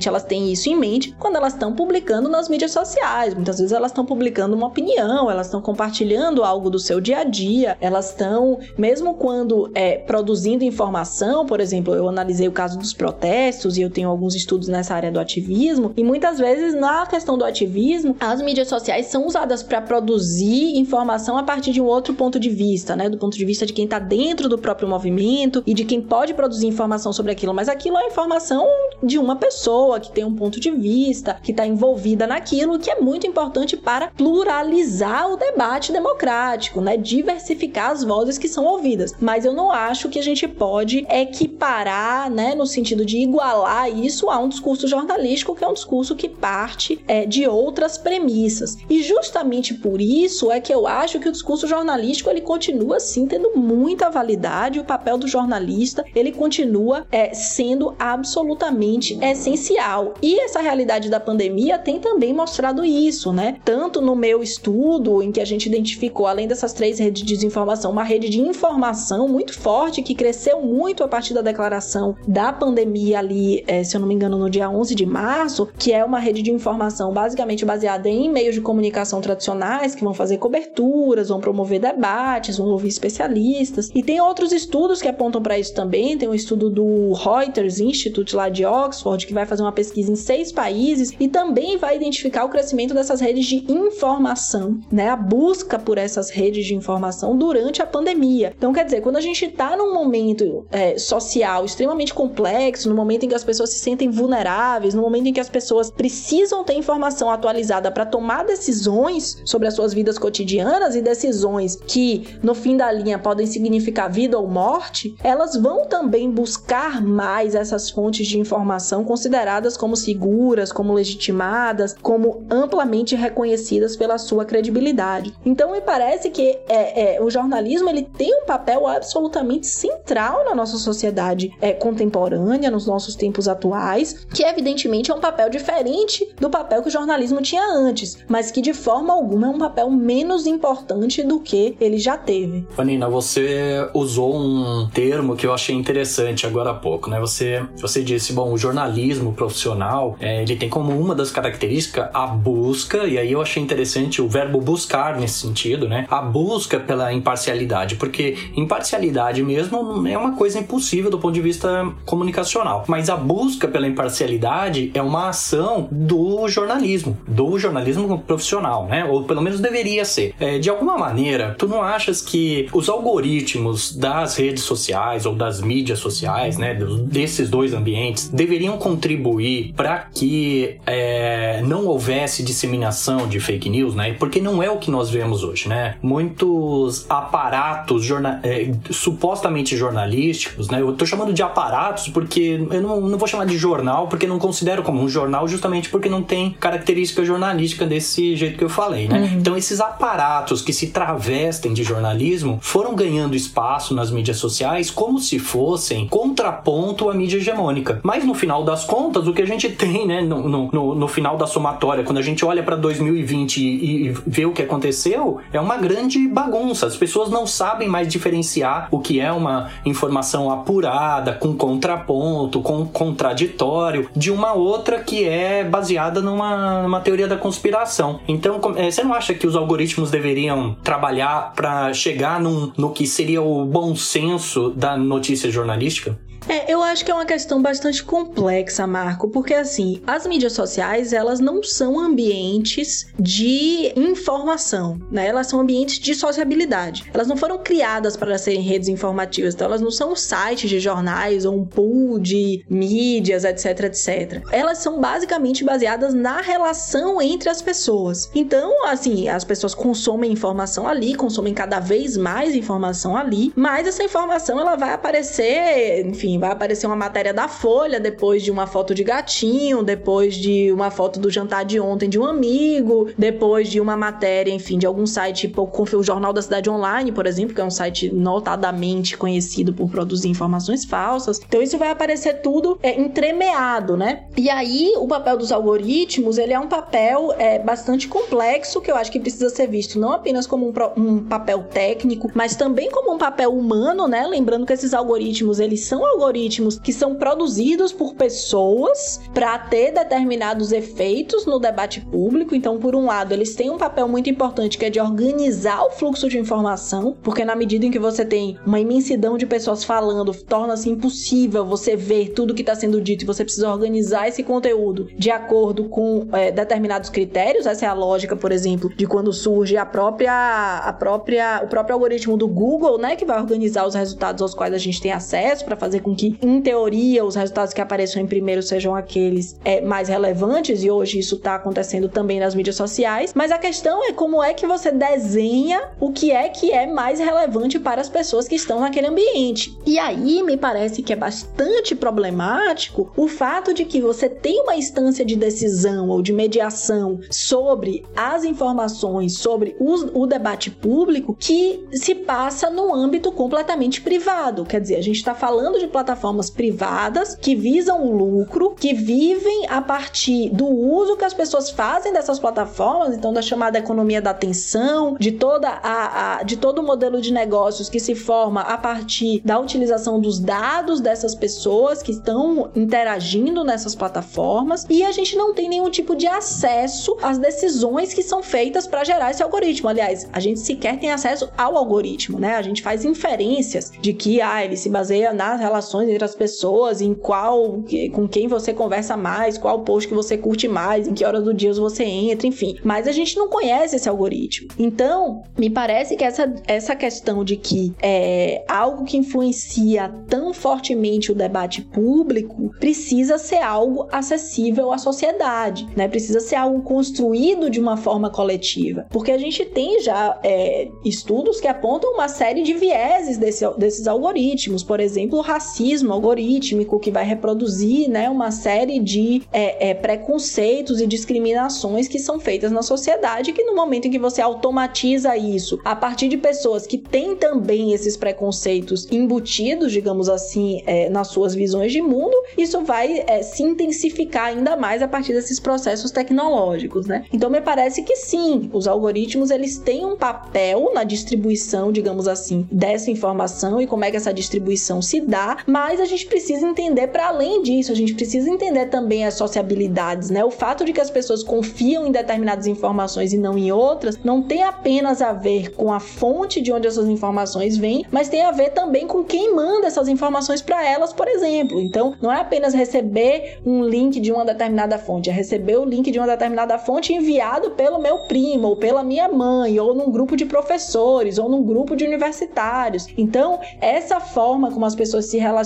elas 0.07 0.23
têm 0.23 0.51
isso 0.51 0.69
em 0.69 0.75
mente 0.75 1.15
quando 1.19 1.35
elas 1.35 1.53
estão 1.53 1.73
publicando 1.73 2.29
nas 2.29 2.49
mídias 2.49 2.71
sociais. 2.71 3.33
Muitas 3.33 3.57
vezes 3.57 3.71
elas 3.71 3.91
estão 3.91 4.05
publicando 4.05 4.55
uma 4.55 4.67
opinião, 4.67 5.29
elas 5.29 5.47
estão 5.47 5.61
compartilhando 5.61 6.43
algo 6.43 6.69
do 6.69 6.79
seu 6.79 6.99
dia 7.01 7.19
a 7.19 7.23
dia, 7.23 7.77
elas 7.79 8.09
estão, 8.09 8.59
mesmo 8.77 9.13
quando 9.15 9.71
é, 9.73 9.97
produzindo 9.97 10.63
informação, 10.63 11.45
por 11.45 11.59
exemplo, 11.59 11.93
eu 11.93 12.07
analisei 12.07 12.47
o 12.47 12.51
caso 12.51 12.77
dos 12.77 12.93
protestos 12.93 13.77
e 13.77 13.81
eu 13.81 13.89
tenho 13.89 14.09
alguns 14.09 14.35
estudos 14.35 14.67
nessa 14.67 14.95
área 14.95 15.11
do 15.11 15.19
ativismo, 15.19 15.93
e 15.95 16.03
muitas 16.03 16.37
vezes 16.37 16.73
na 16.73 17.05
questão 17.05 17.37
do 17.37 17.45
ativismo, 17.45 18.15
as 18.19 18.41
mídias 18.41 18.67
sociais 18.67 19.07
são 19.07 19.25
usadas 19.25 19.63
para 19.63 19.81
produzir 19.81 20.77
informação 20.77 21.37
a 21.37 21.43
partir 21.43 21.71
de 21.71 21.81
um 21.81 21.85
outro 21.85 22.13
ponto 22.13 22.39
de 22.39 22.49
vista, 22.49 22.95
né? 22.95 23.09
Do 23.09 23.17
ponto 23.17 23.37
de 23.37 23.45
vista 23.45 23.65
de 23.65 23.73
quem 23.73 23.85
está 23.85 23.99
dentro 23.99 24.47
do 24.47 24.57
próprio 24.57 24.87
movimento 24.87 25.63
e 25.65 25.73
de 25.73 25.83
quem 25.85 26.01
pode 26.01 26.33
produzir 26.33 26.67
informação 26.67 27.13
sobre 27.13 27.31
aquilo, 27.31 27.53
mas 27.53 27.69
aquilo 27.69 27.97
é 27.97 28.07
informação 28.07 28.67
de 29.01 29.17
uma 29.17 29.35
pessoa 29.41 29.99
que 29.99 30.12
tem 30.12 30.23
um 30.23 30.36
ponto 30.36 30.60
de 30.60 30.69
vista, 30.69 31.39
que 31.41 31.49
está 31.49 31.65
envolvida 31.65 32.27
naquilo, 32.27 32.77
que 32.77 32.91
é 32.91 33.01
muito 33.01 33.25
importante 33.25 33.75
para 33.75 34.10
pluralizar 34.10 35.32
o 35.32 35.36
debate 35.36 35.91
democrático, 35.91 36.80
né? 36.80 36.95
Diversificar 36.95 37.89
as 37.89 38.04
vozes 38.04 38.38
que 38.38 38.47
são 38.47 38.63
ouvidas. 38.65 39.15
Mas 39.19 39.43
eu 39.43 39.54
não 39.54 39.71
acho 39.71 40.10
que 40.10 40.19
a 40.19 40.23
gente 40.23 40.47
pode 40.47 41.08
equiparar, 41.10 42.30
né, 42.30 42.54
no 42.54 42.67
sentido 42.67 43.04
de 43.04 43.17
igualar 43.17 43.89
isso 43.89 44.30
a 44.30 44.38
um 44.38 44.47
discurso 44.47 44.88
jornalístico, 44.88 45.56
que 45.56 45.63
é 45.63 45.67
um 45.67 45.73
discurso 45.73 46.15
que 46.15 46.30
parte 46.30 47.04
é, 47.08 47.25
de 47.25 47.47
outras 47.47 47.97
premissas. 47.97 48.77
E 48.88 49.01
justamente 49.01 49.73
por 49.73 49.99
isso 49.99 50.51
é 50.51 50.60
que 50.60 50.73
eu 50.73 50.86
acho 50.86 51.19
que 51.19 51.27
o 51.27 51.32
discurso 51.32 51.67
jornalístico 51.67 52.30
ele 52.30 52.41
continua 52.41 52.99
sim 52.99 53.25
tendo 53.25 53.54
muita 53.56 54.10
validade. 54.10 54.80
O 54.80 54.86
papel 54.86 55.17
do 55.17 55.27
jornalista 55.27 56.06
ele 56.13 56.32
continua 56.32 57.08
é, 57.12 57.34
sendo 57.34 57.95
absolutamente 57.97 59.17
essencial. 59.21 60.13
E 60.21 60.39
essa 60.39 60.62
realidade 60.62 61.10
da 61.10 61.19
pandemia 61.19 61.77
tem 61.77 61.99
também 61.99 62.34
mostrado 62.34 62.84
isso, 62.84 63.31
né? 63.31 63.57
Tanto 63.63 64.01
no 64.01 64.15
meu 64.15 64.41
estudo, 64.41 65.21
em 65.21 65.31
que 65.31 65.39
a 65.39 65.45
gente 65.45 65.67
identificou, 65.67 66.27
além 66.27 66.47
dessas 66.47 66.73
três 66.73 66.99
redes 66.99 67.21
de 67.23 67.36
desinformação, 67.36 67.91
uma 67.91 68.03
rede 68.03 68.29
de 68.29 68.39
informação 68.39 69.27
muito 69.27 69.57
forte 69.57 70.01
que 70.01 70.15
cresceu 70.15 70.62
muito 70.62 71.03
a 71.03 71.07
partir 71.07 71.34
da 71.34 71.41
declaração 71.41 72.15
da 72.27 72.51
pandemia 72.51 73.19
ali, 73.19 73.63
é, 73.67 73.84
se 73.84 73.95
eu 73.95 74.01
não 74.01 74.07
me 74.07 74.13
engano, 74.13 74.38
no 74.38 74.50
dia 74.50 74.69
11 74.69 74.96
de 74.96 75.06
março, 75.06 75.67
que 75.77 75.91
é 75.91 76.04
uma 76.04 76.19
rede 76.19 76.41
de 76.41 76.52
informação 76.52 77.13
basicamente 77.13 77.65
baseada 77.65 78.10
em 78.10 78.29
meios 78.29 78.56
de 78.56 78.62
comunicação 78.62 79.21
tradicionais 79.21 79.96
que 79.96 80.04
vão 80.04 80.13
fazer 80.13 80.37
coberturas, 80.37 81.29
vão 81.29 81.39
promover 81.39 81.79
debates, 81.79 82.58
vão 82.58 82.67
ouvir 82.67 82.87
especialistas. 82.89 83.89
E 83.93 84.02
tem 84.02 84.19
outros 84.19 84.52
estudos 84.52 85.02
que 85.02 85.08
apontam 85.08 85.41
para 85.41 85.60
isso 85.60 85.73
também. 85.73 86.17
Tem 86.17 86.27
um 86.27 86.33
estudo 86.33 86.69
do 86.69 87.13
Reuters 87.13 87.79
Institute 87.79 88.35
lá 88.35 88.50
de 88.50 88.65
Oxford 88.65 89.10
Oxford, 89.12 89.27
que 89.27 89.33
vai 89.33 89.45
fazer 89.45 89.62
uma 89.62 89.71
pesquisa 89.71 90.12
em 90.12 90.15
seis 90.15 90.51
países 90.51 91.13
e 91.19 91.27
também 91.27 91.77
vai 91.77 91.95
identificar 91.95 92.45
o 92.45 92.49
crescimento 92.49 92.93
dessas 92.93 93.19
redes 93.19 93.45
de 93.45 93.71
informação, 93.71 94.79
né? 94.91 95.09
A 95.09 95.15
busca 95.15 95.77
por 95.77 95.97
essas 95.97 96.29
redes 96.29 96.65
de 96.65 96.75
informação 96.75 97.37
durante 97.37 97.81
a 97.81 97.85
pandemia. 97.85 98.53
Então, 98.57 98.73
quer 98.73 98.85
dizer, 98.85 99.01
quando 99.01 99.17
a 99.17 99.21
gente 99.21 99.45
está 99.45 99.75
num 99.75 99.93
momento 99.93 100.65
é, 100.71 100.97
social 100.97 101.65
extremamente 101.65 102.13
complexo, 102.13 102.89
no 102.89 102.95
momento 102.95 103.25
em 103.25 103.29
que 103.29 103.35
as 103.35 103.43
pessoas 103.43 103.71
se 103.71 103.79
sentem 103.79 104.09
vulneráveis, 104.09 104.93
no 104.93 105.01
momento 105.01 105.27
em 105.27 105.33
que 105.33 105.39
as 105.39 105.49
pessoas 105.49 105.91
precisam 105.91 106.63
ter 106.63 106.73
informação 106.73 107.29
atualizada 107.29 107.91
para 107.91 108.05
tomar 108.05 108.45
decisões 108.45 109.41
sobre 109.45 109.67
as 109.67 109.73
suas 109.73 109.93
vidas 109.93 110.17
cotidianas 110.17 110.95
e 110.95 111.01
decisões 111.01 111.75
que, 111.75 112.37
no 112.41 112.53
fim 112.53 112.77
da 112.77 112.91
linha, 112.91 113.19
podem 113.19 113.45
significar 113.45 114.12
vida 114.12 114.37
ou 114.37 114.47
morte, 114.47 115.15
elas 115.23 115.55
vão 115.55 115.85
também 115.85 116.29
buscar 116.29 117.01
mais 117.01 117.55
essas 117.55 117.89
fontes 117.89 118.27
de 118.27 118.39
informação 118.39 119.00
consideradas 119.04 119.77
como 119.77 119.95
seguras, 119.95 120.71
como 120.71 120.93
legitimadas, 120.93 121.95
como 122.02 122.45
amplamente 122.49 123.15
reconhecidas 123.15 123.95
pela 123.95 124.17
sua 124.17 124.45
credibilidade. 124.45 125.33
Então, 125.45 125.71
me 125.71 125.81
parece 125.81 126.29
que 126.29 126.60
é, 126.67 127.15
é, 127.15 127.21
o 127.21 127.29
jornalismo 127.29 127.89
ele 127.89 128.04
tem 128.04 128.33
um 128.33 128.45
papel 128.45 128.87
absolutamente 128.87 129.67
central 129.67 130.43
na 130.45 130.56
nossa 130.56 130.77
sociedade 130.77 131.52
é, 131.62 131.73
contemporânea, 131.73 132.71
nos 132.71 132.87
nossos 132.87 133.15
tempos 133.15 133.47
atuais, 133.47 134.25
que 134.33 134.43
evidentemente 134.43 135.12
é 135.12 135.13
um 135.13 135.19
papel 135.19 135.49
diferente 135.49 136.27
do 136.39 136.49
papel 136.49 136.81
que 136.81 136.89
o 136.89 136.91
jornalismo 136.91 137.41
tinha 137.41 137.65
antes, 137.65 138.17
mas 138.27 138.52
que 138.52 138.62
de 138.62 138.73
forma 138.73 139.13
alguma 139.13 139.47
é 139.47 139.49
um 139.49 139.60
papel 139.60 139.89
menos 139.89 140.45
importante 140.45 141.23
do 141.23 141.39
que 141.39 141.75
ele 141.79 141.97
já 141.97 142.17
teve. 142.17 142.67
Vanina, 142.75 143.10
você 143.10 143.89
usou 143.93 144.35
um 144.35 144.89
termo 144.93 145.35
que 145.35 145.45
eu 145.45 145.54
achei 145.54 145.75
interessante 145.75 146.45
agora 146.45 146.71
há 146.71 146.73
pouco, 146.73 147.10
né? 147.10 147.19
Você, 147.19 147.65
você 147.77 148.04
disse, 148.04 148.33
bom, 148.33 148.52
o 148.52 148.58
jornalismo 148.58 148.90
profissional, 149.31 150.15
é, 150.19 150.42
ele 150.42 150.56
tem 150.56 150.69
como 150.69 150.98
uma 151.00 151.15
das 151.15 151.31
características 151.31 152.10
a 152.13 152.27
busca, 152.27 153.06
e 153.06 153.17
aí 153.17 153.31
eu 153.31 153.42
achei 153.42 153.62
interessante 153.62 154.21
o 154.21 154.27
verbo 154.27 154.60
buscar 154.60 155.17
nesse 155.17 155.39
sentido, 155.39 155.87
né? 155.87 156.06
A 156.10 156.21
busca 156.21 156.79
pela 156.79 157.12
imparcialidade, 157.13 157.96
porque 157.96 158.37
imparcialidade 158.56 159.44
mesmo 159.44 160.08
é 160.08 160.17
uma 160.17 160.35
coisa 160.35 160.60
impossível 160.60 161.10
do 161.10 161.19
ponto 161.19 161.33
de 161.33 161.42
vista 161.42 161.92
comunicacional, 162.06 162.85
mas 162.87 163.10
a 163.10 163.15
busca 163.15 163.67
pela 163.67 163.87
imparcialidade 163.87 164.92
é 164.94 165.02
uma 165.02 165.29
ação 165.29 165.87
do 165.92 166.48
jornalismo, 166.48 167.17
do 167.27 167.58
jornalismo 167.58 168.19
profissional, 168.19 168.85
né? 168.87 169.06
Ou 169.06 169.23
pelo 169.23 169.42
menos 169.42 169.60
deveria 169.60 170.06
ser. 170.06 170.33
É, 170.39 170.60
de 170.60 170.69
alguma 170.69 170.98
maneira, 170.98 171.56
tu 171.58 171.67
não 171.67 171.81
achas 171.81 172.21
que 172.21 172.67
os 172.73 172.89
algoritmos 172.89 173.96
das 173.96 174.35
redes 174.35 174.63
sociais 174.63 175.25
ou 175.25 175.35
das 175.35 175.62
mídias 175.62 176.00
sociais, 176.00 176.58
né, 176.58 176.73
desses 177.04 177.50
dois 177.50 177.73
ambientes, 177.73 178.29
deveriam 178.29 178.77
contribuir 178.82 179.73
para 179.75 180.08
que 180.12 180.77
é, 180.88 181.62
não 181.63 181.86
houvesse 181.86 182.42
disseminação 182.42 183.27
de 183.27 183.40
fake 183.40 183.69
news, 183.69 183.94
né? 183.94 184.13
Porque 184.13 184.42
não 184.42 184.62
é 184.63 184.69
o 184.71 184.77
que 184.77 184.90
nós 184.90 185.12
vemos 185.12 185.44
hoje, 185.44 185.69
né? 185.69 185.96
Muitos 186.02 187.06
aparatos 187.08 188.04
jorna 188.04 188.40
é, 188.44 188.71
supostamente 188.90 189.77
jornalísticos, 189.77 190.67
né? 190.67 190.82
Eu 190.82 190.94
tô 190.94 191.06
chamando 191.06 191.32
de 191.32 191.44
aparatos 191.44 192.08
porque 192.08 192.65
eu 192.71 192.82
não, 192.82 193.02
não 193.02 193.17
vou 193.19 193.27
chamar 193.27 193.46
de 193.46 193.56
jornal 193.56 194.08
porque 194.08 194.25
não 194.25 194.40
considero 194.40 194.82
como 194.82 195.00
um 195.00 195.08
jornal 195.08 195.48
justamente 195.48 195.88
porque 195.88 196.10
não 196.10 196.23
tem 196.23 196.52
característica 196.60 197.23
jornalística 197.23 197.86
desse 197.86 198.36
jeito 198.36 198.58
que 198.58 198.63
eu 198.63 198.69
falei, 198.69 199.08
né? 199.08 199.19
Uhum. 199.19 199.40
Então 199.40 199.56
esses 199.56 199.79
aparatos 199.79 200.62
que 200.63 200.73
se 200.73 200.88
travestem 200.88 201.71
de 201.71 201.84
jornalismo 201.84 202.58
foram 202.62 202.96
ganhando 202.96 203.36
espaço 203.36 203.94
nas 203.94 204.10
mídias 204.10 204.38
sociais 204.38 204.90
como 204.90 205.19
se 205.19 205.38
fossem 205.38 206.08
contraponto 206.08 207.10
à 207.10 207.13
mídia 207.13 207.38
hegemônica. 207.38 208.00
Mas 208.02 208.25
no 208.25 208.34
final 208.34 208.63
das 208.72 208.86
contas, 208.86 209.28
o 209.28 209.34
que 209.34 209.42
a 209.42 209.46
gente 209.46 209.69
tem, 209.69 210.08
né, 210.08 210.22
no, 210.22 210.48
no, 210.48 210.96
no 210.96 211.08
final 211.08 211.36
da 211.36 211.46
somatória, 211.46 212.04
quando 212.04 212.17
a 212.17 212.22
gente 212.22 212.46
olha 212.46 212.63
para 212.63 212.78
2020 212.78 213.58
e, 213.58 214.08
e 214.08 214.10
vê 214.26 214.46
o 214.46 214.54
que 214.54 214.62
aconteceu, 214.62 215.40
é 215.52 215.60
uma 215.60 215.76
grande 215.76 216.26
bagunça. 216.28 216.88
As 216.88 216.96
pessoas 216.96 217.30
não 217.30 217.46
sabem 217.46 217.90
mais 217.90 218.08
diferenciar 218.08 218.88
o 218.90 219.00
que 219.00 219.19
é 219.19 219.32
uma 219.32 219.69
informação 219.86 220.50
apurada, 220.50 221.34
com 221.34 221.54
contraponto, 221.54 222.62
com 222.62 222.86
contraditório, 222.86 224.10
de 224.15 224.32
uma 224.32 224.54
outra 224.54 225.00
que 225.00 225.28
é 225.28 225.63
baseada 225.63 226.22
numa, 226.22 226.82
numa 226.84 227.02
teoria 227.02 227.28
da 227.28 227.36
conspiração. 227.36 228.22
Então, 228.28 228.60
é, 228.78 228.90
você 228.90 229.04
não 229.04 229.13
acha 229.13 229.34
que 229.34 229.46
os 229.46 229.56
algoritmos 229.56 230.10
deveriam 230.10 230.78
trabalhar 230.82 231.52
para 231.54 231.94
chegar 231.94 232.40
num, 232.40 232.72
no 232.78 232.92
que 232.92 233.06
seria 233.06 233.42
o 233.42 233.65
bom 233.65 233.94
senso 233.96 234.69
da 234.69 234.96
notícia 234.96 235.52
jornalística? 235.52 236.17
É, 236.52 236.69
eu 236.69 236.83
acho 236.83 237.06
que 237.06 237.10
é 237.10 237.13
uma 237.13 237.25
questão 237.25 237.62
bastante 237.62 238.04
complexa, 238.04 238.85
Marco, 238.85 239.29
porque 239.29 239.54
assim, 239.54 240.02
as 240.06 240.27
mídias 240.27 240.52
sociais, 240.52 241.13
elas 241.13 241.39
não 241.39 241.63
são 241.63 241.97
ambientes 241.97 243.08
de 243.17 243.93
informação, 243.95 244.99
né? 245.10 245.29
Elas 245.29 245.47
são 245.47 245.62
ambientes 245.62 245.97
de 245.97 246.13
sociabilidade. 246.13 247.10
Elas 247.13 247.25
não 247.25 247.37
foram 247.37 247.58
criadas 247.60 248.17
para 248.17 248.37
serem 248.37 248.60
redes 248.60 248.89
informativas, 248.89 249.54
então 249.54 249.65
elas 249.65 249.79
não 249.79 249.89
são 249.89 250.13
sites 250.13 250.69
de 250.69 250.77
jornais 250.77 251.45
ou 251.45 251.56
um 251.56 251.65
pool 251.65 252.19
de 252.19 252.65
mídias, 252.69 253.45
etc, 253.45 253.85
etc. 253.85 254.43
Elas 254.52 254.79
são 254.79 254.99
basicamente 254.99 255.63
baseadas 255.63 256.13
na 256.13 256.41
relação 256.41 257.21
entre 257.21 257.47
as 257.47 257.62
pessoas. 257.62 258.29
Então, 258.35 258.87
assim, 258.87 259.29
as 259.29 259.45
pessoas 259.45 259.73
consomem 259.73 260.33
informação 260.33 260.85
ali, 260.85 261.15
consomem 261.15 261.54
cada 261.54 261.79
vez 261.79 262.17
mais 262.17 262.54
informação 262.54 263.15
ali, 263.15 263.54
mas 263.56 263.87
essa 263.87 264.04
informação 264.04 264.60
ela 264.60 264.75
vai 264.75 264.91
aparecer, 264.91 266.06
enfim, 266.06 266.40
vai 266.42 266.52
aparecer 266.52 266.87
uma 266.87 266.96
matéria 266.96 267.31
da 267.31 267.48
Folha 267.48 268.00
depois 268.00 268.42
de 268.42 268.50
uma 268.50 268.65
foto 268.65 268.96
de 268.96 269.04
gatinho, 269.04 269.83
depois 269.83 270.33
de 270.33 270.71
uma 270.71 270.89
foto 270.89 271.19
do 271.19 271.29
jantar 271.29 271.63
de 271.63 271.79
ontem 271.79 272.10
de 272.10 272.17
um 272.17 272.25
amigo, 272.25 273.10
depois 273.15 273.69
de 273.69 273.79
uma 273.79 273.96
matéria, 273.96 274.52
enfim, 274.52 274.79
de 274.79 274.87
algum 274.87 275.06
site, 275.06 275.48
tipo 275.48 275.69
o 275.94 276.04
Jornal 276.04 276.33
da 276.33 276.42
Cidade 276.42 276.67
Online, 276.67 277.12
por 277.12 277.27
exemplo, 277.27 277.54
que 277.54 277.62
é 277.62 277.63
um 277.63 277.69
site 277.69 278.12
notadamente 278.12 279.15
conhecido 279.15 279.71
por 279.71 279.87
produzir 279.89 280.29
informações 280.29 280.83
falsas. 280.83 281.39
Então 281.48 281.62
isso 281.62 281.77
vai 281.77 281.92
aparecer 281.92 282.42
tudo 282.42 282.79
é, 282.81 283.00
entremeado, 283.00 283.96
né? 283.96 284.23
E 284.35 284.50
aí 284.50 284.94
o 284.98 285.08
papel 285.08 285.37
dos 285.37 285.52
algoritmos, 285.52 286.39
ele 286.39 286.54
é 286.54 286.60
um 286.60 286.67
papel 286.67 287.35
é, 287.37 287.60
bastante 287.60 288.08
complexo 288.08 288.81
que 288.81 288.89
eu 288.89 288.96
acho 288.96 289.12
que 289.12 289.19
precisa 289.19 289.50
ser 289.50 289.67
visto 289.67 290.00
não 290.00 290.12
apenas 290.12 290.48
como 290.48 290.67
um, 290.67 290.73
um 290.98 291.23
papel 291.23 291.65
técnico, 291.65 292.31
mas 292.33 292.56
também 292.56 292.89
como 292.89 293.13
um 293.13 293.17
papel 293.19 293.54
humano, 293.54 294.08
né? 294.08 294.25
Lembrando 294.25 294.65
que 294.65 294.73
esses 294.73 294.92
algoritmos, 294.92 295.60
eles 295.60 295.81
são 295.81 296.04
algoritmos 296.04 296.21
algoritmos 296.22 296.80
que 296.80 296.94
são 296.94 297.15
produzidos 297.15 297.92
por 297.92 298.13
pessoas 298.13 299.19
para 299.34 299.58
ter 299.58 299.92
determinados 299.92 300.72
efeitos 300.72 301.46
no 301.46 301.60
debate 301.60 302.02
público. 302.02 302.56
Então, 302.56 302.78
por 302.78 302.96
um 302.96 303.06
lado, 303.06 303.34
eles 303.34 303.56
têm 303.56 303.69
um 303.69 303.78
papel 303.78 304.08
muito 304.08 304.30
importante 304.30 304.78
que 304.78 304.86
é 304.86 304.90
de 304.90 305.00
organizar 305.00 305.84
o 305.84 305.90
fluxo 305.90 306.30
de 306.30 306.38
informação, 306.38 307.17
porque 307.24 307.44
na 307.44 307.56
medida 307.56 307.86
em 307.86 307.92
que 307.92 308.00
você 308.00 308.24
tem 308.24 308.58
uma 308.65 308.80
imensidão 308.80 309.38
de 309.38 309.46
pessoas 309.46 309.84
falando, 309.84 310.34
torna-se 310.34 310.90
impossível 310.90 311.65
você 311.65 311.96
ver 311.96 312.30
tudo 312.30 312.54
que 312.54 312.62
está 312.62 312.76
sendo 312.76 313.02
dito 313.02 313.24
e 313.24 313.26
você 313.26 313.44
precisa 313.44 313.69
organizar 313.69 314.28
esse 314.28 314.44
conteúdo 314.44 315.08
de 315.17 315.32
acordo 315.32 315.90
com 315.90 316.28
é, 316.34 316.52
determinados 316.52 317.10
critérios. 317.10 317.65
Essa 317.65 317.86
é 317.86 317.90
a 317.90 317.94
lógica, 317.94 318.36
por 318.36 318.52
exemplo, 318.52 318.94
de 318.96 319.08
quando 319.08 319.34
surge 319.34 319.76
a 319.78 319.86
própria, 319.86 320.78
a 320.80 320.94
própria, 320.94 321.62
o 321.63 321.67
próprio 321.67 321.96
algoritmo 321.96 322.38
do 322.38 322.48
Google, 322.48 322.98
né, 322.98 323.15
que 323.15 323.26
vai 323.26 323.40
organizar 323.40 323.88
os 323.88 323.96
resultados 323.96 324.42
aos 324.42 324.54
quais 324.54 324.74
a 324.74 324.78
gente 324.78 325.02
tem 325.02 325.12
acesso 325.12 325.65
para 325.65 325.76
fazer 325.76 326.02
com 326.02 326.10
com 326.12 326.15
que, 326.15 326.37
em 326.41 326.62
teoria, 326.62 327.23
os 327.23 327.35
resultados 327.35 327.73
que 327.73 327.81
apareçam 327.81 328.21
em 328.21 328.27
primeiro 328.27 328.62
sejam 328.62 328.95
aqueles 328.95 329.57
é, 329.63 329.81
mais 329.81 330.09
relevantes, 330.09 330.83
e 330.83 330.91
hoje 330.91 331.19
isso 331.19 331.35
está 331.35 331.55
acontecendo 331.55 332.09
também 332.09 332.39
nas 332.39 332.53
mídias 332.53 332.75
sociais. 332.75 333.31
Mas 333.33 333.51
a 333.51 333.57
questão 333.57 334.03
é 334.07 334.12
como 334.12 334.43
é 334.43 334.53
que 334.53 334.67
você 334.67 334.91
desenha 334.91 335.89
o 335.99 336.12
que 336.12 336.31
é 336.31 336.49
que 336.49 336.71
é 336.71 336.85
mais 336.85 337.19
relevante 337.19 337.79
para 337.79 338.01
as 338.01 338.09
pessoas 338.09 338.47
que 338.47 338.55
estão 338.55 338.81
naquele 338.81 339.07
ambiente. 339.07 339.77
E 339.85 339.97
aí 339.97 340.43
me 340.43 340.57
parece 340.57 341.01
que 341.01 341.13
é 341.13 341.15
bastante 341.15 341.95
problemático 341.95 343.12
o 343.15 343.27
fato 343.27 343.73
de 343.73 343.85
que 343.85 344.01
você 344.01 344.27
tem 344.27 344.62
uma 344.62 344.75
instância 344.75 345.23
de 345.23 345.35
decisão 345.35 346.09
ou 346.09 346.21
de 346.21 346.33
mediação 346.33 347.19
sobre 347.29 348.03
as 348.15 348.43
informações, 348.43 349.37
sobre 349.37 349.75
o, 349.79 350.21
o 350.23 350.27
debate 350.27 350.69
público 350.69 351.35
que 351.37 351.85
se 351.93 352.13
passa 352.15 352.69
no 352.69 352.93
âmbito 352.93 353.31
completamente 353.31 354.01
privado. 354.01 354.65
Quer 354.65 354.81
dizer, 354.81 354.95
a 354.95 355.01
gente 355.01 355.17
está 355.17 355.33
falando 355.33 355.79
de 355.79 355.87
plataformas 356.02 356.49
privadas 356.49 357.35
que 357.39 357.56
visam 357.56 358.04
o 358.04 358.15
lucro, 358.15 358.75
que 358.77 358.93
vivem 358.93 359.67
a 359.69 359.81
partir 359.81 360.49
do 360.49 360.65
uso 360.65 361.15
que 361.15 361.23
as 361.23 361.33
pessoas 361.33 361.69
fazem 361.69 362.12
dessas 362.12 362.39
plataformas, 362.39 363.15
então 363.15 363.31
da 363.31 363.41
chamada 363.41 363.77
economia 363.77 364.21
da 364.21 364.31
atenção, 364.31 365.15
de 365.19 365.31
toda 365.31 365.69
a, 365.69 366.39
a 366.39 366.43
de 366.43 366.58
todo 366.58 366.79
o 366.79 366.83
modelo 366.83 367.21
de 367.21 367.31
negócios 367.31 367.87
que 367.87 367.99
se 367.99 368.15
forma 368.15 368.62
a 368.62 368.77
partir 368.77 369.41
da 369.45 369.60
utilização 369.60 370.19
dos 370.19 370.39
dados 370.39 370.99
dessas 370.99 371.35
pessoas 371.35 372.02
que 372.02 372.12
estão 372.12 372.71
interagindo 372.75 373.63
nessas 373.63 373.93
plataformas 373.93 374.87
e 374.89 375.04
a 375.04 375.12
gente 375.12 375.35
não 375.35 375.54
tem 375.54 375.69
nenhum 375.69 375.89
tipo 375.89 376.15
de 376.15 376.25
acesso 376.25 377.15
às 377.21 377.37
decisões 377.37 378.13
que 378.13 378.23
são 378.23 378.41
feitas 378.41 378.87
para 378.87 379.04
gerar 379.04 379.29
esse 379.29 379.43
algoritmo. 379.43 379.87
Aliás, 379.87 380.27
a 380.33 380.39
gente 380.39 380.60
sequer 380.60 380.99
tem 380.99 381.12
acesso 381.12 381.49
ao 381.56 381.77
algoritmo, 381.77 382.39
né? 382.39 382.56
A 382.56 382.62
gente 382.62 382.81
faz 382.81 383.06
inferências 383.06 383.91
de 384.02 384.13
que 384.13 384.41
ah, 384.41 384.65
ele 384.65 384.75
se 384.75 384.89
baseia 384.89 385.31
nas 385.31 385.60
relações 385.60 385.90
relações 385.92 386.10
entre 386.10 386.23
as 386.23 386.35
pessoas, 386.35 387.02
em 387.02 387.13
qual, 387.13 387.83
com 388.13 388.27
quem 388.27 388.48
você 388.48 388.73
conversa 388.73 389.17
mais, 389.17 389.58
qual 389.58 389.81
post 389.81 390.08
que 390.08 390.15
você 390.15 390.37
curte 390.37 390.67
mais, 390.67 391.08
em 391.08 391.13
que 391.13 391.25
horas 391.25 391.44
do 391.44 391.54
dia 391.54 391.73
você 391.73 392.04
entra, 392.04 392.48
enfim. 392.48 392.77
Mas 392.83 393.08
a 393.08 393.12
gente 393.12 393.35
não 393.35 393.48
conhece 393.48 393.96
esse 393.96 394.08
algoritmo. 394.08 394.69
Então, 394.77 395.44
me 395.58 395.69
parece 395.69 396.15
que 396.15 396.23
essa, 396.23 396.54
essa 396.67 396.96
questão 396.96 397.44
de 397.44 397.58
que 397.58 397.94
é 398.02 398.63
algo 398.67 399.04
que 399.04 399.17
influencia 399.17 400.13
tão 400.27 400.54
fortemente 400.54 401.31
o 401.31 401.35
debate 401.35 401.81
público 401.81 402.71
precisa 402.79 403.37
ser 403.37 403.62
algo 403.62 404.08
acessível 404.12 404.92
à 404.92 404.98
sociedade, 404.98 405.87
né? 405.96 406.08
Precisa 406.08 406.39
ser 406.39 406.56
algo 406.56 406.81
construído 406.81 407.69
de 407.69 407.79
uma 407.79 407.98
forma 407.98 408.29
coletiva, 408.29 409.06
porque 409.10 409.31
a 409.31 409.37
gente 409.37 409.65
tem 409.65 410.02
já 410.02 410.39
é, 410.44 410.89
estudos 411.04 411.60
que 411.60 411.67
apontam 411.67 412.13
uma 412.13 412.27
série 412.27 412.63
de 412.63 412.73
vieses 412.73 413.37
desse, 413.37 413.67
desses 413.77 414.08
algoritmos, 414.08 414.83
por 414.83 415.00
exemplo, 415.00 415.39
o 415.39 415.42
racismo 415.42 415.81
algorítmico 416.12 417.00
que 417.00 417.12
vai 417.12 417.25
reproduzir, 417.25 418.10
né, 418.10 418.29
uma 418.29 418.52
série 418.52 419.00
de 419.00 419.42
é, 419.52 419.90
é, 419.90 419.94
preconceitos 419.94 421.02
e 421.02 421.08
discriminações 421.08 422.08
que 422.08 422.19
são 422.19 422.40
feitas 422.40 422.71
na 422.71 422.82
sociedade, 422.82 423.54
que 423.54 423.63
no 423.63 423.75
momento 423.75 424.08
em 424.08 424.12
que 424.12 424.19
você 424.19 424.42
automatiza 424.42 425.36
isso 425.36 425.79
a 425.84 425.96
partir 425.96 426.27
de 426.27 426.38
pessoas 426.38 426.86
que 426.86 426.98
têm 426.98 427.36
também 427.36 427.94
esses 427.94 428.15
preconceitos 428.15 429.08
embutidos, 429.12 429.92
digamos 429.92 430.29
assim, 430.29 430.84
é, 430.86 431.10
nas 431.10 431.27
suas 431.27 431.56
visões 431.56 431.92
de 431.92 432.02
mundo, 432.02 432.36
isso 432.58 432.82
vai 432.82 433.23
é, 433.27 433.42
se 433.42 433.63
intensificar 433.63 434.46
ainda 434.48 434.75
mais 434.75 435.02
a 435.02 435.08
partir 435.08 435.34
desses 435.34 435.60
processos 435.60 436.12
tecnológicos, 436.12 437.08
né? 437.08 437.25
Então 437.32 437.50
me 437.50 437.62
parece 437.62 438.04
que 438.04 438.15
sim, 438.15 438.69
os 438.73 438.88
algoritmos 438.88 439.52
eles 439.52 439.77
têm 439.77 440.06
um 440.06 440.15
papel 440.15 440.92
na 440.94 441.04
distribuição, 441.04 441.92
digamos 441.92 442.27
assim, 442.27 442.67
dessa 442.71 443.10
informação 443.12 443.82
e 443.82 443.88
como 443.88 444.06
é 444.06 444.12
que 444.12 444.17
essa 444.17 444.34
distribuição 444.34 445.02
se 445.02 445.21
dá, 445.21 445.58
mas 445.72 446.02
a 446.02 446.06
gente 446.06 446.26
precisa 446.26 446.67
entender 446.67 447.08
para 447.08 447.30
além 447.30 447.63
disso, 447.63 447.94
a 447.94 447.96
gente 447.96 448.13
precisa 448.13 448.50
entender 448.50 448.88
também 448.88 449.26
as 449.26 449.36
sociabilidades, 449.36 450.30
né? 450.30 450.44
O 450.44 450.52
fato 450.52 450.84
de 450.84 450.92
que 450.92 451.00
as 451.00 451.10
pessoas 451.10 451.44
confiam 451.44 452.06
em 452.06 452.12
determinadas 452.12 452.67
informações 452.67 453.32
e 453.32 453.38
não 453.38 453.58
em 453.58 453.72
outras 453.72 454.19
não 454.22 454.42
tem 454.42 454.63
apenas 454.63 455.22
a 455.22 455.32
ver 455.32 455.74
com 455.74 455.94
a 455.94 456.00
fonte 456.02 456.60
de 456.60 456.74
onde 456.74 456.88
essas 456.88 457.08
informações 457.08 457.78
vêm, 457.78 458.06
mas 458.12 458.28
tem 458.28 458.42
a 458.42 458.52
ver 458.52 458.72
também 458.72 459.08
com 459.08 459.24
quem 459.24 459.56
manda 459.56 459.88
essas 459.88 460.10
informações 460.10 460.62
para 460.62 460.86
elas, 460.86 461.13
por 461.13 461.30
exemplo. 461.30 461.80
Então, 461.80 462.15
não 462.22 462.30
é 462.30 462.42
apenas 462.42 462.74
receber 462.74 463.62
um 463.65 463.82
link 463.82 464.19
de 464.19 464.30
uma 464.30 464.44
determinada 464.44 464.98
fonte, 464.98 465.30
é 465.30 465.34
receber 465.34 465.78
o 465.78 465.86
link 465.86 466.12
de 466.12 466.19
uma 466.19 466.28
determinada 466.28 466.78
fonte 466.78 467.13
enviado 467.13 467.72
pelo 467.72 468.02
meu 468.02 468.28
primo, 468.28 468.67
ou 468.67 468.76
pela 468.76 469.04
minha 469.04 469.30
mãe, 469.30 469.80
ou 469.80 469.96
num 469.96 470.12
grupo 470.12 470.36
de 470.36 470.46
professores, 470.46 471.38
ou 471.38 471.48
num 471.48 471.63
grupo 471.63 471.96
de 471.96 472.04
universitários. 472.04 473.08
Então, 473.17 473.62
essa 473.80 474.19
forma 474.19 474.69
como 474.69 474.86
as 474.86 474.96
pessoas 474.96 475.28
se 475.28 475.38
relacionam 475.38 475.60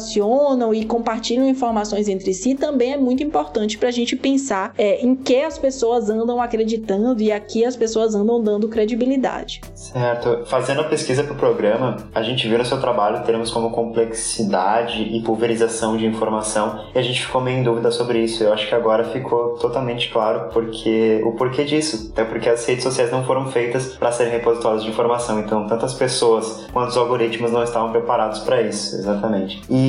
e 0.74 0.86
compartilham 0.86 1.48
informações 1.48 2.08
entre 2.08 2.34
si 2.34 2.56
também 2.56 2.94
é 2.94 2.98
muito 2.98 3.24
importante 3.24 3.78
para 3.78 3.90
a 3.90 3.92
gente 3.92 4.16
pensar 4.16 4.74
é, 4.78 5.06
em 5.06 5.16
que 5.16 5.42
as 5.42 5.58
pessoas 5.58 6.10
andam 6.10 6.42
acreditando 6.42 7.22
e 7.22 7.32
a 7.32 7.40
que 7.40 7.66
as 7.66 7.76
pessoas 7.76 8.16
andam 8.16 8.42
dando 8.42 8.68
credibilidade. 8.68 9.62
Certo. 9.74 10.46
Fazendo 10.46 10.82
a 10.82 10.84
pesquisa 10.86 11.24
para 11.24 11.34
o 11.34 11.36
programa, 11.36 11.98
a 12.14 12.22
gente 12.22 12.48
viu 12.48 12.58
no 12.58 12.66
seu 12.66 12.80
trabalho 12.80 13.24
termos 13.24 13.52
como 13.52 13.72
complexidade 13.72 15.04
e 15.04 15.22
pulverização 15.22 15.98
de 15.98 16.06
informação 16.06 16.86
e 16.94 17.00
a 17.00 17.02
gente 17.02 17.26
ficou 17.26 17.42
meio 17.42 17.60
em 17.60 17.64
dúvida 17.64 17.92
sobre 17.92 18.20
isso. 18.20 18.44
Eu 18.44 18.54
acho 18.54 18.68
que 18.68 18.76
agora 18.76 19.04
ficou 19.06 19.56
totalmente 19.56 20.10
claro 20.10 20.50
porque 20.52 21.22
o 21.24 21.34
porquê 21.34 21.64
disso. 21.64 22.10
Até 22.12 22.24
porque 22.24 22.50
as 22.50 22.66
redes 22.66 22.84
sociais 22.84 23.12
não 23.12 23.24
foram 23.26 23.52
feitas 23.52 23.96
para 23.96 24.12
serem 24.12 24.32
repositórios 24.32 24.84
de 24.84 24.90
informação. 24.90 25.40
Então, 25.40 25.68
tantas 25.68 25.94
pessoas 25.94 26.66
quanto 26.72 26.90
os 26.90 26.98
algoritmos 26.98 27.52
não 27.52 27.64
estavam 27.64 27.92
preparados 27.92 28.40
para 28.40 28.62
isso. 28.62 28.96
Exatamente. 28.96 29.62
E 29.70 29.85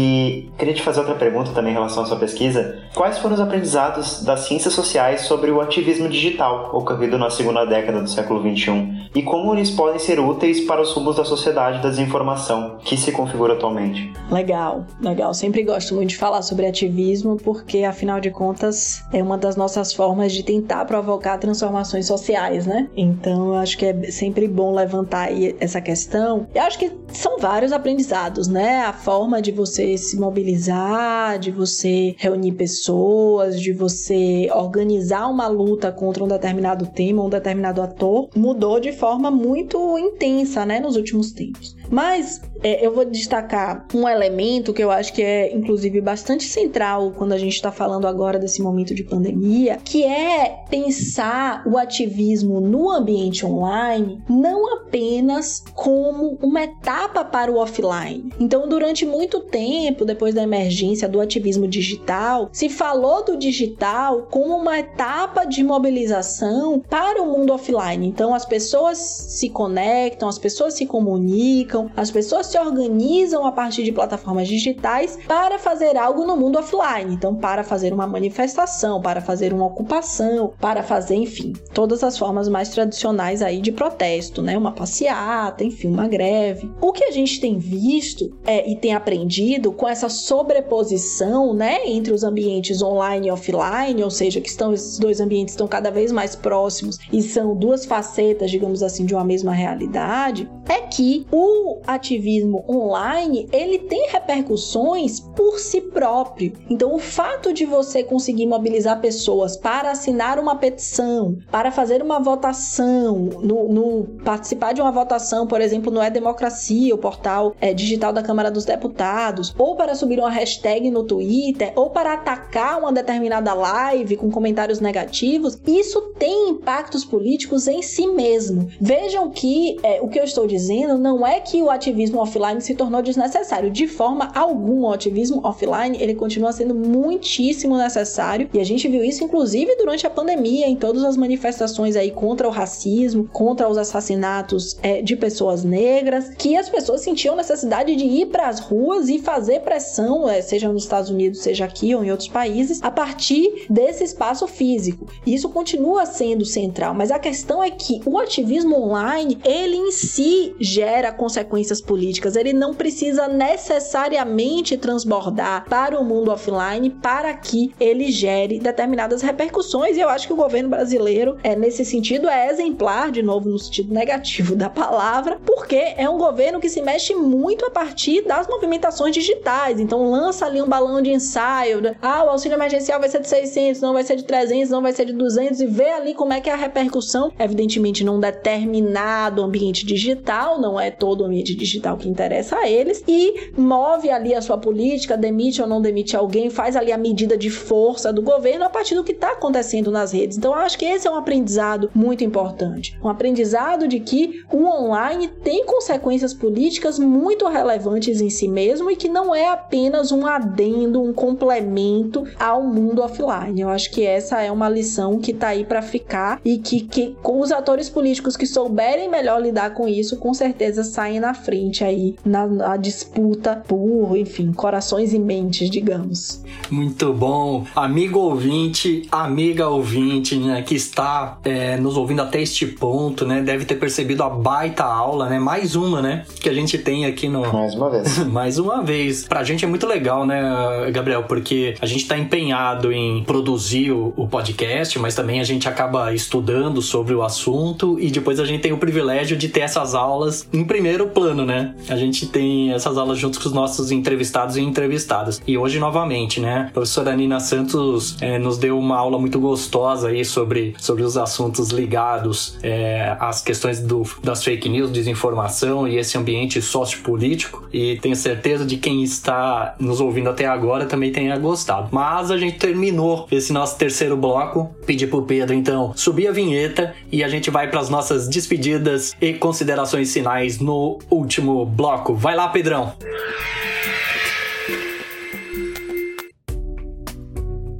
queria 0.59 0.74
te 0.74 0.82
fazer 0.82 1.01
outra 1.01 1.14
pergunta 1.14 1.53
também 1.53 1.72
em 1.72 1.74
relação 1.74 2.03
à 2.03 2.07
sua 2.07 2.18
pesquisa. 2.18 2.78
Quais 2.94 3.18
foram 3.18 3.34
os 3.34 3.40
aprendizados 3.40 4.22
das 4.22 4.40
ciências 4.40 4.74
sociais 4.74 5.22
sobre 5.22 5.51
o 5.51 5.61
ativismo 5.61 6.09
digital 6.09 6.70
ocorrido 6.72 7.18
na 7.18 7.30
segunda 7.30 7.64
década 7.64 8.01
do 8.01 8.09
século 8.09 8.40
XXI 8.40 9.11
e 9.14 9.22
como 9.22 9.55
eles 9.55 9.70
podem 9.70 9.99
ser 9.99 10.20
úteis 10.20 10.61
para 10.61 10.80
os 10.80 10.92
rumos 10.92 11.16
da 11.16 11.24
sociedade 11.24 11.82
da 11.82 11.88
desinformação 11.88 12.78
que 12.84 12.97
se 12.97 13.12
configura 13.12 13.55
atualmente? 13.55 14.12
Legal, 14.30 14.84
legal. 15.01 15.32
Sempre 15.34 15.62
gosto 15.62 15.94
muito 15.94 16.11
de 16.11 16.16
falar 16.16 16.42
sobre 16.42 16.66
ativismo 16.66 17.36
porque, 17.36 17.84
afinal 17.84 18.20
de 18.20 18.30
contas, 18.30 19.05
é 19.12 19.22
uma 19.22 19.38
das 19.38 19.57
nossas 19.57 19.92
formas 19.92 20.32
de 20.32 20.42
tentar 20.42 20.84
provocar 20.84 21.38
transformações 21.38 22.07
sociais, 22.07 22.66
né? 22.66 22.88
Então, 22.97 23.49
eu 23.49 23.55
acho 23.57 23.76
que 23.78 23.86
é 23.86 24.11
sempre 24.11 24.49
bom 24.49 24.74
levantar 24.74 25.28
aí 25.28 25.57
essa 25.61 25.80
questão. 25.80 26.47
Eu 26.55 26.62
acho 26.62 26.78
que 26.78 26.90
são 27.12 27.38
vários 27.38 27.72
aprendizados, 27.72 28.49
né? 28.49 28.80
A 28.80 28.92
forma 28.92 29.40
de 29.40 29.53
você 29.53 29.76
se 29.97 30.16
mobilizar, 30.18 31.39
de 31.39 31.51
você 31.51 32.14
reunir 32.18 32.53
pessoas, 32.53 33.61
de 33.61 33.72
você 33.72 34.49
organizar 34.55 35.29
uma 35.29 35.49
luta 35.49 35.91
contra 35.93 36.22
um 36.24 36.29
determinado 36.29 36.87
tema, 36.87 37.24
um 37.24 37.29
determinado 37.29 37.83
ator, 37.83 38.29
mudou 38.35 38.81
de 38.81 38.93
forma 38.93 39.31
muito 39.31 39.99
intensa, 39.99 40.64
né, 40.64 40.81
nos 40.81 40.97
últimos 40.97 41.33
tempos. 41.33 41.77
Mas 41.91 42.41
é, 42.62 42.84
eu 42.84 42.93
vou 42.93 43.05
destacar 43.05 43.87
um 43.95 44.09
elemento 44.09 44.72
que 44.72 44.82
eu 44.82 44.91
acho 44.91 45.12
que 45.12 45.22
é, 45.22 45.55
inclusive, 45.55 46.01
bastante 46.01 46.45
central 46.45 47.12
quando 47.16 47.32
a 47.32 47.39
gente 47.39 47.55
está 47.55 47.70
falando 47.70 48.07
agora 48.07 48.39
desse 48.39 48.62
momento 48.62 48.95
de 48.95 49.05
pandemia, 49.05 49.78
que 49.84 50.05
é 50.05 50.64
pensar 50.68 51.62
o 51.66 51.76
ativismo 51.78 52.61
no 52.61 52.91
ambiente 52.91 53.45
online 53.45 54.22
não 54.28 54.74
apenas 54.74 55.62
como 55.74 56.39
uma 56.43 56.62
etapa 56.62 57.24
para 57.24 57.51
o 57.51 57.57
offline. 57.57 58.30
Então, 58.41 58.68
durante 58.68 59.05
muito 59.05 59.41
tempo, 59.41 60.05
depois 60.05 60.34
da 60.34 60.43
emergência 60.43 61.09
do 61.09 61.20
ativismo 61.20 61.66
digital, 61.66 62.49
se 62.53 62.68
falou 62.68 63.24
do 63.24 63.37
digital 63.37 64.26
como 64.30 64.57
uma 64.57 64.78
etapa 64.78 65.45
de 65.45 65.62
mobilização 65.62 66.80
para 66.80 67.22
o 67.22 67.26
mundo 67.26 67.53
offline. 67.53 68.07
Então, 68.07 68.34
as 68.34 68.45
pessoas 68.45 68.99
se 68.99 69.49
conectam, 69.49 70.28
as 70.28 70.39
pessoas 70.39 70.74
se 70.74 70.87
comunicam, 70.87 71.76
as 71.97 72.11
pessoas 72.11 72.47
se 72.47 72.59
organizam 72.59 73.47
a 73.47 73.53
partir 73.53 73.83
de 73.83 73.93
plataformas 73.93 74.49
digitais 74.49 75.18
para 75.27 75.59
fazer 75.59 75.97
algo 75.97 76.24
no 76.24 76.37
mundo 76.37 76.59
offline. 76.59 77.14
Então, 77.14 77.35
para 77.35 77.62
fazer 77.62 77.93
uma 77.93 78.07
manifestação, 78.07 79.01
para 79.01 79.20
fazer 79.20 79.53
uma 79.53 79.66
ocupação, 79.66 80.53
para 80.61 80.83
fazer, 80.83 81.16
enfim, 81.16 81.53
todas 81.74 82.03
as 82.03 82.16
formas 82.16 82.49
mais 82.49 82.68
tradicionais 82.70 83.43
aí 83.43 83.61
de 83.61 83.72
protesto, 83.72 84.43
né? 84.43 84.57
Uma 84.57 84.72
passeata, 84.72 85.64
enfim, 85.64 85.89
uma 85.89 86.09
greve. 86.09 86.70
O 86.81 86.93
que 86.93 87.05
a 87.05 87.11
gente 87.11 87.41
tem 87.41 87.59
visto 87.59 88.37
é, 88.47 88.70
e 88.70 88.77
tem 88.77 88.95
aprendido 88.95 89.72
com 89.72 89.89
essa 89.89 90.09
sobreposição, 90.09 91.53
né, 91.53 91.87
entre 91.87 92.12
os 92.12 92.22
ambientes 92.22 92.83
online 92.83 93.29
e 93.29 93.31
offline, 93.31 94.03
ou 94.03 94.11
seja, 94.11 94.41
que 94.41 94.49
estão 94.49 94.72
esses 94.72 94.99
dois 94.99 95.20
ambientes 95.20 95.55
estão 95.55 95.66
cada 95.66 95.91
vez 95.91 96.12
mais 96.12 96.37
próximos 96.37 96.99
e 97.12 97.22
são 97.22 97.57
duas 97.57 97.85
facetas, 97.85 98.51
digamos 98.51 98.83
assim, 98.83 99.05
de 99.05 99.14
uma 99.14 99.24
mesma 99.24 99.53
realidade, 99.53 100.49
é 100.68 100.81
que 100.83 101.27
o 101.31 101.66
ativismo 101.87 102.17
ativismo 102.17 102.64
online, 102.69 103.49
ele 103.53 103.79
tem 103.79 104.09
repercussões 104.09 105.21
por 105.21 105.59
si 105.59 105.81
próprio. 105.81 106.53
Então, 106.69 106.95
o 106.95 106.99
fato 106.99 107.53
de 107.53 107.64
você 107.64 108.03
conseguir 108.03 108.47
mobilizar 108.47 109.01
pessoas 109.01 109.57
para 109.57 109.91
assinar 109.91 110.39
uma 110.39 110.57
petição, 110.57 111.37
para 111.51 111.71
fazer 111.71 112.03
uma 112.03 112.19
votação, 112.19 113.17
no, 113.43 113.69
no 113.69 114.05
participar 114.25 114.73
de 114.73 114.81
uma 114.81 114.93
votação, 114.93 115.47
por 115.47 115.61
exemplo, 115.61 115.93
no 115.93 116.01
É 116.01 116.11
Democracia, 116.11 116.95
o 116.95 116.99
portal 116.99 117.55
é, 117.61 117.73
digital 117.73 118.12
da 118.12 118.23
Câmara 118.23 118.51
dos 118.51 118.64
Deputados, 118.64 119.55
ou 119.59 119.77
para 119.77 119.95
subir 119.95 120.19
uma 120.19 120.31
hashtag 120.31 120.91
no 120.91 121.05
Twitter, 121.05 121.73
ou 121.77 121.91
para 121.91 122.14
atacar 122.14 122.79
uma 122.79 122.93
determinada 122.93 123.53
live 123.55 124.17
com 124.17 124.31
comentários 124.31 124.81
negativos, 124.81 125.59
isso 125.67 126.01
tem 126.19 126.51
impactos 126.51 127.05
políticos 127.05 127.67
em 127.67 127.83
si 127.83 128.07
mesmo. 128.07 128.69
Vejam 128.81 129.31
que 129.31 129.77
é, 129.83 130.01
o 130.01 130.09
que 130.09 130.19
eu 130.19 130.25
estou 130.25 130.47
dizendo 130.47 130.99
não 130.99 131.27
é 131.27 131.41
que 131.41 131.55
o 131.62 131.70
ativismo 131.70 132.20
offline 132.20 132.61
se 132.61 132.74
tornou 132.74 133.02
desnecessário. 133.02 133.70
De 133.70 133.86
forma 133.86 134.30
alguma, 134.34 134.88
o 134.88 134.92
ativismo 134.92 135.40
offline 135.44 135.96
ele 136.00 136.14
continua 136.14 136.52
sendo 136.52 136.74
muitíssimo 136.74 137.76
necessário 137.76 138.48
e 138.52 138.61
a 138.61 138.64
gente 138.64 138.88
viu 138.88 139.02
isso 139.02 139.24
inclusive 139.24 139.76
durante 139.76 140.07
a 140.07 140.11
pandemia 140.11 140.66
em 140.66 140.76
todas 140.76 141.04
as 141.04 141.16
manifestações 141.16 141.96
aí 141.96 142.11
contra 142.11 142.46
o 142.46 142.50
racismo, 142.50 143.28
contra 143.32 143.68
os 143.68 143.78
assassinatos 143.78 144.76
é, 144.82 145.02
de 145.02 145.16
pessoas 145.16 145.64
negras, 145.64 146.30
que 146.30 146.57
as 146.57 146.68
pessoas 146.68 147.00
sentiam 147.00 147.36
necessidade 147.36 147.94
de 147.94 148.04
ir 148.04 148.26
para 148.26 148.48
as 148.48 148.61
ruas 148.61 149.09
e 149.09 149.18
fazer 149.18 149.61
pressão, 149.61 150.28
é, 150.28 150.40
seja 150.42 150.72
nos 150.72 150.82
Estados 150.82 151.11
Unidos, 151.11 151.40
seja 151.40 151.64
aqui 151.64 151.94
ou 151.94 152.04
em 152.04 152.11
outros 152.11 152.28
países, 152.28 152.82
a 152.82 152.90
partir 152.90 153.66
desse 153.68 154.04
espaço 154.04 154.46
físico. 154.46 155.07
Isso 155.26 155.48
continua 155.48 156.07
sendo 156.07 156.44
central, 156.44 156.94
mas 156.94 157.11
a 157.11 157.18
questão 157.18 157.62
é 157.62 157.70
que 157.70 158.00
o 158.04 158.18
ativismo 158.18 158.76
online 158.76 159.38
ele 159.44 159.76
em 159.76 159.90
si 159.90 160.54
gera 160.61 161.12
consequências 161.12 161.45
políticas. 161.80 162.36
Ele 162.36 162.53
não 162.53 162.74
precisa 162.74 163.28
necessariamente 163.28 164.76
transbordar 164.76 165.64
para 165.68 165.99
o 165.99 166.05
mundo 166.05 166.30
offline 166.30 166.90
para 166.90 167.32
que 167.34 167.72
ele 167.78 168.11
gere 168.11 168.59
determinadas 168.59 169.22
repercussões. 169.22 169.97
E 169.97 170.01
eu 170.01 170.09
acho 170.09 170.26
que 170.26 170.32
o 170.32 170.36
governo 170.36 170.68
brasileiro, 170.68 171.36
é 171.42 171.55
nesse 171.57 171.84
sentido, 171.84 172.28
é 172.28 172.51
exemplar, 172.51 173.11
de 173.11 173.22
novo 173.22 173.49
no 173.49 173.59
sentido 173.59 173.92
negativo 173.92 174.55
da 174.55 174.68
palavra, 174.68 175.38
porque 175.44 175.94
é 175.97 176.09
um 176.09 176.18
governo 176.18 176.61
que 176.61 176.68
se 176.68 176.82
mexe 176.82 177.14
muito 177.14 177.64
a 177.64 177.70
partir 177.70 178.22
das 178.22 178.47
movimentações 178.47 179.14
digitais. 179.14 179.80
Então 179.80 180.11
lança 180.11 180.47
ali 180.47 180.61
um 180.61 180.68
balão 180.68 181.01
de 181.01 181.11
ensaio, 181.11 181.80
ah, 182.01 182.24
o 182.24 182.30
auxílio 182.30 182.57
emergencial 182.57 183.01
vai 183.01 183.09
ser 183.09 183.20
de 183.20 183.28
600, 183.28 183.80
não 183.80 183.92
vai 183.92 184.03
ser 184.03 184.16
de 184.16 184.24
300, 184.24 184.70
não 184.70 184.82
vai 184.82 184.92
ser 184.92 185.05
de 185.05 185.12
200 185.12 185.61
e 185.61 185.66
vê 185.66 185.90
ali 185.90 186.14
como 186.14 186.32
é 186.32 186.40
que 186.40 186.51
é 186.51 186.53
a 186.53 186.57
repercussão, 186.57 187.32
evidentemente 187.38 188.05
num 188.05 188.18
determinado 188.18 189.42
ambiente 189.42 189.84
digital, 189.84 190.61
não 190.61 190.78
é 190.78 190.90
todo 190.90 191.22
o 191.22 191.24
ambiente 191.24 191.36
digital 191.43 191.97
que 191.97 192.09
interessa 192.09 192.57
a 192.57 192.68
eles, 192.68 193.03
e 193.07 193.51
move 193.57 194.11
ali 194.11 194.34
a 194.34 194.43
sua 194.43 194.59
política, 194.59 195.16
demite 195.16 195.61
ou 195.61 195.68
não 195.68 195.80
demite 195.80 196.16
alguém, 196.16 196.51
faz 196.51 196.76
ali 196.76 196.93
a 196.93 196.99
medida 196.99 197.37
de 197.37 197.51
força 197.51 198.12
do 198.12 198.22
governo 198.22 198.64
a 198.64 198.70
partir 198.70 198.95
do 198.95 199.05
que 199.05 199.12
está 199.12 199.32
acontecendo 199.32 199.91
nas 199.91 200.12
redes. 200.12 200.37
Então 200.37 200.55
acho 200.55 200.78
que 200.78 200.84
esse 200.84 201.07
é 201.07 201.11
um 201.11 201.16
aprendizado 201.16 201.91
muito 201.95 202.24
importante, 202.24 202.99
um 203.03 203.09
aprendizado 203.09 203.89
de 203.89 204.01
que 204.01 204.43
o 204.53 204.64
online 204.64 205.28
tem 205.28 205.64
consequências 205.64 206.32
políticas 206.32 206.99
muito 206.99 207.47
relevantes 207.47 208.20
em 208.20 208.30
si 208.30 208.49
mesmo 208.49 208.91
e 208.91 208.97
que 208.97 209.09
não 209.09 209.34
é 209.34 209.49
apenas 209.49 210.12
um 210.12 210.26
adendo, 210.26 211.03
um 211.03 211.12
complemento 211.12 212.24
ao 212.39 212.62
mundo 212.62 213.03
offline. 213.03 213.61
Eu 213.61 213.68
acho 213.68 213.91
que 213.91 214.05
essa 214.05 214.43
é 214.43 214.51
uma 214.51 214.68
lição 214.68 215.18
que 215.18 215.30
está 215.30 215.49
aí 215.49 215.64
para 215.64 215.82
ficar 215.82 216.41
e 216.45 216.59
que, 216.59 216.80
que 216.80 217.16
com 217.22 217.41
os 217.41 217.53
atores 217.53 217.89
políticos 217.89 218.37
que 218.37 218.47
souberem 218.47 219.09
melhor 219.09 219.41
lidar 219.41 219.74
com 219.74 219.89
isso, 219.89 220.16
com 220.16 220.32
certeza 220.34 220.82
saem 220.84 221.20
na 221.27 221.35
frente 221.35 221.83
aí 221.83 222.14
na, 222.24 222.47
na 222.47 222.77
disputa 222.77 223.61
por, 223.66 224.16
enfim, 224.16 224.53
corações 224.53 225.12
e 225.12 225.18
mentes, 225.18 225.68
digamos. 225.68 226.43
Muito 226.70 227.12
bom, 227.12 227.66
amigo 227.74 228.20
ouvinte, 228.20 229.09
amiga 229.11 229.68
ouvinte, 229.68 230.37
né, 230.37 230.62
que 230.62 230.77
está 230.77 231.39
é, 231.45 231.77
nos 231.77 231.97
ouvindo 231.97 232.22
até 232.22 232.41
este 232.41 232.64
ponto, 232.66 233.27
né, 233.27 233.43
deve 233.43 233.64
ter 233.64 233.74
percebido 233.74 234.22
a 234.22 234.31
baita 234.31 234.85
aula, 234.85 235.29
né, 235.29 235.41
mais 235.41 235.74
uma, 235.74 236.01
né, 236.01 236.24
que 236.41 236.49
a 236.49 236.55
gente 236.55 236.79
tem 236.79 237.07
aqui 237.07 237.29
no 237.29 237.53
mais 237.53 237.74
uma 237.74 237.91
vez, 237.91 238.18
mais 238.27 238.59
uma 238.59 238.83
vez. 238.83 239.27
Pra 239.27 239.43
gente 239.43 239.64
é 239.64 239.68
muito 239.68 239.87
legal, 239.87 240.24
né, 240.24 240.91
Gabriel, 240.93 241.24
porque 241.24 241.74
a 241.81 241.87
gente 241.87 242.03
está 242.03 242.16
empenhado 242.16 242.93
em 242.93 243.24
produzir 243.24 243.91
o, 243.91 244.12
o 244.16 244.29
podcast, 244.29 244.97
mas 245.01 245.16
também 245.16 245.41
a 245.41 245.45
gente 245.45 245.68
acaba 245.68 246.12
estudando 246.14 246.81
sobre 246.81 247.14
o 247.14 247.22
assunto 247.22 247.99
e 247.99 248.11
depois 248.11 248.39
a 248.39 248.45
gente 248.45 248.61
tem 248.61 248.72
o 248.72 248.79
privilégio 248.79 249.37
de 249.37 249.49
ter 249.49 249.61
essas 249.61 249.95
aulas 249.95 250.47
em 250.53 250.64
primeiro 250.64 251.09
plano, 251.17 251.47
né? 251.47 251.75
A 251.89 251.97
gente 251.97 252.27
tem 252.27 252.75
essas 252.75 252.99
aulas 252.99 253.19
junto 253.19 253.41
com 253.41 253.49
os 253.49 253.55
nossos 253.55 253.91
entrevistados 253.91 254.59
e 254.59 254.61
entrevistadas. 254.61 255.41
E 255.47 255.57
hoje, 255.57 255.79
novamente, 255.79 256.41
né? 256.41 256.67
A 256.69 256.73
professora 256.73 257.17
Nina 257.17 257.41
Santos 257.41 258.19
é, 258.21 258.39
nos 258.39 258.59
deu 258.59 258.79
uma 258.79 258.99
aula 258.99 259.19
muito 259.19 259.41
gostosa 259.41 260.09
aí 260.09 260.27
sobre, 260.27 260.75
sobre 260.79 261.03
os 261.03 261.17
assuntos 261.17 261.71
ligados 261.71 262.59
é, 262.62 263.17
às 263.19 263.41
questões 263.41 263.81
do, 263.81 264.03
das 264.23 264.45
fake 264.45 264.69
news, 264.69 264.91
desinformação 264.91 265.89
e 265.89 265.97
esse 265.97 266.19
ambiente 266.19 266.61
sociopolítico. 266.61 267.67
E 267.73 267.97
tenho 267.97 268.14
certeza 268.14 268.67
de 268.67 268.77
quem 268.77 269.03
está 269.03 269.75
nos 269.81 270.03
ouvindo 270.03 270.29
até 270.29 270.45
agora 270.45 270.85
também 270.85 271.11
tenha 271.11 271.39
gostado. 271.39 271.89
Mas 271.93 272.31
a 272.31 272.37
gente 272.37 272.59
terminou 272.59 273.27
esse 273.31 273.55
nosso 273.55 273.79
terceiro 273.79 274.19
bloco. 274.19 274.71
Pedi 274.85 275.07
pro 275.07 275.23
Pedro, 275.23 275.55
então, 275.55 275.95
subir 275.97 276.29
a 276.29 276.33
vinheta 276.33 276.95
e 277.11 277.25
a 277.25 277.29
gente 277.29 277.51
vai 277.51 277.71
para 277.71 277.81
as 277.81 277.89
nossas 277.89 278.29
despedidas 278.29 279.17
e 279.19 279.33
considerações 279.33 280.12
finais 280.12 280.61
no 280.61 280.95
último 281.11 281.64
bloco. 281.64 282.14
Vai 282.14 282.34
lá, 282.34 282.49
Pedrão! 282.49 282.94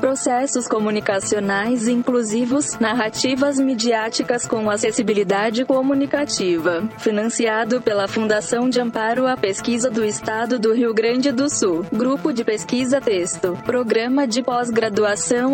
Processos 0.00 0.66
comunicacionais 0.66 1.88
inclusivos, 1.88 2.78
narrativas 2.78 3.58
midiáticas 3.58 4.46
com 4.46 4.70
acessibilidade 4.70 5.64
comunicativa. 5.64 6.88
Financiado 6.96 7.82
pela 7.82 8.08
Fundação 8.08 8.70
de 8.70 8.80
Amparo 8.80 9.26
à 9.26 9.36
Pesquisa 9.36 9.90
do 9.90 10.04
Estado 10.04 10.58
do 10.58 10.72
Rio 10.72 10.94
Grande 10.94 11.32
do 11.32 11.50
Sul. 11.50 11.84
Grupo 11.92 12.32
de 12.32 12.44
Pesquisa 12.44 13.00
Texto. 13.00 13.58
Programa 13.66 14.26
de 14.26 14.42
Pós-Graduação 14.42 14.85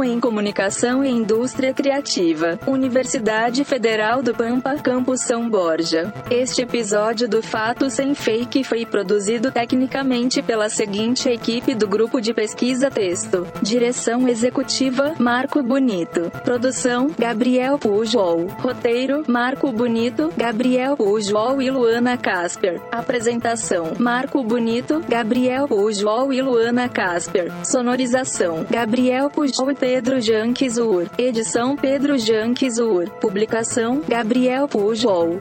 em 0.04 0.20
Comunicação 0.20 1.02
e 1.02 1.08
Indústria 1.08 1.72
Criativa. 1.72 2.58
Universidade 2.66 3.64
Federal 3.64 4.22
do 4.22 4.34
Pampa, 4.34 4.74
Campus 4.76 5.22
São 5.22 5.48
Borja. 5.48 6.12
Este 6.30 6.60
episódio 6.62 7.26
do 7.26 7.42
Fato 7.42 7.88
Sem 7.88 8.14
Fake 8.14 8.62
foi 8.62 8.84
produzido 8.84 9.50
tecnicamente 9.50 10.42
pela 10.42 10.68
seguinte 10.68 11.30
equipe 11.30 11.74
do 11.74 11.88
Grupo 11.88 12.20
de 12.20 12.34
Pesquisa 12.34 12.90
Texto. 12.90 13.46
Direção 13.62 14.28
Executiva, 14.28 15.14
Marco 15.18 15.62
Bonito. 15.62 16.30
Produção, 16.44 17.10
Gabriel 17.18 17.78
Pujol. 17.78 18.48
Roteiro, 18.58 19.24
Marco 19.26 19.72
Bonito, 19.72 20.30
Gabriel 20.36 20.94
Pujol 20.94 21.62
e 21.62 21.70
Luana 21.70 22.18
Casper. 22.18 22.80
Apresentação, 22.90 23.94
Marco 23.98 24.44
Bonito, 24.44 25.02
Gabriel 25.08 25.66
Pujol 25.66 26.32
e 26.34 26.42
Luana 26.42 26.86
Casper. 26.86 27.50
Sonorização, 27.64 28.66
Gabriel 28.70 29.21
Pujol 29.30 29.70
e 29.70 29.74
Pedro 29.74 30.20
Janquizur. 30.20 31.08
Edição, 31.18 31.76
Pedro 31.76 32.18
Janquizur. 32.18 33.10
Publicação, 33.20 34.02
Gabriel 34.06 34.68
Pujol. 34.68 35.38